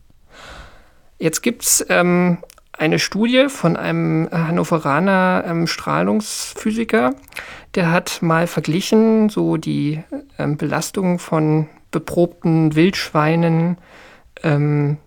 Jetzt 1.20 1.42
gibt 1.42 1.62
es 1.62 1.86
ähm, 1.88 2.38
eine 2.78 2.98
Studie 2.98 3.46
von 3.48 3.76
einem 3.76 4.28
Hannoveraner 4.30 5.44
ähm, 5.46 5.66
Strahlungsphysiker, 5.66 7.14
der 7.74 7.90
hat 7.90 8.22
mal 8.22 8.46
verglichen, 8.46 9.28
so 9.28 9.56
die 9.56 10.02
ähm, 10.38 10.56
Belastung 10.56 11.18
von 11.18 11.68
beprobten 11.90 12.74
Wildschweinen 12.74 13.78
ähm, 14.42 14.98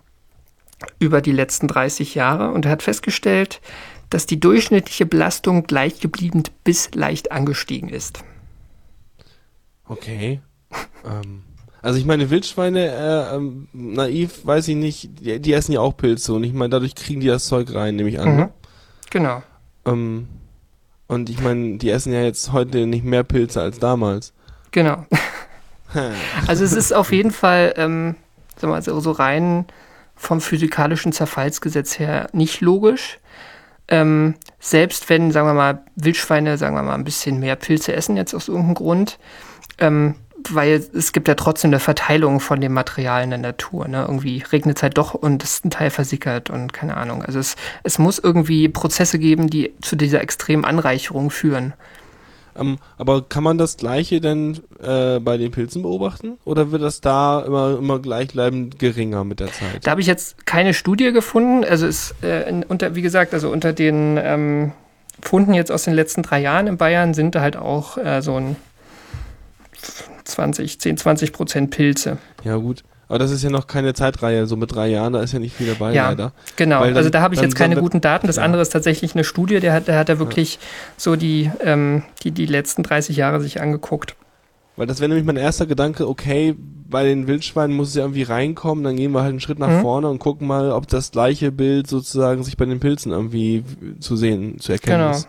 über 0.98 1.20
die 1.20 1.32
letzten 1.32 1.68
30 1.68 2.14
Jahre 2.14 2.52
und 2.52 2.64
er 2.64 2.72
hat 2.72 2.82
festgestellt, 2.82 3.60
dass 4.10 4.26
die 4.26 4.40
durchschnittliche 4.40 5.06
Belastung 5.06 5.64
gleich 5.64 6.00
geblieben 6.00 6.44
bis 6.64 6.94
leicht 6.94 7.30
angestiegen 7.30 7.88
ist. 7.88 8.24
Okay. 9.86 10.40
ähm, 11.04 11.42
also 11.88 11.98
ich 11.98 12.04
meine, 12.04 12.28
Wildschweine, 12.28 12.86
äh, 12.86 13.34
ähm, 13.34 13.66
naiv, 13.72 14.44
weiß 14.44 14.68
ich 14.68 14.76
nicht, 14.76 15.08
die, 15.24 15.40
die 15.40 15.52
essen 15.54 15.72
ja 15.72 15.80
auch 15.80 15.96
Pilze 15.96 16.34
und 16.34 16.44
ich 16.44 16.52
meine, 16.52 16.68
dadurch 16.68 16.94
kriegen 16.94 17.20
die 17.20 17.28
das 17.28 17.46
Zeug 17.46 17.74
rein, 17.74 17.96
nehme 17.96 18.10
ich 18.10 18.20
an. 18.20 18.30
Mhm. 18.30 18.36
Ne? 18.36 18.50
Genau. 19.08 19.42
Ähm, 19.86 20.28
und 21.06 21.30
ich 21.30 21.40
meine, 21.40 21.78
die 21.78 21.88
essen 21.88 22.12
ja 22.12 22.20
jetzt 22.20 22.52
heute 22.52 22.86
nicht 22.86 23.06
mehr 23.06 23.24
Pilze 23.24 23.62
als 23.62 23.78
damals. 23.78 24.34
Genau. 24.70 25.06
Also 26.46 26.64
es 26.64 26.74
ist 26.74 26.92
auf 26.92 27.12
jeden 27.12 27.30
Fall, 27.30 27.72
ähm, 27.78 28.16
sag 28.58 28.68
mal, 28.68 28.82
so, 28.82 29.00
so 29.00 29.10
rein 29.10 29.64
vom 30.14 30.42
physikalischen 30.42 31.12
Zerfallsgesetz 31.12 31.98
her 31.98 32.28
nicht 32.34 32.60
logisch. 32.60 33.18
Ähm, 33.88 34.34
selbst 34.60 35.08
wenn, 35.08 35.32
sagen 35.32 35.46
wir 35.48 35.54
mal, 35.54 35.86
Wildschweine, 35.96 36.58
sagen 36.58 36.76
wir 36.76 36.82
mal, 36.82 36.94
ein 36.94 37.04
bisschen 37.04 37.40
mehr 37.40 37.56
Pilze 37.56 37.94
essen 37.94 38.18
jetzt 38.18 38.34
aus 38.34 38.48
irgendeinem 38.48 38.74
Grund, 38.74 39.18
ähm, 39.78 40.16
weil 40.54 40.84
es 40.92 41.12
gibt 41.12 41.28
ja 41.28 41.34
trotzdem 41.34 41.70
eine 41.70 41.80
Verteilung 41.80 42.40
von 42.40 42.60
dem 42.60 42.72
Material 42.72 43.22
in 43.24 43.30
der 43.30 43.38
Natur. 43.38 43.88
Ne? 43.88 44.02
Irgendwie 44.02 44.42
regnet 44.52 44.76
es 44.76 44.82
halt 44.82 44.98
doch 44.98 45.14
und 45.14 45.42
ist 45.42 45.64
ein 45.64 45.70
Teil 45.70 45.90
versickert 45.90 46.50
und 46.50 46.72
keine 46.72 46.96
Ahnung. 46.96 47.22
Also 47.22 47.38
es, 47.38 47.56
es 47.82 47.98
muss 47.98 48.18
irgendwie 48.18 48.68
Prozesse 48.68 49.18
geben, 49.18 49.48
die 49.48 49.72
zu 49.80 49.96
dieser 49.96 50.20
extremen 50.20 50.64
Anreicherung 50.64 51.30
führen. 51.30 51.74
Ähm, 52.58 52.78
aber 52.96 53.22
kann 53.22 53.44
man 53.44 53.58
das 53.58 53.76
Gleiche 53.76 54.20
denn 54.20 54.60
äh, 54.82 55.20
bei 55.20 55.36
den 55.36 55.50
Pilzen 55.50 55.82
beobachten? 55.82 56.38
Oder 56.44 56.70
wird 56.72 56.82
das 56.82 57.00
da 57.00 57.40
immer, 57.40 57.78
immer 57.78 57.98
gleichbleibend 58.00 58.78
geringer 58.78 59.24
mit 59.24 59.40
der 59.40 59.52
Zeit? 59.52 59.84
Da 59.86 59.92
habe 59.92 60.00
ich 60.00 60.06
jetzt 60.06 60.46
keine 60.46 60.74
Studie 60.74 61.12
gefunden. 61.12 61.64
Also 61.64 61.86
es 61.86 62.14
äh, 62.22 62.48
in, 62.48 62.64
unter, 62.64 62.94
wie 62.94 63.02
gesagt, 63.02 63.34
also 63.34 63.50
unter 63.50 63.72
den 63.72 64.18
ähm, 64.20 64.72
Funden 65.20 65.54
jetzt 65.54 65.72
aus 65.72 65.84
den 65.84 65.94
letzten 65.94 66.22
drei 66.22 66.40
Jahren 66.40 66.66
in 66.66 66.76
Bayern 66.76 67.14
sind 67.14 67.34
da 67.34 67.40
halt 67.40 67.56
auch 67.56 67.96
äh, 67.98 68.22
so 68.22 68.36
ein 68.36 68.56
20, 70.28 70.80
10, 70.80 70.96
20 70.96 71.32
Prozent 71.32 71.70
Pilze. 71.70 72.18
Ja 72.44 72.56
gut. 72.56 72.84
Aber 73.08 73.18
das 73.18 73.30
ist 73.30 73.42
ja 73.42 73.48
noch 73.48 73.66
keine 73.66 73.94
Zeitreihe, 73.94 74.46
so 74.46 74.56
mit 74.56 74.74
drei 74.74 74.88
Jahren, 74.88 75.14
da 75.14 75.22
ist 75.22 75.32
ja 75.32 75.38
nicht 75.38 75.56
viel 75.56 75.66
dabei 75.66 75.94
Ja. 75.94 76.10
leider. 76.10 76.32
Genau, 76.56 76.84
dann- 76.84 76.94
also 76.96 77.08
da 77.08 77.22
habe 77.22 77.34
ich 77.34 77.40
jetzt 77.40 77.56
keine 77.56 77.76
guten 77.76 78.02
Daten. 78.02 78.26
Das 78.26 78.36
Ja. 78.36 78.42
andere 78.42 78.60
ist 78.60 78.68
tatsächlich 78.68 79.14
eine 79.14 79.24
Studie, 79.24 79.60
der 79.60 79.72
hat, 79.72 79.88
der 79.88 79.98
hat 79.98 80.10
da 80.10 80.18
wirklich 80.18 80.58
so 80.98 81.16
die, 81.16 81.50
ähm, 81.64 82.02
die, 82.22 82.32
die 82.32 82.44
letzten 82.44 82.82
30 82.82 83.16
Jahre 83.16 83.40
sich 83.40 83.62
angeguckt. 83.62 84.14
Weil 84.76 84.86
das 84.86 85.00
wäre 85.00 85.08
nämlich 85.08 85.26
mein 85.26 85.36
erster 85.38 85.64
Gedanke, 85.66 86.06
okay, 86.06 86.54
bei 86.90 87.02
den 87.04 87.26
Wildschweinen 87.26 87.74
muss 87.74 87.88
es 87.88 87.94
ja 87.94 88.02
irgendwie 88.02 88.22
reinkommen, 88.24 88.84
dann 88.84 88.96
gehen 88.96 89.12
wir 89.12 89.20
halt 89.22 89.30
einen 89.30 89.40
Schritt 89.40 89.58
nach 89.58 89.68
Mhm. 89.70 89.80
vorne 89.80 90.08
und 90.08 90.18
gucken 90.18 90.46
mal, 90.46 90.70
ob 90.70 90.86
das 90.86 91.10
gleiche 91.10 91.50
Bild 91.50 91.86
sozusagen 91.86 92.44
sich 92.44 92.56
bei 92.58 92.66
den 92.66 92.78
Pilzen 92.78 93.10
irgendwie 93.12 93.64
zu 94.00 94.16
sehen, 94.16 94.58
zu 94.60 94.72
erkennen 94.72 94.98
Genau. 95.00 95.10
ist. 95.12 95.28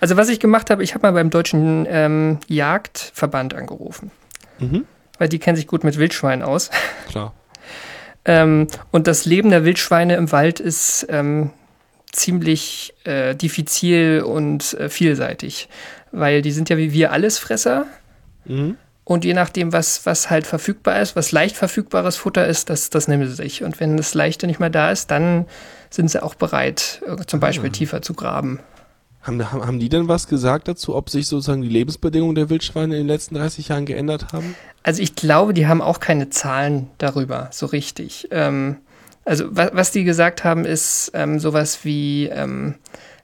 Also 0.00 0.16
was 0.16 0.28
ich 0.28 0.38
gemacht 0.40 0.70
habe, 0.70 0.82
ich 0.84 0.94
habe 0.94 1.06
mal 1.06 1.12
beim 1.12 1.30
Deutschen 1.30 1.86
ähm, 1.90 2.38
Jagdverband 2.48 3.54
angerufen, 3.54 4.10
Mhm. 4.60 4.84
weil 5.18 5.28
die 5.28 5.38
kennen 5.38 5.56
sich 5.56 5.66
gut 5.66 5.84
mit 5.84 5.98
Wildschweinen 5.98 6.42
aus. 6.42 6.70
Klar. 7.08 7.34
Ähm, 8.26 8.66
und 8.90 9.06
das 9.06 9.24
Leben 9.24 9.48
der 9.48 9.64
Wildschweine 9.64 10.14
im 10.16 10.30
Wald 10.30 10.60
ist 10.60 11.06
ähm, 11.08 11.50
ziemlich 12.12 12.92
äh, 13.04 13.34
diffizil 13.34 14.22
und 14.26 14.74
äh, 14.74 14.90
vielseitig, 14.90 15.70
weil 16.12 16.42
die 16.42 16.52
sind 16.52 16.68
ja 16.68 16.76
wie 16.76 16.92
wir 16.92 17.12
Allesfresser 17.12 17.86
Mhm. 18.44 18.76
und 19.04 19.24
je 19.24 19.32
nachdem, 19.32 19.72
was, 19.72 20.04
was 20.04 20.28
halt 20.28 20.46
verfügbar 20.46 21.00
ist, 21.00 21.16
was 21.16 21.32
leicht 21.32 21.56
verfügbares 21.56 22.16
Futter 22.16 22.46
ist, 22.46 22.68
das, 22.68 22.90
das 22.90 23.08
nehmen 23.08 23.26
sie 23.26 23.34
sich. 23.34 23.62
Und 23.64 23.80
wenn 23.80 23.96
das 23.96 24.12
Leichte 24.12 24.46
nicht 24.46 24.60
mehr 24.60 24.70
da 24.70 24.90
ist, 24.90 25.10
dann 25.10 25.46
sind 25.88 26.10
sie 26.10 26.22
auch 26.22 26.34
bereit, 26.34 27.00
zum 27.26 27.40
Beispiel 27.40 27.70
tiefer 27.70 28.02
zu 28.02 28.12
graben. 28.12 28.60
Haben, 29.22 29.52
haben, 29.52 29.78
die 29.78 29.90
denn 29.90 30.08
was 30.08 30.28
gesagt 30.28 30.66
dazu, 30.68 30.96
ob 30.96 31.10
sich 31.10 31.26
sozusagen 31.26 31.60
die 31.60 31.68
Lebensbedingungen 31.68 32.34
der 32.34 32.48
Wildschweine 32.48 32.94
in 32.94 33.02
den 33.02 33.08
letzten 33.08 33.34
30 33.34 33.68
Jahren 33.68 33.84
geändert 33.84 34.32
haben? 34.32 34.54
Also 34.82 35.02
ich 35.02 35.14
glaube, 35.14 35.52
die 35.52 35.66
haben 35.66 35.82
auch 35.82 36.00
keine 36.00 36.30
Zahlen 36.30 36.88
darüber, 36.96 37.48
so 37.52 37.66
richtig. 37.66 38.28
Ähm, 38.30 38.78
also 39.26 39.44
was, 39.50 39.70
was 39.74 39.90
die 39.92 40.04
gesagt 40.04 40.42
haben, 40.44 40.64
ist 40.64 41.10
ähm, 41.12 41.38
sowas 41.38 41.84
wie 41.84 42.26
ähm, 42.26 42.76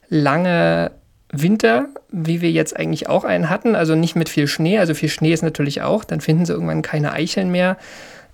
lange 0.08 0.90
Winter, 1.32 1.88
wie 2.10 2.40
wir 2.40 2.50
jetzt 2.50 2.76
eigentlich 2.76 3.08
auch 3.08 3.24
einen 3.24 3.50
hatten, 3.50 3.74
also 3.74 3.94
nicht 3.94 4.16
mit 4.16 4.28
viel 4.28 4.46
Schnee, 4.46 4.78
also 4.78 4.94
viel 4.94 5.08
Schnee 5.08 5.32
ist 5.32 5.42
natürlich 5.42 5.82
auch, 5.82 6.04
dann 6.04 6.20
finden 6.20 6.46
sie 6.46 6.52
irgendwann 6.52 6.82
keine 6.82 7.12
Eicheln 7.12 7.50
mehr 7.50 7.76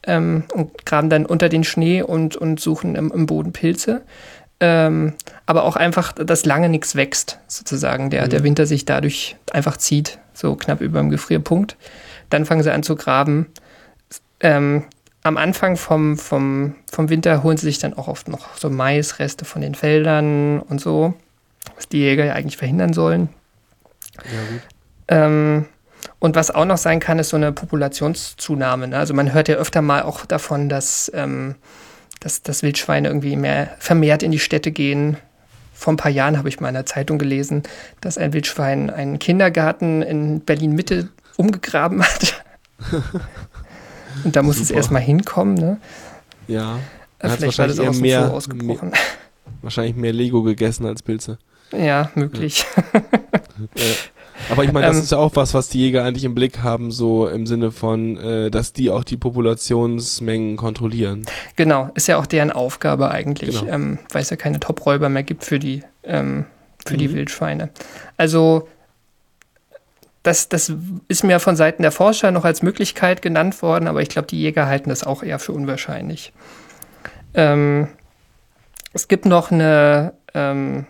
ähm, 0.07 0.45
und 0.53 0.85
graben 0.85 1.11
dann 1.11 1.27
unter 1.27 1.49
den 1.49 1.65
Schnee 1.65 2.03
und, 2.03 2.37
und 2.37 2.61
suchen 2.61 2.97
im, 2.97 3.11
im 3.11 3.27
Boden 3.27 3.53
Pilze. 3.53 4.03
Ähm, 4.65 5.15
aber 5.45 5.65
auch 5.65 5.75
einfach, 5.75 6.13
dass 6.13 6.47
lange 6.47 6.69
nichts 6.69 6.95
wächst, 6.95 7.41
sozusagen. 7.49 8.11
Der, 8.11 8.29
der 8.29 8.45
Winter 8.45 8.65
sich 8.65 8.85
dadurch 8.85 9.35
einfach 9.51 9.77
zieht, 9.77 10.21
so 10.35 10.55
knapp 10.55 10.81
über 10.81 11.01
dem 11.01 11.11
Gefrierpunkt. 11.11 11.77
Dann 12.31 12.47
fangen 12.47 12.63
sie 12.63 12.73
an 12.73 12.85
zu 12.85 12.95
graben. 12.95 13.49
Ähm, 14.39 14.85
am 15.25 15.37
Anfang 15.37 15.77
vom, 15.77 16.17
vom, 16.17 16.77
vom 16.93 17.09
Winter 17.09 17.43
holen 17.43 17.57
sie 17.57 17.67
sich 17.67 17.81
dann 17.81 17.93
auch 17.95 18.07
oft 18.07 18.29
noch 18.29 18.57
so 18.57 18.71
Maisreste 18.71 19.45
von 19.45 19.63
den 19.63 19.75
Feldern 19.75 20.61
und 20.61 20.81
so, 20.81 21.15
was 21.75 21.89
die 21.89 21.99
Jäger 21.99 22.25
ja 22.25 22.35
eigentlich 22.35 22.57
verhindern 22.57 22.93
sollen. 22.93 23.31
Ja. 25.09 25.27
Ähm, 25.27 25.67
und 26.21 26.37
was 26.37 26.53
auch 26.53 26.67
noch 26.67 26.79
sein 26.79 27.01
kann, 27.01 27.19
ist 27.19 27.31
so 27.31 27.37
eine 27.37 27.51
Populationszunahme. 27.51 28.87
Ne? 28.87 28.97
Also 28.97 29.13
man 29.13 29.33
hört 29.33 29.49
ja 29.49 29.57
öfter 29.57 29.83
mal 29.83 30.03
auch 30.03 30.25
davon, 30.25 30.69
dass, 30.69 31.11
ähm, 31.17 31.57
dass, 32.23 32.43
dass 32.43 32.63
Wildschweine 32.63 33.09
irgendwie 33.09 33.37
mehr 33.37 33.75
vermehrt 33.79 34.23
in 34.23 34.31
die 34.31 34.39
Städte 34.39 34.71
gehen, 34.71 35.17
vor 35.75 35.93
ein 35.93 35.97
paar 35.97 36.11
Jahren 36.13 36.39
habe 36.39 36.49
ich 36.49 36.61
mal 36.61 36.69
in 36.69 36.75
der 36.75 36.87
Zeitung 36.87 37.19
gelesen, 37.19 37.65
dass 38.01 38.17
ein 38.17 38.33
Wildschwein 38.33 38.89
einen 38.89 39.19
Kindergarten 39.19 40.03
in 40.03 40.41
Berlin-Mitte 40.41 41.09
umgegraben 41.37 42.03
hat. 42.03 42.45
Und 44.25 44.37
da 44.37 44.43
muss 44.43 44.61
es 44.61 44.69
Super. 44.69 44.79
erstmal 44.79 45.03
hinkommen, 45.03 45.55
ne? 45.55 45.79
Ja. 46.47 46.79
Hat 47.21 47.39
Vielleicht 47.39 47.59
war 47.59 47.67
das 47.67 47.81
auch 47.81 47.95
mehr, 47.95 48.31
ausgebrochen. 48.31 48.91
mehr, 48.91 49.01
wahrscheinlich 49.63 49.97
mehr 49.97 50.13
Lego 50.13 50.43
gegessen 50.43 50.87
als 50.87 51.03
Pilze. 51.03 51.39
Ja, 51.73 52.11
möglich. 52.15 52.65
Äh, 52.93 53.01
aber 54.53 54.65
ich 54.65 54.73
meine, 54.73 54.87
das 54.87 54.97
Ähm. 54.99 55.03
ist 55.03 55.13
ja 55.13 55.19
auch 55.19 55.35
was, 55.35 55.55
was 55.55 55.69
die 55.69 55.81
Jäger 55.81 56.05
eigentlich 56.05 56.25
im 56.25 56.35
Blick 56.35 56.63
haben, 56.63 56.91
so 56.93 57.27
im 57.27 57.47
Sinne 57.47 57.73
von, 57.73 58.17
äh, 58.19 58.51
dass 58.51 58.73
die 58.73 58.91
auch 58.91 59.03
die 59.05 59.17
Populationsmengen 59.17 60.57
kontrollieren. 60.57 61.27
Genau, 61.57 61.91
ist 61.95 62.07
ja 62.07 62.19
auch 62.19 62.27
deren 62.27 62.53
Aufgabe 62.53 63.11
eigentlich, 63.11 63.61
Genau. 63.61 63.73
ähm, 63.73 63.99
weil 64.11 64.23
es 64.23 64.31
ja 64.31 64.37
keine 64.37 64.61
Top-Räuber 64.61 65.09
mehr 65.09 65.23
gibt 65.25 65.45
für 65.45 65.59
die, 65.59 65.83
ähm, 66.05 66.45
für 66.87 66.97
die 66.97 67.09
Mhm. 67.09 67.15
Wildschweine. 67.15 67.71
Also 68.17 68.69
das, 70.23 70.49
das 70.49 70.73
ist 71.09 71.25
mir 71.25 71.41
von 71.41 71.57
Seiten 71.57 71.83
der 71.83 71.91
Forscher 71.91 72.31
noch 72.31 72.45
als 72.45 72.63
Möglichkeit 72.63 73.23
genannt 73.23 73.61
worden, 73.63 73.89
aber 73.89 74.03
ich 74.03 74.09
glaube, 74.09 74.29
die 74.29 74.41
Jäger 74.41 74.67
halten 74.67 74.89
das 74.91 75.03
auch 75.03 75.23
eher 75.25 75.41
für 75.41 75.53
unwahrscheinlich. 75.53 76.33
Ähm, 77.35 77.89
es 78.93 79.09
gibt 79.09 79.25
noch 79.27 79.51
eine 79.51 80.13
ähm, 80.35 80.87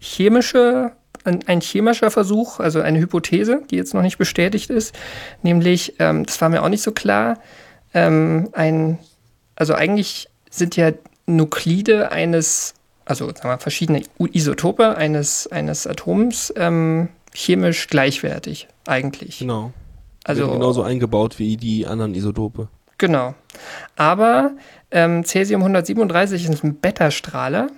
chemische, 0.00 0.92
ein, 1.24 1.60
chemischer 1.60 2.10
Versuch, 2.10 2.60
also 2.60 2.80
eine 2.80 2.98
Hypothese, 2.98 3.62
die 3.70 3.76
jetzt 3.76 3.94
noch 3.94 4.02
nicht 4.02 4.18
bestätigt 4.18 4.70
ist, 4.70 4.94
nämlich, 5.42 5.94
ähm, 5.98 6.24
das 6.26 6.40
war 6.40 6.48
mir 6.48 6.62
auch 6.62 6.68
nicht 6.68 6.82
so 6.82 6.92
klar, 6.92 7.38
ähm, 7.94 8.48
ein, 8.52 8.98
also 9.56 9.74
eigentlich 9.74 10.28
sind 10.50 10.76
ja 10.76 10.92
Nuklide 11.26 12.12
eines, 12.12 12.74
also 13.04 13.26
sagen 13.28 13.48
wir, 13.48 13.58
verschiedene 13.58 14.02
Isotope 14.18 14.96
eines, 14.96 15.46
eines 15.50 15.86
Atoms 15.86 16.52
ähm, 16.56 17.08
chemisch 17.32 17.88
gleichwertig, 17.88 18.68
eigentlich. 18.86 19.38
Genau. 19.38 19.72
Also 20.24 20.50
genauso 20.50 20.82
eingebaut 20.82 21.38
wie 21.38 21.56
die 21.56 21.86
anderen 21.86 22.14
Isotope. 22.14 22.68
Genau. 22.96 23.34
Aber 23.96 24.52
ähm, 24.90 25.24
Cäsium 25.24 25.60
137 25.60 26.48
ist 26.48 26.64
ein 26.64 26.76
Beta-Strahler. 26.76 27.68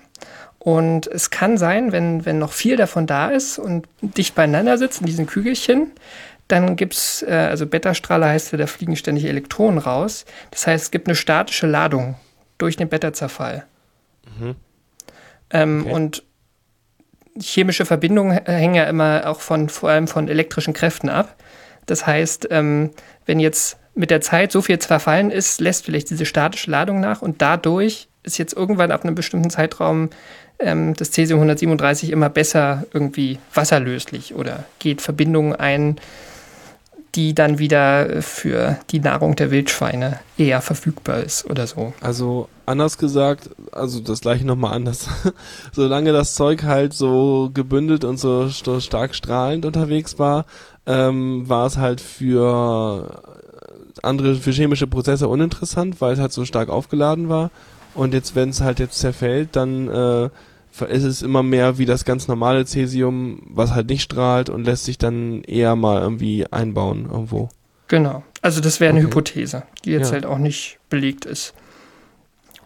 Und 0.67 1.07
es 1.07 1.31
kann 1.31 1.59
sein, 1.59 1.93
wenn, 1.93 2.27
wenn 2.27 2.41
noch 2.41 2.53
viel 2.53 2.75
davon 2.75 3.07
da 3.07 3.29
ist 3.29 3.57
und 3.57 3.87
dicht 4.01 4.35
beieinander 4.35 4.79
sitzt 4.79 4.99
in 5.01 5.07
diesen 5.07 5.27
Kügelchen, 5.27 5.93
dann 6.49 6.75
gibt 6.75 6.95
es, 6.95 7.23
äh, 7.23 7.31
also 7.31 7.69
Beta-Strahler 7.69 8.31
heißt 8.31 8.51
ja, 8.51 8.59
da 8.59 8.67
fliegen 8.67 8.97
ständig 8.97 9.27
Elektronen 9.27 9.79
raus. 9.79 10.25
Das 10.51 10.67
heißt, 10.67 10.87
es 10.87 10.91
gibt 10.91 11.07
eine 11.07 11.15
statische 11.15 11.69
Ladung 11.69 12.17
durch 12.59 12.77
den 12.77 12.89
Beta-Zerfall. 12.89 13.65
Ähm, 15.51 15.83
Okay. 15.83 15.93
Und 15.93 16.25
chemische 17.41 17.85
Verbindungen 17.85 18.33
hängen 18.45 18.75
ja 18.75 18.87
immer 18.87 19.23
auch 19.27 19.43
von, 19.43 19.69
vor 19.69 19.91
allem 19.91 20.09
von 20.09 20.27
elektrischen 20.27 20.75
Kräften 20.75 21.09
ab. 21.09 21.37
Das 21.87 22.09
heißt, 22.09 22.49
ähm, 22.51 22.91
wenn 23.25 23.39
jetzt 23.39 23.79
mit 23.95 24.11
der 24.11 24.21
Zeit 24.21 24.51
so 24.51 24.63
viel 24.63 24.81
zerfallen 24.81 25.31
ist, 25.31 25.61
lässt 25.61 25.85
vielleicht 25.85 26.11
diese 26.11 26.27
statische 26.27 26.73
Ladung 26.73 26.99
nach 26.99 27.23
und 27.23 27.41
dadurch 27.41 28.09
ist 28.25 28.39
jetzt 28.39 28.53
irgendwann 28.55 28.91
ab 28.91 29.05
einem 29.05 29.15
bestimmten 29.15 29.51
Zeitraum 29.51 30.11
ähm, 30.59 30.95
das 30.95 31.11
Cäsium 31.11 31.39
137 31.41 32.11
immer 32.11 32.29
besser 32.29 32.85
irgendwie 32.93 33.39
wasserlöslich 33.55 34.35
oder 34.35 34.65
geht 34.79 35.01
Verbindungen 35.03 35.55
ein, 35.55 35.97
die 37.15 37.35
dann 37.35 37.59
wieder 37.59 38.21
für 38.23 38.79
die 38.91 39.01
Nahrung 39.01 39.37
der 39.37 39.51
Wildschweine 39.51 40.21
eher 40.37 40.61
verfügbar 40.61 41.21
ist 41.21 41.49
oder 41.49 41.67
so. 41.67 41.95
Also 42.03 42.49
anders 42.67 42.99
gesagt, 42.99 43.51
also 43.73 44.01
das 44.01 44.21
gleiche 44.21 44.47
nochmal 44.47 44.75
anders. 44.75 45.09
Solange 45.73 46.13
das 46.13 46.35
Zeug 46.35 46.65
halt 46.65 46.93
so 46.93 47.51
gebündelt 47.53 48.05
und 48.05 48.19
so 48.19 48.49
st 48.49 48.83
stark 48.83 49.15
strahlend 49.15 49.65
unterwegs 49.65 50.19
war, 50.19 50.45
ähm, 50.85 51.49
war 51.49 51.67
es 51.67 51.79
halt 51.79 52.03
für 52.03 53.23
andere, 54.03 54.35
für 54.37 54.53
chemische 54.53 54.87
Prozesse 54.87 55.27
uninteressant, 55.29 56.01
weil 56.01 56.13
es 56.13 56.21
halt 56.21 56.33
so 56.33 56.45
stark 56.45 56.69
aufgeladen 56.69 57.31
war. 57.31 57.51
Und 57.97 58.15
jetzt, 58.15 58.35
wenn 58.35 58.51
es 58.51 58.61
halt 58.61 58.79
jetzt 58.79 58.99
zerfällt, 58.99 59.57
dann 59.57 59.89
äh, 59.89 60.25
ist 60.89 61.05
es 61.05 61.23
immer 61.23 61.43
mehr 61.43 61.79
wie 61.79 61.87
das 61.87 62.05
ganz 62.05 62.29
normale 62.29 62.65
Cäsium, 62.67 63.41
was 63.49 63.73
halt 63.73 63.89
nicht 63.89 64.03
strahlt 64.03 64.51
und 64.51 64.65
lässt 64.65 64.85
sich 64.85 64.99
dann 64.99 65.43
eher 65.43 65.75
mal 65.77 66.03
irgendwie 66.03 66.47
einbauen 66.53 67.09
irgendwo. 67.11 67.49
Genau. 67.89 68.23
Also 68.43 68.61
das 68.61 68.81
wäre 68.81 68.91
eine 68.91 69.01
Okay. 69.01 69.09
Hypothese, 69.09 69.63
die 69.85 69.91
jetzt 69.93 70.09
Ja. 70.09 70.13
halt 70.15 70.27
auch 70.27 70.39
nicht 70.39 70.79
belegt 70.91 71.25
ist. 71.25 71.55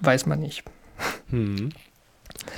Weiß 0.01 0.27
man 0.27 0.41
nicht. 0.41 0.65
Hm. 1.31 1.71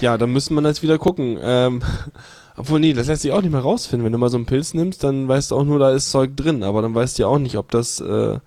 Ja, 0.00 0.16
dann 0.16 0.32
müsste 0.32 0.54
man 0.54 0.64
jetzt 0.64 0.82
wieder 0.82 0.98
gucken. 0.98 1.38
Ähm, 1.42 1.82
obwohl, 2.56 2.80
nee, 2.80 2.92
das 2.92 3.08
lässt 3.08 3.22
sich 3.22 3.32
auch 3.32 3.42
nicht 3.42 3.52
mehr 3.52 3.60
rausfinden. 3.60 4.04
Wenn 4.04 4.12
du 4.12 4.18
mal 4.18 4.30
so 4.30 4.36
einen 4.36 4.46
Pilz 4.46 4.74
nimmst, 4.74 5.02
dann 5.04 5.28
weißt 5.28 5.50
du 5.50 5.56
auch 5.56 5.64
nur, 5.64 5.78
da 5.78 5.90
ist 5.90 6.10
Zeug 6.10 6.36
drin. 6.36 6.62
Aber 6.62 6.80
dann 6.82 6.94
weißt 6.94 7.18
du 7.18 7.24
ja 7.24 7.28
auch 7.28 7.38
nicht, 7.38 7.56
ob 7.56 7.70
das, 7.70 8.00
äh, 8.00 8.38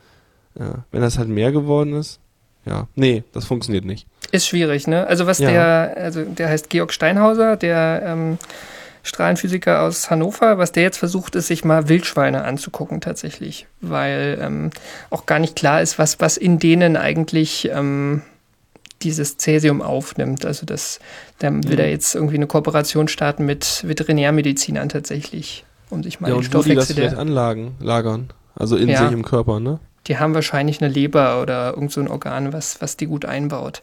ja, 0.57 0.85
wenn 0.91 1.01
das 1.01 1.17
halt 1.17 1.29
mehr 1.29 1.51
geworden 1.51 1.93
ist. 1.93 2.19
Ja, 2.65 2.87
nee, 2.95 3.23
das 3.31 3.45
funktioniert 3.45 3.85
nicht. 3.85 4.07
Ist 4.35 4.47
schwierig, 4.47 4.87
ne? 4.87 5.07
Also 5.07 5.27
was 5.27 5.39
Ja. 5.39 5.49
der, 5.49 5.93
also 5.97 6.23
der 6.23 6.49
heißt 6.49 6.69
Georg 6.69 6.91
Steinhauser, 6.91 7.55
der 7.57 8.01
ähm, 8.05 8.37
Strahlenphysiker 9.03 9.81
aus 9.83 10.09
Hannover, 10.09 10.57
was 10.57 10.71
der 10.71 10.83
jetzt 10.83 10.97
versucht, 10.97 11.35
ist, 11.35 11.47
sich 11.47 11.63
mal 11.63 11.87
Wildschweine 11.89 12.43
anzugucken 12.43 13.01
tatsächlich, 13.01 13.67
weil 13.81 14.39
ähm, 14.41 14.71
auch 15.11 15.25
gar 15.25 15.39
nicht 15.39 15.55
klar 15.55 15.81
ist, 15.81 15.99
was, 15.99 16.19
was 16.19 16.37
in 16.37 16.57
denen 16.59 16.97
eigentlich 16.97 17.69
ähm, 17.71 18.23
dieses 19.03 19.37
Cäsium 19.37 19.81
aufnimmt. 19.81 20.45
Also 20.45 20.65
das, 20.65 20.99
da 21.39 21.49
will 21.51 21.73
Mhm. 21.73 21.79
er 21.79 21.89
jetzt 21.91 22.15
irgendwie 22.15 22.35
eine 22.35 22.47
Kooperation 22.47 23.07
starten 23.07 23.45
mit 23.45 23.83
Veterinärmedizinern 23.87 24.89
tatsächlich, 24.89 25.65
um 25.91 26.01
sich 26.03 26.19
mal 26.19 26.29
ja, 26.29 26.33
den 26.33 26.39
und 26.39 26.53
wo 26.53 26.61
die 26.63 26.73
das 26.73 26.85
Stoffwechsel 26.85 26.95
vielleicht 26.95 27.13
der, 27.13 27.19
anlagen, 27.19 27.75
lagern. 27.79 28.29
Also 28.55 28.75
in 28.75 28.89
Ja. 28.89 29.03
sich 29.03 29.11
im 29.11 29.23
Körper, 29.23 29.59
ne? 29.59 29.79
die 30.07 30.17
haben 30.19 30.33
wahrscheinlich 30.35 30.81
eine 30.81 30.91
Leber 30.93 31.41
oder 31.41 31.71
irgend 31.73 31.91
so 31.91 31.99
ein 31.99 32.07
Organ, 32.07 32.53
was, 32.53 32.79
was 32.79 32.95
die 32.95 33.07
gut 33.07 33.25
einbaut. 33.25 33.81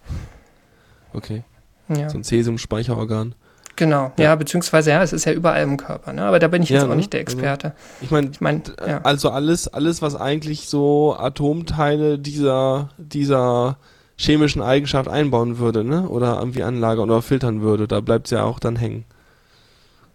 Okay. 1.14 1.42
Ja. 1.88 2.08
So 2.08 2.18
ein 2.18 2.24
Cäsium-Speicherorgan. 2.24 3.34
Genau, 3.76 4.12
ja. 4.18 4.24
Ja. 4.24 4.34
beziehungsweise 4.36 4.90
ja, 4.90 5.02
es 5.02 5.12
ist 5.14 5.24
ja 5.24 5.32
überall 5.32 5.62
im 5.62 5.78
Körper, 5.78 6.12
ne? 6.12 6.22
aber 6.24 6.38
da 6.38 6.48
bin 6.48 6.62
ich 6.62 6.68
jetzt 6.68 6.82
Ja, 6.82 6.84
auch 6.86 6.90
ne? 6.90 6.96
nicht 6.96 7.12
der 7.12 7.20
Also- 7.20 7.32
Experte. 7.38 7.72
Ich 8.02 8.10
meine, 8.10 8.28
Ich 8.30 8.40
meine, 8.40 8.62
ja. 8.86 9.00
also 9.02 9.30
alles, 9.30 9.66
alles, 9.66 10.02
was 10.02 10.14
eigentlich 10.14 10.68
so 10.68 11.16
Atomteile 11.18 12.18
dieser, 12.18 12.90
dieser 12.98 13.78
chemischen 14.18 14.60
Eigenschaft 14.62 15.08
einbauen 15.08 15.58
würde, 15.58 15.84
ne? 15.84 16.06
Oder 16.08 16.38
irgendwie 16.38 16.62
anlagern 16.62 17.10
oder 17.10 17.22
filtern 17.22 17.62
würde, 17.62 17.88
da 17.88 18.00
bleibt's 18.00 18.30
ja 18.30 18.44
auch 18.44 18.58
dann 18.58 18.76
hängen. 18.76 19.04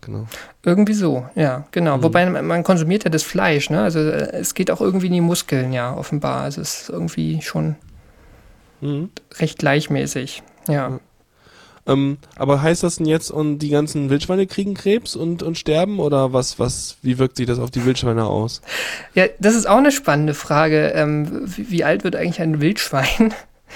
Genau. 0.01 0.27
irgendwie 0.63 0.93
so, 0.93 1.25
ja, 1.35 1.65
genau. 1.71 1.97
Mhm. 1.97 2.03
Wobei 2.03 2.25
man, 2.29 2.45
man 2.45 2.63
konsumiert 2.63 3.03
ja 3.03 3.09
das 3.09 3.23
Fleisch, 3.23 3.69
ne? 3.69 3.81
Also 3.81 3.99
äh, 3.99 4.31
es 4.37 4.53
geht 4.53 4.69
auch 4.71 4.79
irgendwie 4.79 5.07
in 5.07 5.13
die 5.13 5.21
Muskeln, 5.21 5.73
ja, 5.73 5.93
offenbar. 5.97 6.41
Also 6.41 6.61
es 6.61 6.81
ist 6.83 6.89
irgendwie 6.89 7.41
schon 7.41 7.75
Mhm. 8.79 9.09
recht 9.39 9.57
gleichmäßig. 9.57 10.43
Ja. 10.67 10.89
Mhm. 10.89 10.99
Ähm, 11.87 12.17
aber 12.35 12.61
heißt 12.61 12.83
das 12.83 12.97
denn 12.97 13.05
jetzt, 13.05 13.31
und 13.31 13.59
die 13.59 13.69
ganzen 13.69 14.09
Wildschweine 14.09 14.45
kriegen 14.45 14.73
Krebs 14.73 15.15
und, 15.15 15.41
und 15.41 15.57
sterben? 15.57 15.99
Oder 15.99 16.33
was, 16.33 16.59
was, 16.59 16.97
wie 17.01 17.17
wirkt 17.17 17.37
sich 17.37 17.47
das 17.47 17.59
auf 17.59 17.71
die 17.71 17.85
Wildschweine 17.85 18.25
aus? 18.25 18.61
Ja, 19.13 19.25
das 19.39 19.55
ist 19.55 19.67
auch 19.67 19.77
eine 19.77 19.93
spannende 19.93 20.33
Frage. 20.33 20.91
Ähm, 20.93 21.43
wie, 21.45 21.71
wie 21.71 21.83
alt 21.85 22.03
wird 22.03 22.15
eigentlich 22.15 22.41
ein 22.41 22.59
Wildschwein? 22.59 23.33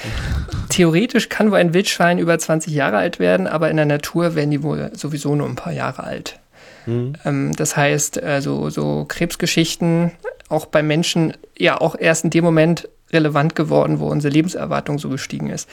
Theoretisch 0.70 1.30
kann 1.30 1.52
wohl 1.52 1.58
ein 1.58 1.74
Wildschwein 1.74 2.18
über 2.18 2.38
20 2.38 2.74
Jahre 2.74 2.98
alt 2.98 3.20
werden, 3.20 3.48
aber 3.48 3.70
in 3.70 3.78
der 3.78 3.86
Natur 3.86 4.36
werden 4.36 4.52
die 4.52 4.64
wohl 4.64 4.92
sowieso 4.94 5.36
nur 5.36 5.48
ein 5.48 5.56
paar 5.56 5.74
Jahre 5.74 6.04
alt. 6.04 6.40
Mhm. 6.86 7.14
Ähm, 7.24 7.52
das 7.56 7.78
heißt, 7.78 8.22
also 8.22 8.70
so 8.70 9.06
Krebsgeschichten 9.08 10.12
auch 10.50 10.66
bei 10.66 10.84
Menschen 10.84 11.34
ja 11.58 11.80
auch 11.80 11.96
erst 11.98 12.26
in 12.26 12.30
dem 12.30 12.44
Moment 12.44 12.90
relevant 13.14 13.56
geworden, 13.56 14.00
wo 14.00 14.08
unsere 14.08 14.34
Lebenserwartung 14.34 15.00
so 15.00 15.10
gestiegen 15.10 15.50
ist, 15.50 15.70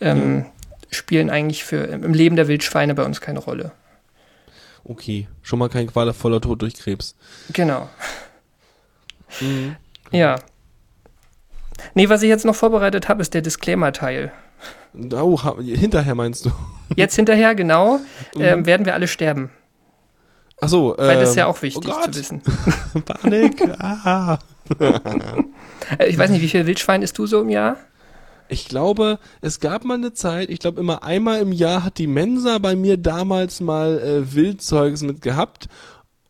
ähm, 0.00 0.46
spielen 0.90 1.30
eigentlich 1.30 1.64
für 1.64 1.76
im 1.84 2.14
Leben 2.14 2.36
der 2.36 2.48
Wildschweine 2.48 2.94
bei 2.94 3.04
uns 3.04 3.20
keine 3.20 3.38
Rolle. 3.40 3.72
Okay, 4.84 5.28
schon 5.42 5.58
mal 5.58 5.68
kein 5.68 5.86
qualvoller 5.86 6.40
Tod 6.40 6.62
durch 6.62 6.74
Krebs. 6.74 7.14
Genau. 7.52 7.88
Mhm. 9.40 9.76
Ja. 10.10 10.36
Nee, 11.94 12.08
was 12.08 12.22
ich 12.22 12.28
jetzt 12.28 12.44
noch 12.44 12.54
vorbereitet 12.56 13.08
habe, 13.08 13.20
ist 13.22 13.34
der 13.34 13.42
Disclaimer-Teil. 13.42 14.32
Oh, 15.12 15.38
hinterher 15.60 16.14
meinst 16.14 16.46
du? 16.46 16.50
Jetzt 16.96 17.14
hinterher, 17.16 17.54
genau, 17.54 17.98
Mhm. 18.34 18.40
ähm, 18.42 18.66
werden 18.66 18.86
wir 18.86 18.94
alle 18.94 19.06
sterben. 19.08 19.50
Ach 20.60 20.68
so, 20.68 20.94
Weil 20.98 21.20
das 21.20 21.30
ist 21.30 21.36
ja 21.36 21.44
ähm, 21.44 21.50
auch 21.50 21.62
wichtig 21.62 21.92
oh 21.94 22.02
zu 22.10 22.14
wissen. 22.18 22.42
Panik. 23.04 23.62
ah. 23.80 24.38
Äh, 25.98 26.06
Ich 26.08 26.18
weiß 26.18 26.30
nicht, 26.30 26.42
wie 26.42 26.48
viel 26.48 26.66
Wildschwein 26.66 27.00
isst 27.02 27.16
du 27.16 27.26
so 27.26 27.40
im 27.40 27.48
Jahr? 27.48 27.76
Ich 28.48 28.68
glaube, 28.68 29.18
es 29.40 29.60
gab 29.60 29.84
mal 29.84 29.94
eine 29.94 30.12
Zeit, 30.14 30.50
ich 30.50 30.58
glaube 30.58 30.80
immer 30.80 31.02
einmal 31.02 31.40
im 31.40 31.52
Jahr 31.52 31.84
hat 31.84 31.98
die 31.98 32.06
Mensa 32.06 32.58
bei 32.58 32.76
mir 32.76 32.96
damals 32.96 33.60
mal 33.60 33.98
äh, 33.98 34.34
Wildzeugs 34.34 35.02
mit 35.02 35.22
gehabt. 35.22 35.68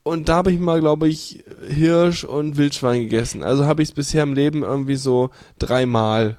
Und 0.03 0.29
da 0.29 0.37
habe 0.37 0.53
ich 0.53 0.59
mal, 0.59 0.81
glaube 0.81 1.09
ich, 1.09 1.45
Hirsch 1.69 2.25
und 2.25 2.57
Wildschwein 2.57 3.03
gegessen. 3.03 3.43
Also 3.43 3.67
habe 3.67 3.83
ich 3.83 3.91
es 3.91 3.95
bisher 3.95 4.23
im 4.23 4.35
Leben 4.35 4.63
irgendwie 4.63 4.97
so 4.97 5.31
dreimal 5.59 6.39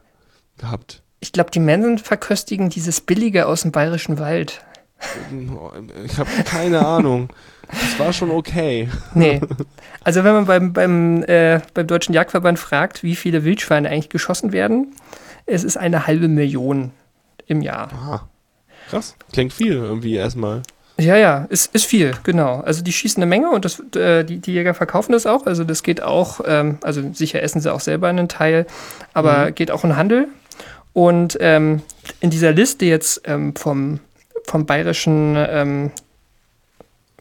gehabt. 0.58 1.04
Ich 1.20 1.32
glaube, 1.32 1.52
die 1.52 1.60
Mensen 1.60 1.98
verköstigen 1.98 2.70
dieses 2.70 3.02
Billige 3.02 3.46
aus 3.46 3.62
dem 3.62 3.72
bayerischen 3.72 4.20
Wald. 4.20 4.62
Ich 6.06 6.18
habe 6.18 6.30
keine 6.46 6.86
Ahnung. 6.86 7.30
Das 7.70 8.00
war 8.00 8.14
schon 8.14 8.32
okay. 8.32 8.90
Nee. 9.14 9.40
Also 10.04 10.24
wenn 10.24 10.34
man 10.34 10.46
beim, 10.46 10.74
beim, 10.74 11.24
äh, 11.24 11.62
beim 11.74 11.86
Deutschen 11.88 12.14
Jagdverband 12.14 12.58
fragt, 12.58 13.04
wie 13.04 13.16
viele 13.16 13.44
Wildschweine 13.44 13.90
eigentlich 13.90 14.10
geschossen 14.10 14.52
werden, 14.52 14.96
es 15.50 15.64
ist 15.64 15.78
eine 15.78 16.08
halbe 16.08 16.28
Million 16.28 16.92
im 17.48 17.62
Jahr. 17.62 17.90
Aha. 17.94 18.28
Krass. 18.90 19.16
Klingt 19.32 19.54
viel 19.54 19.74
irgendwie 19.74 20.16
erstmal. 20.16 20.62
Ja, 21.00 21.16
ja, 21.16 21.46
ist, 21.50 21.74
ist 21.74 21.86
viel, 21.86 22.14
genau. 22.24 22.60
Also 22.60 22.84
die 22.84 22.92
schießen 22.92 23.24
eine 23.24 23.30
Menge 23.30 23.50
und 23.52 23.64
das, 23.64 23.80
äh, 23.96 24.26
die, 24.26 24.40
die 24.40 24.52
Jäger 24.54 24.74
verkaufen 24.74 25.14
das 25.14 25.26
auch. 25.26 25.46
Also 25.46 25.64
das 25.64 25.82
geht 25.84 26.02
auch, 26.02 26.42
ähm, 26.46 26.78
also 26.84 27.02
sicher 27.14 27.42
essen 27.42 27.62
sie 27.62 27.72
auch 27.74 27.80
selber 27.80 28.08
einen 28.10 28.28
Teil, 28.28 28.66
aber 29.14 29.46
Mhm. 29.48 29.56
geht 29.56 29.72
auch 29.72 29.84
in 29.86 29.96
Handel. 29.96 30.28
Und 30.92 31.38
ähm, 31.40 31.84
in 32.20 32.30
dieser 32.32 32.52
Liste 32.52 32.86
jetzt 32.86 33.22
ähm, 33.26 33.56
vom, 33.56 34.00
vom 34.46 34.66
bayerischen 34.66 35.36
ähm, 35.38 35.92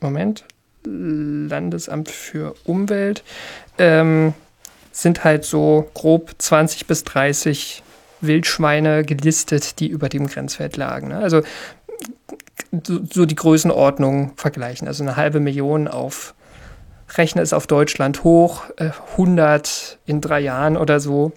Moment, 0.00 0.44
Landesamt 0.84 2.08
für 2.08 2.54
Umwelt 2.64 3.22
ähm, 3.78 4.32
sind 4.90 5.22
halt 5.22 5.44
so 5.44 5.88
grob 5.94 6.34
20 6.38 6.86
bis 6.86 7.04
30 7.04 7.82
Wildschweine 8.20 9.04
gelistet, 9.04 9.80
die 9.80 9.88
über 9.88 10.08
dem 10.08 10.26
Grenzwert 10.26 10.76
lagen. 10.76 11.08
Ne? 11.08 11.18
Also 11.18 11.42
so, 12.84 13.24
die 13.24 13.34
Größenordnung 13.34 14.32
vergleichen. 14.36 14.88
Also 14.88 15.02
eine 15.02 15.16
halbe 15.16 15.40
Million 15.40 15.88
auf 15.88 16.34
Rechne 17.16 17.40
ist 17.40 17.54
auf 17.54 17.66
Deutschland 17.66 18.22
hoch, 18.24 18.64
äh, 18.76 18.90
100 19.12 19.98
in 20.04 20.20
drei 20.20 20.40
Jahren 20.40 20.76
oder 20.76 21.00
so. 21.00 21.32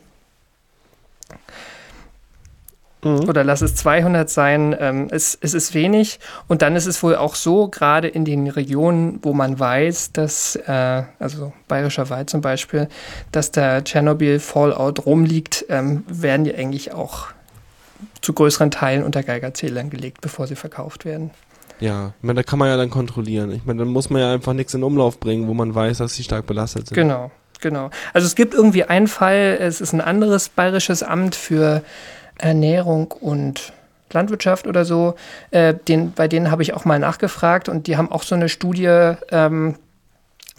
Mhm. 3.04 3.28
Oder 3.28 3.44
lass 3.44 3.62
es 3.62 3.76
200 3.76 4.30
sein. 4.30 4.76
Ähm, 4.80 5.08
es, 5.12 5.38
es 5.42 5.54
ist 5.54 5.74
wenig. 5.74 6.20
Und 6.48 6.62
dann 6.62 6.76
ist 6.76 6.86
es 6.86 7.02
wohl 7.02 7.16
auch 7.16 7.36
so, 7.36 7.68
gerade 7.68 8.08
in 8.08 8.26
den 8.26 8.48
Regionen, 8.48 9.20
wo 9.24 9.34
man 9.34 9.60
weiß, 9.60 10.14
dass, 10.14 10.56
äh, 10.56 11.04
also 11.20 11.54
Bayerischer 11.68 12.10
Wald 12.10 12.30
zum 12.30 12.42
Beispiel, 12.42 12.88
dass 13.32 13.52
der 13.52 13.84
Tschernobyl-Fallout 13.84 15.06
rumliegt, 15.06 15.66
ähm, 15.70 16.04
werden 16.08 16.44
die 16.44 16.54
eigentlich 16.54 16.94
auch 16.94 17.28
zu 18.22 18.34
größeren 18.34 18.72
Teilen 18.72 19.04
unter 19.04 19.24
Geigerzählern 19.24 19.90
gelegt, 19.90 20.22
bevor 20.22 20.48
sie 20.48 20.56
verkauft 20.56 21.06
werden. 21.06 21.32
Ja, 21.80 22.14
ich 22.20 22.24
meine, 22.24 22.38
da 22.38 22.44
kann 22.44 22.60
man 22.60 22.68
ja 22.68 22.78
dann 22.78 22.92
kontrollieren. 22.92 23.52
Ich 23.52 23.66
meine, 23.66 23.80
dann 23.80 23.88
muss 23.88 24.12
man 24.12 24.22
ja 24.22 24.32
einfach 24.32 24.54
nichts 24.54 24.74
in 24.76 24.84
Umlauf 24.84 25.20
bringen, 25.20 25.48
wo 25.48 25.56
man 25.56 25.74
weiß, 25.74 25.98
dass 25.98 26.14
sie 26.14 26.24
stark 26.24 26.46
belastet 26.46 26.88
sind. 26.88 26.96
Genau, 26.96 27.32
genau. 27.60 27.90
Also 28.14 28.28
es 28.28 28.36
gibt 28.36 28.54
irgendwie 28.54 28.84
einen 28.84 29.08
Fall, 29.08 29.58
es 29.60 29.82
ist 29.82 29.92
ein 29.92 30.02
anderes 30.02 30.50
bayerisches 30.50 31.02
Amt 31.02 31.34
für 31.34 31.82
Ernährung 32.42 33.12
und 33.12 33.74
Landwirtschaft 34.14 34.68
oder 34.68 34.86
so, 34.86 35.16
äh, 35.52 35.74
den, 35.74 36.12
bei 36.12 36.28
denen 36.28 36.52
habe 36.52 36.64
ich 36.64 36.74
auch 36.74 36.86
mal 36.86 37.00
nachgefragt 37.00 37.70
und 37.70 37.88
die 37.88 37.98
haben 37.98 38.12
auch 38.12 38.24
so 38.24 38.36
eine 38.36 38.50
Studie, 38.50 39.14
ähm, 39.32 39.76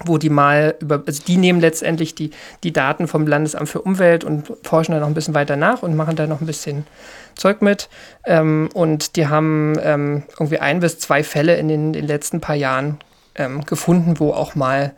wo 0.04 0.18
die 0.18 0.30
mal 0.30 0.74
über, 0.80 1.02
also 1.06 1.22
die 1.26 1.36
nehmen 1.36 1.60
letztendlich 1.60 2.14
die, 2.14 2.30
die 2.64 2.72
Daten 2.72 3.06
vom 3.06 3.26
Landesamt 3.26 3.68
für 3.68 3.82
Umwelt 3.82 4.24
und 4.24 4.52
forschen 4.62 4.92
da 4.92 5.00
noch 5.00 5.06
ein 5.06 5.14
bisschen 5.14 5.34
weiter 5.34 5.56
nach 5.56 5.82
und 5.82 5.94
machen 5.94 6.16
da 6.16 6.26
noch 6.26 6.40
ein 6.40 6.46
bisschen 6.46 6.86
Zeug 7.34 7.62
mit. 7.62 7.88
Ähm, 8.24 8.68
und 8.74 9.16
die 9.16 9.28
haben 9.28 9.74
ähm, 9.82 10.22
irgendwie 10.32 10.58
ein 10.58 10.80
bis 10.80 10.98
zwei 10.98 11.22
Fälle 11.22 11.56
in 11.56 11.68
den, 11.68 11.92
den 11.92 12.06
letzten 12.06 12.40
paar 12.40 12.56
Jahren 12.56 12.98
ähm, 13.34 13.64
gefunden, 13.64 14.18
wo 14.18 14.32
auch 14.32 14.54
mal 14.54 14.92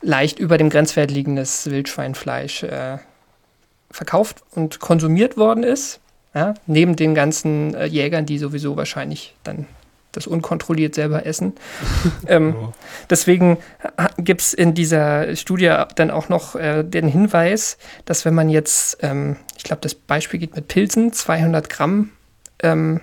leicht 0.00 0.38
über 0.38 0.58
dem 0.58 0.70
Grenzwert 0.70 1.10
liegendes 1.10 1.70
Wildschweinfleisch 1.70 2.62
äh, 2.62 2.98
verkauft 3.90 4.42
und 4.54 4.80
konsumiert 4.80 5.36
worden 5.36 5.64
ist. 5.64 6.00
Ja, 6.36 6.52
neben 6.66 6.96
den 6.96 7.14
ganzen 7.14 7.72
äh, 7.74 7.86
Jägern, 7.86 8.26
die 8.26 8.36
sowieso 8.36 8.76
wahrscheinlich 8.76 9.34
dann 9.42 9.64
das 10.12 10.26
unkontrolliert 10.26 10.94
selber 10.94 11.24
essen. 11.24 11.54
ähm, 12.26 12.54
Ja. 12.60 12.72
Deswegen 13.08 13.56
gibt 14.18 14.42
es 14.42 14.52
in 14.52 14.74
dieser 14.74 15.34
Studie 15.34 15.74
dann 15.94 16.10
auch 16.10 16.28
noch 16.28 16.54
äh, 16.54 16.82
den 16.82 17.08
Hinweis, 17.08 17.78
dass 18.04 18.26
wenn 18.26 18.34
man 18.34 18.50
jetzt, 18.50 18.98
ähm, 19.00 19.36
ich 19.56 19.64
glaube, 19.64 19.80
das 19.80 19.94
Beispiel 19.94 20.38
geht 20.38 20.54
mit 20.54 20.68
Pilzen, 20.68 21.14
200 21.14 21.70
Gramm 21.70 22.10
ähm, 22.62 23.00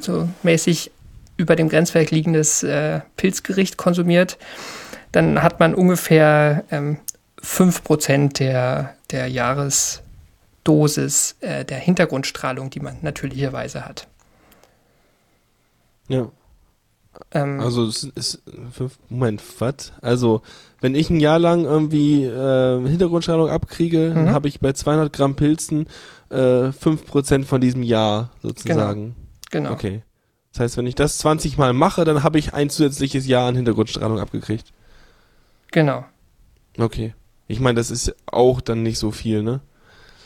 so 0.00 0.28
mäßig 0.44 0.92
über 1.36 1.56
dem 1.56 1.68
Grenzwert 1.68 2.12
liegendes 2.12 2.62
äh, 2.62 3.00
Pilzgericht 3.16 3.76
konsumiert, 3.76 4.38
dann 5.10 5.42
hat 5.42 5.58
man 5.58 5.74
ungefähr 5.74 6.62
ähm, 6.70 6.98
5% 7.42 8.38
der, 8.38 8.94
der 9.10 9.28
Jahresdosis 10.68 11.36
äh, 11.40 11.64
der 11.64 11.78
Hintergrundstrahlung, 11.78 12.70
die 12.70 12.80
man 12.80 12.98
natürlicherweise 13.02 13.84
hat. 13.84 14.06
Ja. 16.08 16.30
Ähm, 17.32 17.60
Also 17.60 17.86
es 17.86 18.04
ist 18.04 18.42
Moment, 19.08 19.42
was? 19.58 19.92
Also 20.02 20.42
wenn 20.80 20.94
ich 20.94 21.10
ein 21.10 21.20
Jahr 21.20 21.38
lang 21.38 21.64
irgendwie 21.64 22.24
äh, 22.24 22.86
Hintergrundstrahlung 22.88 23.48
abkriege, 23.50 24.10
dann 24.14 24.24
Mhm. 24.26 24.30
habe 24.30 24.48
ich 24.48 24.60
bei 24.60 24.72
200 24.72 25.12
Gramm 25.12 25.34
Pilzen 25.34 25.86
äh, 26.30 26.70
5% 26.70 27.44
von 27.44 27.60
diesem 27.60 27.82
Jahr 27.82 28.30
sozusagen. 28.42 29.16
genau. 29.50 29.72
Okay. 29.72 30.02
Das 30.52 30.60
heißt, 30.60 30.76
wenn 30.76 30.86
ich 30.86 30.94
das 30.94 31.18
20 31.18 31.58
Mal 31.58 31.72
mache, 31.72 32.04
dann 32.04 32.22
habe 32.22 32.38
ich 32.38 32.54
ein 32.54 32.70
zusätzliches 32.70 33.26
Jahr 33.26 33.48
an 33.48 33.54
Hintergrundstrahlung 33.56 34.18
abgekriegt. 34.18 34.72
Genau. 35.72 36.04
Okay. 36.78 37.14
Ich 37.48 37.60
meine, 37.60 37.76
das 37.76 37.90
ist 37.90 38.14
auch 38.26 38.60
dann 38.60 38.82
nicht 38.82 38.98
so 38.98 39.10
viel, 39.10 39.42
ne? 39.42 39.60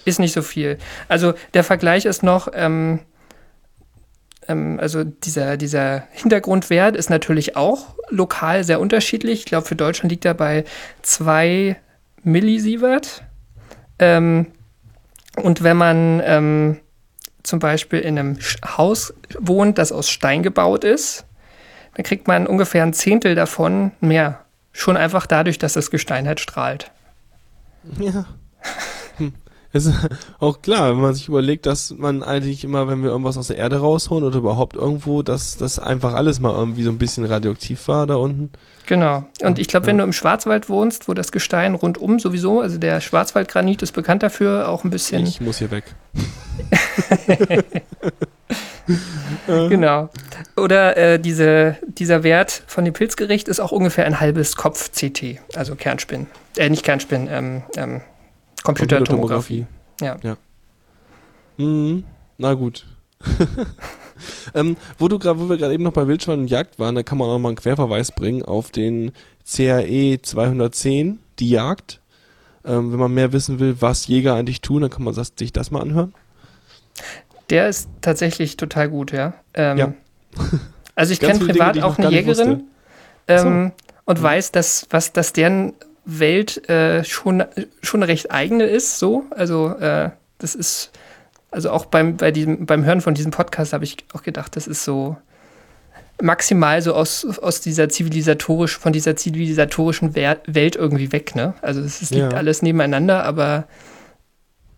Ist 0.04 0.18
nicht 0.18 0.32
so 0.32 0.42
viel. 0.42 0.78
Also 1.08 1.34
der 1.54 1.64
Vergleich 1.64 2.04
ist 2.04 2.22
noch, 2.22 2.48
ähm, 2.54 3.00
ähm, 4.48 4.78
also 4.80 5.04
dieser, 5.04 5.56
dieser 5.56 6.04
Hintergrundwert 6.10 6.96
ist 6.96 7.10
natürlich 7.10 7.56
auch 7.56 7.94
lokal 8.08 8.64
sehr 8.64 8.80
unterschiedlich. 8.80 9.40
Ich 9.40 9.44
glaube, 9.46 9.66
für 9.66 9.76
Deutschland 9.76 10.10
liegt 10.10 10.24
er 10.24 10.34
bei 10.34 10.64
2 11.02 11.76
Millisievert. 12.22 13.22
Ähm, 13.98 14.46
und 15.36 15.62
wenn 15.62 15.76
man 15.76 16.20
ähm, 16.24 16.80
zum 17.42 17.58
Beispiel 17.58 18.00
in 18.00 18.18
einem 18.18 18.38
Haus 18.76 19.14
wohnt, 19.38 19.78
das 19.78 19.92
aus 19.92 20.10
Stein 20.10 20.42
gebaut 20.42 20.84
ist, 20.84 21.24
dann 21.94 22.04
kriegt 22.04 22.26
man 22.28 22.46
ungefähr 22.46 22.82
ein 22.82 22.92
Zehntel 22.92 23.34
davon 23.34 23.92
mehr. 24.00 24.44
Schon 24.72 24.96
einfach 24.96 25.26
dadurch, 25.26 25.58
dass 25.58 25.74
das 25.74 25.90
Gestein 25.90 26.26
halt 26.26 26.40
strahlt. 26.40 26.90
Ja. 27.98 28.26
Es 29.74 29.86
ist 29.86 29.94
auch 30.38 30.60
klar, 30.60 30.90
wenn 30.90 31.00
man 31.00 31.14
sich 31.14 31.28
überlegt, 31.28 31.64
dass 31.66 31.94
man 31.96 32.22
eigentlich 32.22 32.62
immer, 32.62 32.88
wenn 32.88 33.02
wir 33.02 33.10
irgendwas 33.10 33.38
aus 33.38 33.46
der 33.46 33.56
Erde 33.56 33.78
rausholen 33.78 34.24
oder 34.24 34.38
überhaupt 34.38 34.76
irgendwo, 34.76 35.22
dass 35.22 35.56
das 35.56 35.78
einfach 35.78 36.14
alles 36.14 36.40
mal 36.40 36.52
irgendwie 36.54 36.82
so 36.82 36.90
ein 36.90 36.98
bisschen 36.98 37.24
radioaktiv 37.24 37.88
war 37.88 38.06
da 38.06 38.16
unten. 38.16 38.50
Genau. 38.86 39.24
Und 39.42 39.58
ich 39.58 39.68
glaube, 39.68 39.86
wenn 39.86 39.96
du 39.98 40.04
im 40.04 40.12
Schwarzwald 40.12 40.68
wohnst, 40.68 41.08
wo 41.08 41.14
das 41.14 41.32
Gestein 41.32 41.74
rundum 41.74 42.18
sowieso, 42.18 42.60
also 42.60 42.78
der 42.78 43.00
Schwarzwaldgranit 43.00 43.82
ist 43.82 43.92
bekannt 43.92 44.22
dafür, 44.22 44.68
auch 44.68 44.84
ein 44.84 44.90
bisschen. 44.90 45.24
Ich 45.26 45.40
muss 45.40 45.58
hier 45.58 45.70
weg. 45.70 45.84
Genau. 49.46 50.10
Oder 50.56 50.96
äh, 50.96 51.18
diese, 51.18 51.76
dieser 51.86 52.22
Wert 52.22 52.64
von 52.66 52.84
dem 52.84 52.94
Pilzgericht 52.94 53.48
ist 53.48 53.60
auch 53.60 53.72
ungefähr 53.72 54.06
ein 54.06 54.20
halbes 54.20 54.56
Kopf-CT, 54.56 55.38
also 55.54 55.74
Kernspin. 55.74 56.26
Äh, 56.56 56.68
nicht 56.68 56.84
Kernspin, 56.84 57.28
ähm, 57.30 57.62
ähm, 57.76 58.00
Computertomographie. 58.62 59.66
Ja. 60.00 60.16
ja. 60.22 60.36
Mhm. 61.56 62.04
Na 62.38 62.54
gut. 62.54 62.86
ähm, 64.54 64.76
wo 64.98 65.08
du 65.08 65.18
wo 65.18 65.48
wir 65.48 65.56
gerade 65.56 65.74
eben 65.74 65.84
noch 65.84 65.92
bei 65.92 66.06
Wildschwein 66.06 66.40
und 66.40 66.48
Jagd 66.48 66.78
waren, 66.78 66.94
da 66.94 67.02
kann 67.02 67.18
man 67.18 67.28
auch 67.28 67.38
mal 67.38 67.50
einen 67.50 67.56
Querverweis 67.56 68.12
bringen 68.12 68.42
auf 68.42 68.70
den 68.70 69.12
CAE 69.48 70.18
210, 70.22 71.20
die 71.38 71.50
Jagd. 71.50 72.00
Ähm, 72.64 72.92
wenn 72.92 72.98
man 72.98 73.12
mehr 73.12 73.32
wissen 73.32 73.58
will, 73.58 73.76
was 73.80 74.06
Jäger 74.06 74.34
eigentlich 74.34 74.60
tun, 74.60 74.82
dann 74.82 74.90
kann 74.90 75.02
man 75.02 75.14
das, 75.14 75.32
sich 75.36 75.52
das 75.52 75.70
mal 75.70 75.82
anhören. 75.82 76.14
Der 77.50 77.68
ist 77.68 77.88
tatsächlich 78.00 78.56
total 78.56 78.88
gut, 78.88 79.12
ja. 79.12 79.34
Ähm, 79.54 79.78
Ja. 79.78 79.94
Also 80.94 81.12
ich 81.12 81.20
kenne 81.20 81.38
Dinge, 81.38 81.52
privat 81.52 81.76
ich 81.76 81.82
auch 81.82 81.98
eine 81.98 82.10
Jägerin 82.10 82.48
wusste. 82.48 82.64
ähm, 83.28 83.72
und 84.04 84.22
weiß, 84.22 84.52
dass, 84.52 84.86
was, 84.90 85.12
dass 85.12 85.32
deren 85.32 85.72
Welt 86.04 86.68
äh, 86.68 87.04
schon, 87.04 87.44
schon 87.82 88.02
recht 88.02 88.30
eigene 88.30 88.64
ist, 88.64 88.98
so. 88.98 89.24
Also 89.30 89.68
äh, 89.78 90.10
das 90.38 90.54
ist, 90.54 90.90
also 91.50 91.70
auch 91.70 91.84
beim, 91.86 92.16
bei 92.16 92.30
diesem, 92.32 92.66
beim 92.66 92.84
Hören 92.84 93.00
von 93.00 93.14
diesem 93.14 93.30
Podcast 93.30 93.72
habe 93.72 93.84
ich 93.84 93.96
auch 94.12 94.22
gedacht, 94.22 94.56
das 94.56 94.66
ist 94.66 94.84
so 94.84 95.16
maximal 96.20 96.80
so 96.82 96.94
aus, 96.94 97.24
aus 97.38 97.60
dieser 97.60 97.88
zivilisatorisch, 97.88 98.78
von 98.78 98.92
dieser 98.92 99.16
zivilisatorischen 99.16 100.14
Welt 100.14 100.76
irgendwie 100.76 101.10
weg, 101.12 101.34
ne? 101.34 101.54
Also 101.62 101.80
es, 101.80 102.00
es 102.02 102.10
liegt 102.10 102.32
Ja. 102.32 102.38
alles 102.38 102.62
nebeneinander, 102.62 103.24
aber 103.24 103.66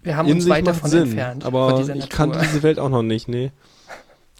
wir 0.02 0.16
haben 0.16 0.28
In 0.28 0.36
uns 0.36 0.48
weit 0.48 0.66
davon 0.66 0.90
Sinn, 0.90 1.02
entfernt. 1.04 1.44
aber 1.44 1.80
ich 1.80 1.88
Natur. 1.88 2.08
kannte 2.08 2.38
diese 2.42 2.62
Welt 2.62 2.78
auch 2.78 2.88
noch 2.90 3.02
nicht, 3.02 3.28
nee. 3.28 3.50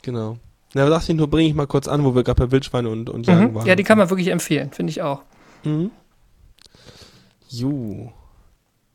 Genau. 0.03 0.37
Na, 0.75 0.89
dachte 0.89 1.13
ich 1.13 1.17
nur, 1.19 1.29
bringe 1.29 1.49
ich 1.49 1.55
mal 1.55 1.67
kurz 1.67 1.89
an, 1.89 2.05
wo 2.05 2.15
wir 2.15 2.23
gerade 2.25 2.45
bei 2.47 2.51
Wildschweine 2.53 2.89
und, 2.89 3.09
und 3.09 3.27
Jagen 3.27 3.51
Mhm. 3.51 3.55
waren. 3.55 3.67
Ja, 3.67 3.75
die 3.77 3.85
kann 3.85 3.97
man 3.99 4.11
wirklich 4.11 4.29
empfehlen, 4.29 4.71
finde 4.73 4.91
ich 4.91 5.03
auch. 5.03 5.23
Mhm. 5.65 5.91
Jo. 7.59 8.13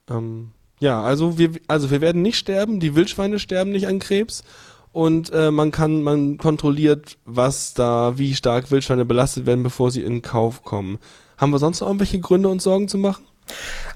Ähm, 0.09 0.51
ja, 0.79 1.01
also 1.01 1.37
wir, 1.37 1.51
also 1.67 1.91
wir 1.91 2.01
werden 2.01 2.21
nicht 2.21 2.37
sterben, 2.37 2.79
die 2.79 2.95
Wildschweine 2.95 3.39
sterben 3.39 3.71
nicht 3.71 3.87
an 3.87 3.99
Krebs 3.99 4.43
und 4.91 5.31
äh, 5.31 5.51
man 5.51 5.71
kann, 5.71 6.03
man 6.03 6.37
kontrolliert, 6.37 7.17
was 7.25 7.73
da, 7.73 8.17
wie 8.17 8.33
stark 8.33 8.71
Wildschweine 8.71 9.05
belastet 9.05 9.45
werden, 9.45 9.63
bevor 9.63 9.91
sie 9.91 10.01
in 10.01 10.21
Kauf 10.21 10.63
kommen. 10.63 10.99
Haben 11.37 11.51
wir 11.51 11.59
sonst 11.59 11.81
noch 11.81 11.87
irgendwelche 11.87 12.19
Gründe, 12.19 12.49
uns 12.49 12.63
Sorgen 12.63 12.87
zu 12.87 12.97
machen? 12.97 13.25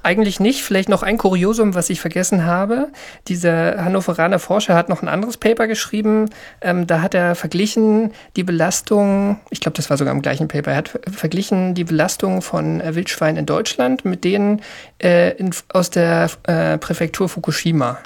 Eigentlich 0.04 0.42
nicht. 0.42 0.64
Vielleicht 0.64 0.90
noch 0.90 1.02
ein 1.02 1.18
Kuriosum, 1.18 1.76
was 1.76 1.90
ich 1.90 2.02
vergessen 2.02 2.46
habe. 2.46 2.90
Dieser 3.30 3.86
Hannoveraner 3.86 4.38
Forscher 4.38 4.76
hat 4.76 4.90
noch 4.90 5.02
ein 5.02 5.08
anderes 5.08 5.38
Paper 5.38 5.66
geschrieben. 5.68 6.30
Ähm, 6.60 6.88
da 6.88 7.02
hat 7.02 7.14
er 7.14 7.36
verglichen 7.36 8.12
die 8.36 8.44
Belastung, 8.44 9.40
ich 9.50 9.62
glaube, 9.62 9.78
das 9.78 9.90
war 9.90 9.98
sogar 9.98 10.14
im 10.14 10.22
gleichen 10.22 10.50
Paper, 10.50 10.72
er 10.72 10.78
hat 10.78 11.00
verglichen 11.10 11.74
die 11.74 11.86
Belastung 11.86 12.42
von 12.42 12.82
äh, 12.82 12.96
Wildschweinen 12.96 13.38
in 13.38 13.46
Deutschland 13.46 14.04
mit 14.04 14.26
denen 14.26 14.62
äh, 15.02 15.32
in, 15.38 15.52
aus 15.70 15.90
der 15.90 16.30
äh, 16.44 16.78
Präfektur 16.78 17.30
Fukushima. 17.30 18.00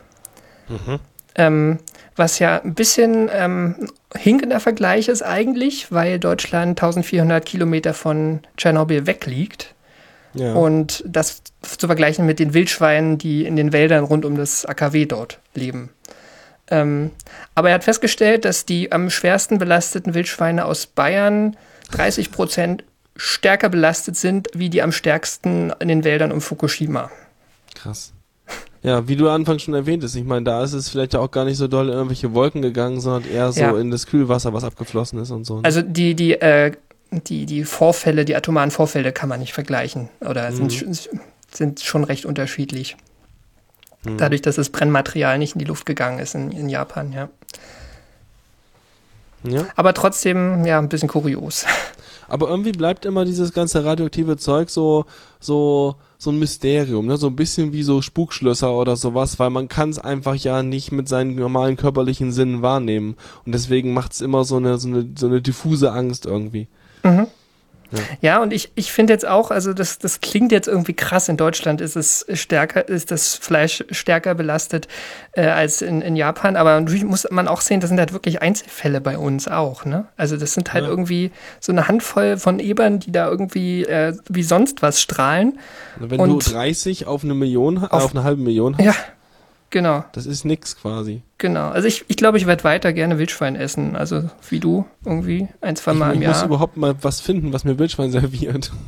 Mhm. 0.67 0.99
Ähm, 1.35 1.79
was 2.15 2.39
ja 2.39 2.61
ein 2.61 2.73
bisschen 2.73 3.29
ähm, 3.31 3.89
hinkender 4.15 4.59
Vergleich 4.59 5.07
ist 5.07 5.21
eigentlich, 5.21 5.91
weil 5.91 6.19
Deutschland 6.19 6.81
1400 6.81 7.45
Kilometer 7.45 7.93
von 7.93 8.41
Tschernobyl 8.57 9.05
weg 9.05 9.25
liegt. 9.25 9.75
Ja. 10.37 10.53
Und 10.53 11.03
das 11.07 11.41
zu 11.61 11.87
vergleichen 11.87 12.25
mit 12.25 12.39
den 12.39 12.53
Wildschweinen, 12.53 13.17
die 13.17 13.45
in 13.45 13.55
den 13.55 13.73
Wäldern 13.73 14.03
rund 14.03 14.25
um 14.25 14.37
das 14.37 14.65
AKW 14.65 15.05
dort 15.05 15.39
leben. 15.53 15.89
Ähm, 16.69 17.11
aber 17.55 17.69
er 17.69 17.75
hat 17.75 17.83
festgestellt, 17.83 18.45
dass 18.45 18.65
die 18.65 18.91
am 18.91 19.09
schwersten 19.09 19.57
belasteten 19.57 20.13
Wildschweine 20.13 20.65
aus 20.65 20.85
Bayern 20.85 21.55
30 21.91 22.31
Prozent 22.31 22.83
stärker 23.15 23.69
belastet 23.69 24.15
sind, 24.15 24.49
wie 24.53 24.69
die 24.69 24.81
am 24.81 24.91
stärksten 24.91 25.73
in 25.79 25.87
den 25.87 26.03
Wäldern 26.03 26.31
um 26.31 26.41
Fukushima. 26.41 27.09
Krass. 27.73 28.13
Ja, 28.83 29.07
wie 29.07 29.15
du 29.15 29.27
anfangs 29.29 29.63
schon 29.63 29.73
erwähnt 29.73 30.03
hast, 30.03 30.15
ich 30.15 30.23
meine, 30.23 30.43
da 30.43 30.63
ist 30.63 30.73
es 30.73 30.89
vielleicht 30.89 31.15
auch 31.15 31.31
gar 31.31 31.45
nicht 31.45 31.57
so 31.57 31.67
doll 31.67 31.87
in 31.87 31.93
irgendwelche 31.93 32.33
Wolken 32.33 32.61
gegangen, 32.61 33.01
sondern 33.01 33.29
eher 33.29 33.51
so 33.51 33.61
ja. 33.61 33.77
in 33.77 33.91
das 33.91 34.05
Kühlwasser, 34.05 34.53
was 34.53 34.63
abgeflossen 34.63 35.19
ist 35.19 35.31
und 35.31 35.45
so. 35.45 35.57
Ne? 35.57 35.65
Also 35.65 35.81
die, 35.81 36.15
die 36.15 36.33
äh, 36.33 36.71
die, 37.11 37.45
die 37.45 37.63
Vorfälle, 37.63 38.25
die 38.25 38.35
atomaren 38.35 38.71
Vorfälle 38.71 39.11
kann 39.11 39.29
man 39.29 39.39
nicht 39.39 39.53
vergleichen 39.53 40.09
oder 40.21 40.49
mhm. 40.51 40.69
sind, 40.69 41.09
sind 41.51 41.79
schon 41.79 42.03
recht 42.03 42.25
unterschiedlich. 42.25 42.97
Mhm. 44.03 44.17
Dadurch, 44.17 44.41
dass 44.41 44.55
das 44.55 44.69
Brennmaterial 44.69 45.37
nicht 45.37 45.55
in 45.55 45.59
die 45.59 45.65
Luft 45.65 45.85
gegangen 45.85 46.19
ist 46.19 46.35
in, 46.35 46.51
in 46.51 46.69
Japan, 46.69 47.13
ja. 47.13 47.29
ja. 49.43 49.65
Aber 49.75 49.93
trotzdem, 49.93 50.65
ja, 50.65 50.79
ein 50.79 50.89
bisschen 50.89 51.09
kurios. 51.09 51.65
Aber 52.29 52.49
irgendwie 52.49 52.73
bleibt 52.73 53.05
immer 53.05 53.23
dieses 53.23 53.53
ganze 53.53 53.85
radioaktive 53.85 54.35
Zeug 54.35 54.69
so, 54.69 55.05
so, 55.39 55.95
so 56.17 56.29
ein 56.29 56.39
Mysterium, 56.39 57.05
ne? 57.05 57.15
So 57.15 57.27
ein 57.27 57.37
bisschen 57.37 57.71
wie 57.71 57.83
so 57.83 58.01
Spukschlösser 58.01 58.73
oder 58.73 58.97
sowas, 58.97 59.39
weil 59.39 59.49
man 59.49 59.69
kann 59.69 59.89
es 59.91 59.99
einfach 59.99 60.35
ja 60.35 60.61
nicht 60.61 60.91
mit 60.91 61.07
seinen 61.07 61.35
normalen 61.35 61.77
körperlichen 61.77 62.33
Sinnen 62.33 62.61
wahrnehmen. 62.61 63.15
Und 63.45 63.53
deswegen 63.53 63.93
macht 63.93 64.11
es 64.11 64.19
immer 64.19 64.43
so 64.43 64.57
eine, 64.57 64.77
so 64.77 64.89
eine, 64.89 65.09
so 65.17 65.27
eine 65.27 65.41
diffuse 65.41 65.93
Angst 65.93 66.25
irgendwie. 66.25 66.67
Mhm. 67.07 67.27
Ja. 67.91 67.99
ja, 68.21 68.41
und 68.41 68.51
ich, 68.51 68.71
ich 68.75 68.91
finde 68.91 69.13
jetzt 69.13 69.25
auch, 69.25 69.51
also 69.51 69.73
das, 69.73 69.97
das 69.99 70.19
klingt 70.19 70.51
jetzt 70.51 70.67
irgendwie 70.67 70.93
krass. 70.93 71.29
In 71.29 71.37
Deutschland 71.37 71.79
ist 71.79 71.95
es 71.95 72.25
stärker, 72.33 72.87
ist 72.87 73.11
das 73.11 73.35
Fleisch 73.35 73.83
stärker 73.91 74.35
belastet 74.35 74.87
äh, 75.33 75.45
als 75.45 75.81
in, 75.81 76.01
in 76.01 76.15
Japan. 76.15 76.55
Aber 76.55 76.79
natürlich 76.79 77.05
muss 77.05 77.27
man 77.31 77.47
auch 77.47 77.61
sehen, 77.61 77.79
das 77.79 77.89
sind 77.89 77.99
halt 77.99 78.13
wirklich 78.13 78.41
Einzelfälle 78.41 78.99
bei 78.99 79.17
uns 79.17 79.47
auch. 79.47 79.85
Ne? 79.85 80.05
Also 80.17 80.37
das 80.37 80.53
sind 80.53 80.73
halt 80.73 80.83
ja. 80.83 80.89
irgendwie 80.89 81.31
so 81.59 81.71
eine 81.71 81.87
Handvoll 81.87 82.37
von 82.37 82.59
Ebern, 82.59 82.99
die 82.99 83.11
da 83.11 83.29
irgendwie 83.29 83.83
äh, 83.83 84.15
wie 84.29 84.43
sonst 84.43 84.81
was 84.81 85.01
strahlen. 85.01 85.59
Wenn 85.97 86.19
und 86.19 86.29
du 86.29 86.51
30 86.51 87.07
auf 87.07 87.23
eine 87.23 87.35
Million, 87.35 87.77
auf, 87.77 87.91
auf 87.91 88.11
eine 88.11 88.23
halbe 88.23 88.41
Million 88.41 88.77
hast. 88.77 88.85
Ja, 88.85 88.95
Genau. 89.69 90.05
Das 90.13 90.25
ist 90.25 90.45
nix 90.45 90.77
quasi. 90.77 91.23
Genau. 91.37 91.69
Also 91.69 91.87
ich, 91.87 92.05
ich 92.07 92.15
glaube, 92.15 92.37
ich 92.37 92.47
werde 92.47 92.63
weiter 92.63 92.93
gerne 92.93 93.19
Wildschwein 93.19 93.55
essen. 93.55 93.95
Also 93.95 94.29
wie 94.49 94.59
du 94.59 94.85
irgendwie 95.03 95.49
ein, 95.59 95.75
zwei 95.75 95.93
Mal 95.93 96.11
ich, 96.11 96.17
im 96.17 96.21
Jahr. 96.21 96.31
Ich 96.31 96.37
muss 96.37 96.45
überhaupt 96.45 96.77
mal 96.77 96.95
was 97.01 97.19
finden, 97.19 97.51
was 97.51 97.65
mir 97.65 97.77
Wildschwein 97.77 98.11
serviert. 98.11 98.71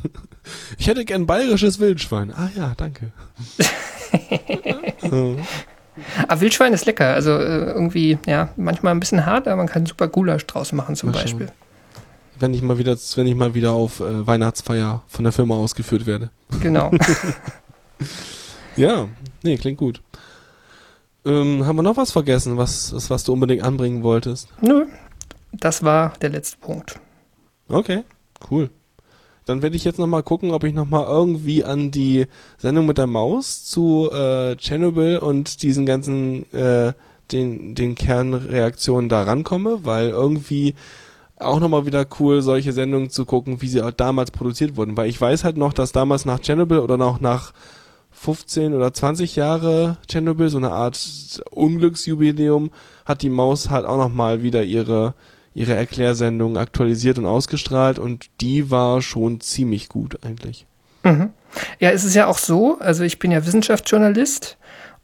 Ich 0.78 0.86
hätte 0.86 1.04
gern 1.04 1.26
bayerisches 1.26 1.78
Wildschwein. 1.80 2.32
Ah 2.32 2.48
ja, 2.56 2.72
danke. 2.76 3.12
Aber 5.02 5.36
ah, 6.28 6.40
Wildschwein 6.40 6.72
ist 6.72 6.86
lecker. 6.86 7.12
Also 7.12 7.32
äh, 7.32 7.66
irgendwie, 7.66 8.18
ja, 8.26 8.48
manchmal 8.56 8.94
ein 8.94 9.00
bisschen 9.00 9.26
hart, 9.26 9.46
aber 9.46 9.56
man 9.56 9.66
kann 9.68 9.84
super 9.84 10.08
Gulasch 10.08 10.46
draus 10.46 10.72
machen 10.72 10.96
zum 10.96 11.10
mal 11.10 11.20
Beispiel. 11.20 11.48
Wenn 12.38 12.54
ich 12.54 12.62
mal 12.62 12.78
wieder, 12.78 12.96
wenn 13.16 13.26
ich 13.26 13.34
mal 13.34 13.54
wieder 13.54 13.72
auf 13.72 14.00
äh, 14.00 14.26
Weihnachtsfeier 14.26 15.02
von 15.06 15.24
der 15.24 15.32
Firma 15.32 15.56
ausgeführt 15.56 16.06
werde. 16.06 16.30
Genau. 16.62 16.90
ja, 18.76 19.06
nee, 19.42 19.58
klingt 19.58 19.78
gut. 19.78 20.00
Ähm, 21.24 21.66
haben 21.66 21.76
wir 21.76 21.82
noch 21.82 21.96
was 21.96 22.12
vergessen, 22.12 22.56
was, 22.56 23.10
was 23.10 23.24
du 23.24 23.32
unbedingt 23.32 23.62
anbringen 23.62 24.02
wolltest? 24.02 24.48
Nö, 24.62 24.86
das 25.52 25.82
war 25.82 26.14
der 26.20 26.30
letzte 26.30 26.58
Punkt. 26.58 26.98
Okay, 27.68 28.04
cool. 28.50 28.70
Dann 29.44 29.62
werde 29.62 29.76
ich 29.76 29.84
jetzt 29.84 29.98
nochmal 29.98 30.22
gucken, 30.22 30.52
ob 30.52 30.64
ich 30.64 30.74
nochmal 30.74 31.06
irgendwie 31.06 31.64
an 31.64 31.90
die 31.90 32.26
Sendung 32.58 32.86
mit 32.86 32.98
der 32.98 33.06
Maus 33.06 33.64
zu 33.64 34.10
äh, 34.12 34.56
Chernobyl 34.56 35.18
und 35.18 35.62
diesen 35.62 35.86
ganzen, 35.86 36.50
äh, 36.52 36.92
den, 37.32 37.74
den 37.74 37.94
Kernreaktionen 37.94 39.08
da 39.08 39.22
rankomme, 39.22 39.80
weil 39.84 40.10
irgendwie 40.10 40.74
auch 41.36 41.58
nochmal 41.58 41.86
wieder 41.86 42.06
cool, 42.18 42.42
solche 42.42 42.72
Sendungen 42.72 43.10
zu 43.10 43.24
gucken, 43.24 43.62
wie 43.62 43.68
sie 43.68 43.82
auch 43.82 43.92
damals 43.92 44.30
produziert 44.30 44.76
wurden. 44.76 44.96
Weil 44.96 45.08
ich 45.08 45.20
weiß 45.20 45.44
halt 45.44 45.56
noch, 45.56 45.72
dass 45.72 45.92
damals 45.92 46.24
nach 46.24 46.40
Chernobyl 46.40 46.78
oder 46.78 46.96
noch 46.96 47.20
nach 47.20 47.52
15 48.22 48.74
oder 48.74 48.92
20 48.92 49.34
Jahre 49.36 49.96
Tschernobyl, 50.06 50.50
so 50.50 50.58
eine 50.58 50.72
Art 50.72 51.42
Unglücksjubiläum, 51.52 52.70
hat 53.06 53.22
die 53.22 53.30
Maus 53.30 53.70
halt 53.70 53.86
auch 53.86 53.96
nochmal 53.96 54.42
wieder 54.42 54.62
ihre, 54.62 55.14
ihre 55.54 55.72
Erklärsendung 55.74 56.58
aktualisiert 56.58 57.16
und 57.16 57.24
ausgestrahlt 57.24 57.98
und 57.98 58.26
die 58.42 58.70
war 58.70 59.00
schon 59.00 59.40
ziemlich 59.40 59.88
gut 59.88 60.18
eigentlich. 60.22 60.66
Mhm. 61.02 61.30
Ja, 61.78 61.92
es 61.92 62.04
ist 62.04 62.14
ja 62.14 62.26
auch 62.26 62.36
so, 62.36 62.76
also 62.78 63.04
ich 63.04 63.18
bin 63.18 63.30
ja 63.30 63.46
Wissenschaftsjournalist 63.46 64.58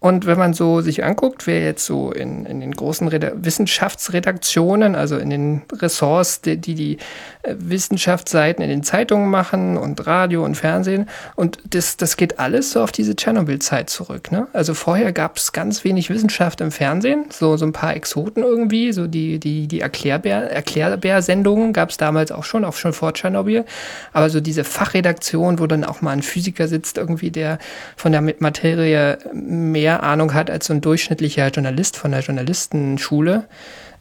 und 0.07 0.25
wenn 0.25 0.39
man 0.39 0.55
so 0.55 0.83
sich 0.83 1.03
anguckt, 1.03 1.49
wer 1.49 1.65
jetzt 1.65 1.85
so 1.85 2.13
in, 2.13 2.47
in 2.47 2.61
den 2.61 2.71
großen 2.71 3.09
Reda 3.09 3.33
Wissenschaftsredaktionen, 3.35 4.95
also 4.95 5.17
in 5.17 5.31
den 5.31 5.63
Ressorts, 5.73 6.41
die, 6.43 6.57
die 6.59 6.77
die 6.77 6.99
äh, 7.43 7.57
Wissenschaftsseiten 7.59 8.63
in 8.63 8.71
den 8.71 8.85
Zeitungen 8.85 9.29
machen 9.29 9.77
und 9.77 10.07
Radio 10.07 10.45
und 10.45 10.55
Fernsehen, 10.55 11.09
und 11.35 11.59
das, 11.69 11.97
das 11.97 12.17
geht 12.17 12.39
alles 12.39 12.71
so 12.71 12.83
auf 12.83 12.93
diese 12.93 13.17
Tschernobyl-Zeit 13.17 13.91
zurück. 13.91 14.31
Ne? 14.31 14.47
Also 14.53 14.75
vorher 14.75 15.13
gab 15.13 15.39
es 15.39 15.51
ganz 15.51 15.83
wenig 15.83 16.09
Wissenschaft 16.09 16.61
im 16.61 16.71
Fernsehen, 16.71 17.25
so, 17.31 17.57
so 17.57 17.67
ein 17.67 17.73
paar 17.73 17.97
Exoten 17.97 18.45
irgendwie, 18.45 18.93
so 18.93 19.09
die, 19.09 19.41
die, 19.41 19.67
die 19.67 19.81
Erklärbär, 19.81 20.53
Erklärbär-Sendungen 20.53 21.73
gab 21.73 21.91
es 21.91 21.97
damals 21.97 22.31
auch 22.31 22.45
schon, 22.45 22.65
auch 22.65 22.75
schon 22.75 22.93
vor 22.93 23.13
Tschernobyl. 23.13 23.65
Aber 24.13 24.31
so 24.31 24.41
diese 24.41 24.63
Fachredaktion, 24.63 25.59
wo 25.59 25.67
dann 25.67 25.83
auch 25.83 26.01
mal 26.01 26.13
ein 26.13 26.23
Physiker 26.23 26.69
sitzt, 26.69 26.97
irgendwie, 26.97 27.33
der 27.33 27.59
von 27.97 28.13
der 28.13 28.23
Materie 28.39 29.19
mehr 29.33 29.96
mehr 29.97 30.03
Ahnung 30.03 30.35
hat 30.35 30.51
als 30.51 30.67
so 30.67 30.75
ein 30.75 30.81
durchschnittlicher 30.81 31.49
Journalist 31.49 31.97
von 31.97 32.11
der 32.11 32.21
Journalistenschule. 32.21 33.49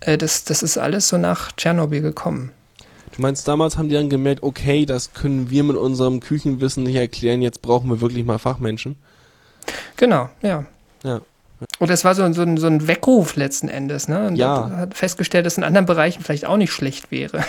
Äh, 0.01 0.17
das, 0.17 0.43
das 0.43 0.63
ist 0.63 0.77
alles 0.77 1.07
so 1.07 1.17
nach 1.17 1.51
Tschernobyl 1.53 2.01
gekommen. 2.01 2.51
Du 3.15 3.21
meinst, 3.21 3.47
damals 3.47 3.77
haben 3.77 3.87
die 3.87 3.95
dann 3.95 4.09
gemerkt, 4.09 4.43
okay, 4.43 4.85
das 4.85 5.13
können 5.13 5.49
wir 5.49 5.63
mit 5.63 5.77
unserem 5.77 6.19
Küchenwissen 6.19 6.83
nicht 6.83 6.95
erklären, 6.95 7.41
jetzt 7.41 7.61
brauchen 7.61 7.89
wir 7.89 8.01
wirklich 8.01 8.25
mal 8.25 8.39
Fachmenschen? 8.39 8.97
Genau, 9.95 10.29
ja. 10.41 10.65
Ja. 11.03 11.21
Und 11.79 11.89
das 11.89 12.03
war 12.03 12.13
so, 12.13 12.31
so, 12.33 12.41
ein, 12.41 12.57
so 12.57 12.67
ein 12.67 12.87
Weckruf 12.89 13.37
letzten 13.37 13.69
Endes, 13.69 14.09
ne? 14.09 14.27
Und 14.27 14.35
ja. 14.35 14.69
hat 14.71 14.93
festgestellt, 14.93 15.45
dass 15.45 15.53
es 15.53 15.57
in 15.57 15.63
anderen 15.63 15.85
Bereichen 15.85 16.21
vielleicht 16.21 16.45
auch 16.45 16.57
nicht 16.57 16.73
schlecht 16.73 17.11
wäre. 17.11 17.43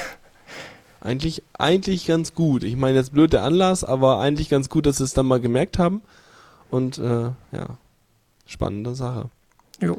Eigentlich, 1.00 1.42
eigentlich 1.58 2.06
ganz 2.06 2.34
gut. 2.34 2.62
Ich 2.62 2.76
meine, 2.76 2.98
jetzt 2.98 3.12
blöd 3.12 3.32
der 3.32 3.42
Anlass, 3.42 3.82
aber 3.82 4.20
eigentlich 4.20 4.48
ganz 4.48 4.68
gut, 4.68 4.86
dass 4.86 4.98
sie 4.98 5.04
es 5.04 5.14
dann 5.14 5.26
mal 5.26 5.40
gemerkt 5.40 5.78
haben. 5.78 6.02
Und 6.70 6.98
äh, 6.98 7.30
ja 7.52 7.76
spannende 8.46 8.94
Sache. 8.94 9.30
Jo. 9.80 9.98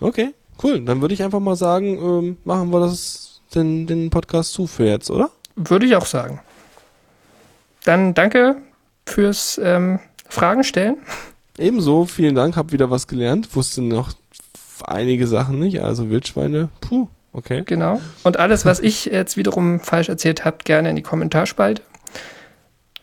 Okay, 0.00 0.34
cool. 0.62 0.80
Dann 0.84 1.00
würde 1.00 1.14
ich 1.14 1.22
einfach 1.22 1.40
mal 1.40 1.56
sagen, 1.56 1.98
ähm, 1.98 2.36
machen 2.44 2.70
wir 2.72 2.80
das 2.80 3.42
den, 3.54 3.86
den 3.86 4.10
Podcast 4.10 4.52
zu 4.52 4.66
für 4.66 4.86
jetzt, 4.86 5.10
oder? 5.10 5.30
Würde 5.56 5.86
ich 5.86 5.96
auch 5.96 6.06
sagen. 6.06 6.40
Dann 7.84 8.14
danke 8.14 8.56
fürs 9.06 9.60
ähm, 9.62 10.00
Fragen 10.28 10.64
stellen. 10.64 10.98
Ebenso, 11.58 12.06
vielen 12.06 12.34
Dank, 12.34 12.56
hab 12.56 12.72
wieder 12.72 12.90
was 12.90 13.06
gelernt. 13.06 13.54
Wusste 13.54 13.82
noch 13.82 14.12
einige 14.84 15.26
Sachen 15.26 15.58
nicht, 15.58 15.82
also 15.82 16.08
Wildschweine, 16.08 16.68
puh, 16.80 17.08
okay. 17.32 17.62
Genau. 17.66 18.00
Und 18.22 18.38
alles, 18.38 18.64
was 18.64 18.80
ich 18.80 19.06
jetzt 19.06 19.36
wiederum 19.36 19.80
falsch 19.80 20.08
erzählt 20.08 20.44
habe, 20.44 20.58
gerne 20.64 20.90
in 20.90 20.96
die 20.96 21.02
Kommentarspalte. 21.02 21.82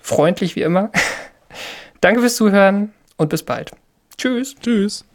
Freundlich 0.01 0.55
wie 0.55 0.61
immer. 0.61 0.91
Danke 2.01 2.21
fürs 2.21 2.35
Zuhören 2.35 2.93
und 3.17 3.29
bis 3.29 3.43
bald. 3.43 3.71
Tschüss. 4.17 4.55
Tschüss. 4.55 5.06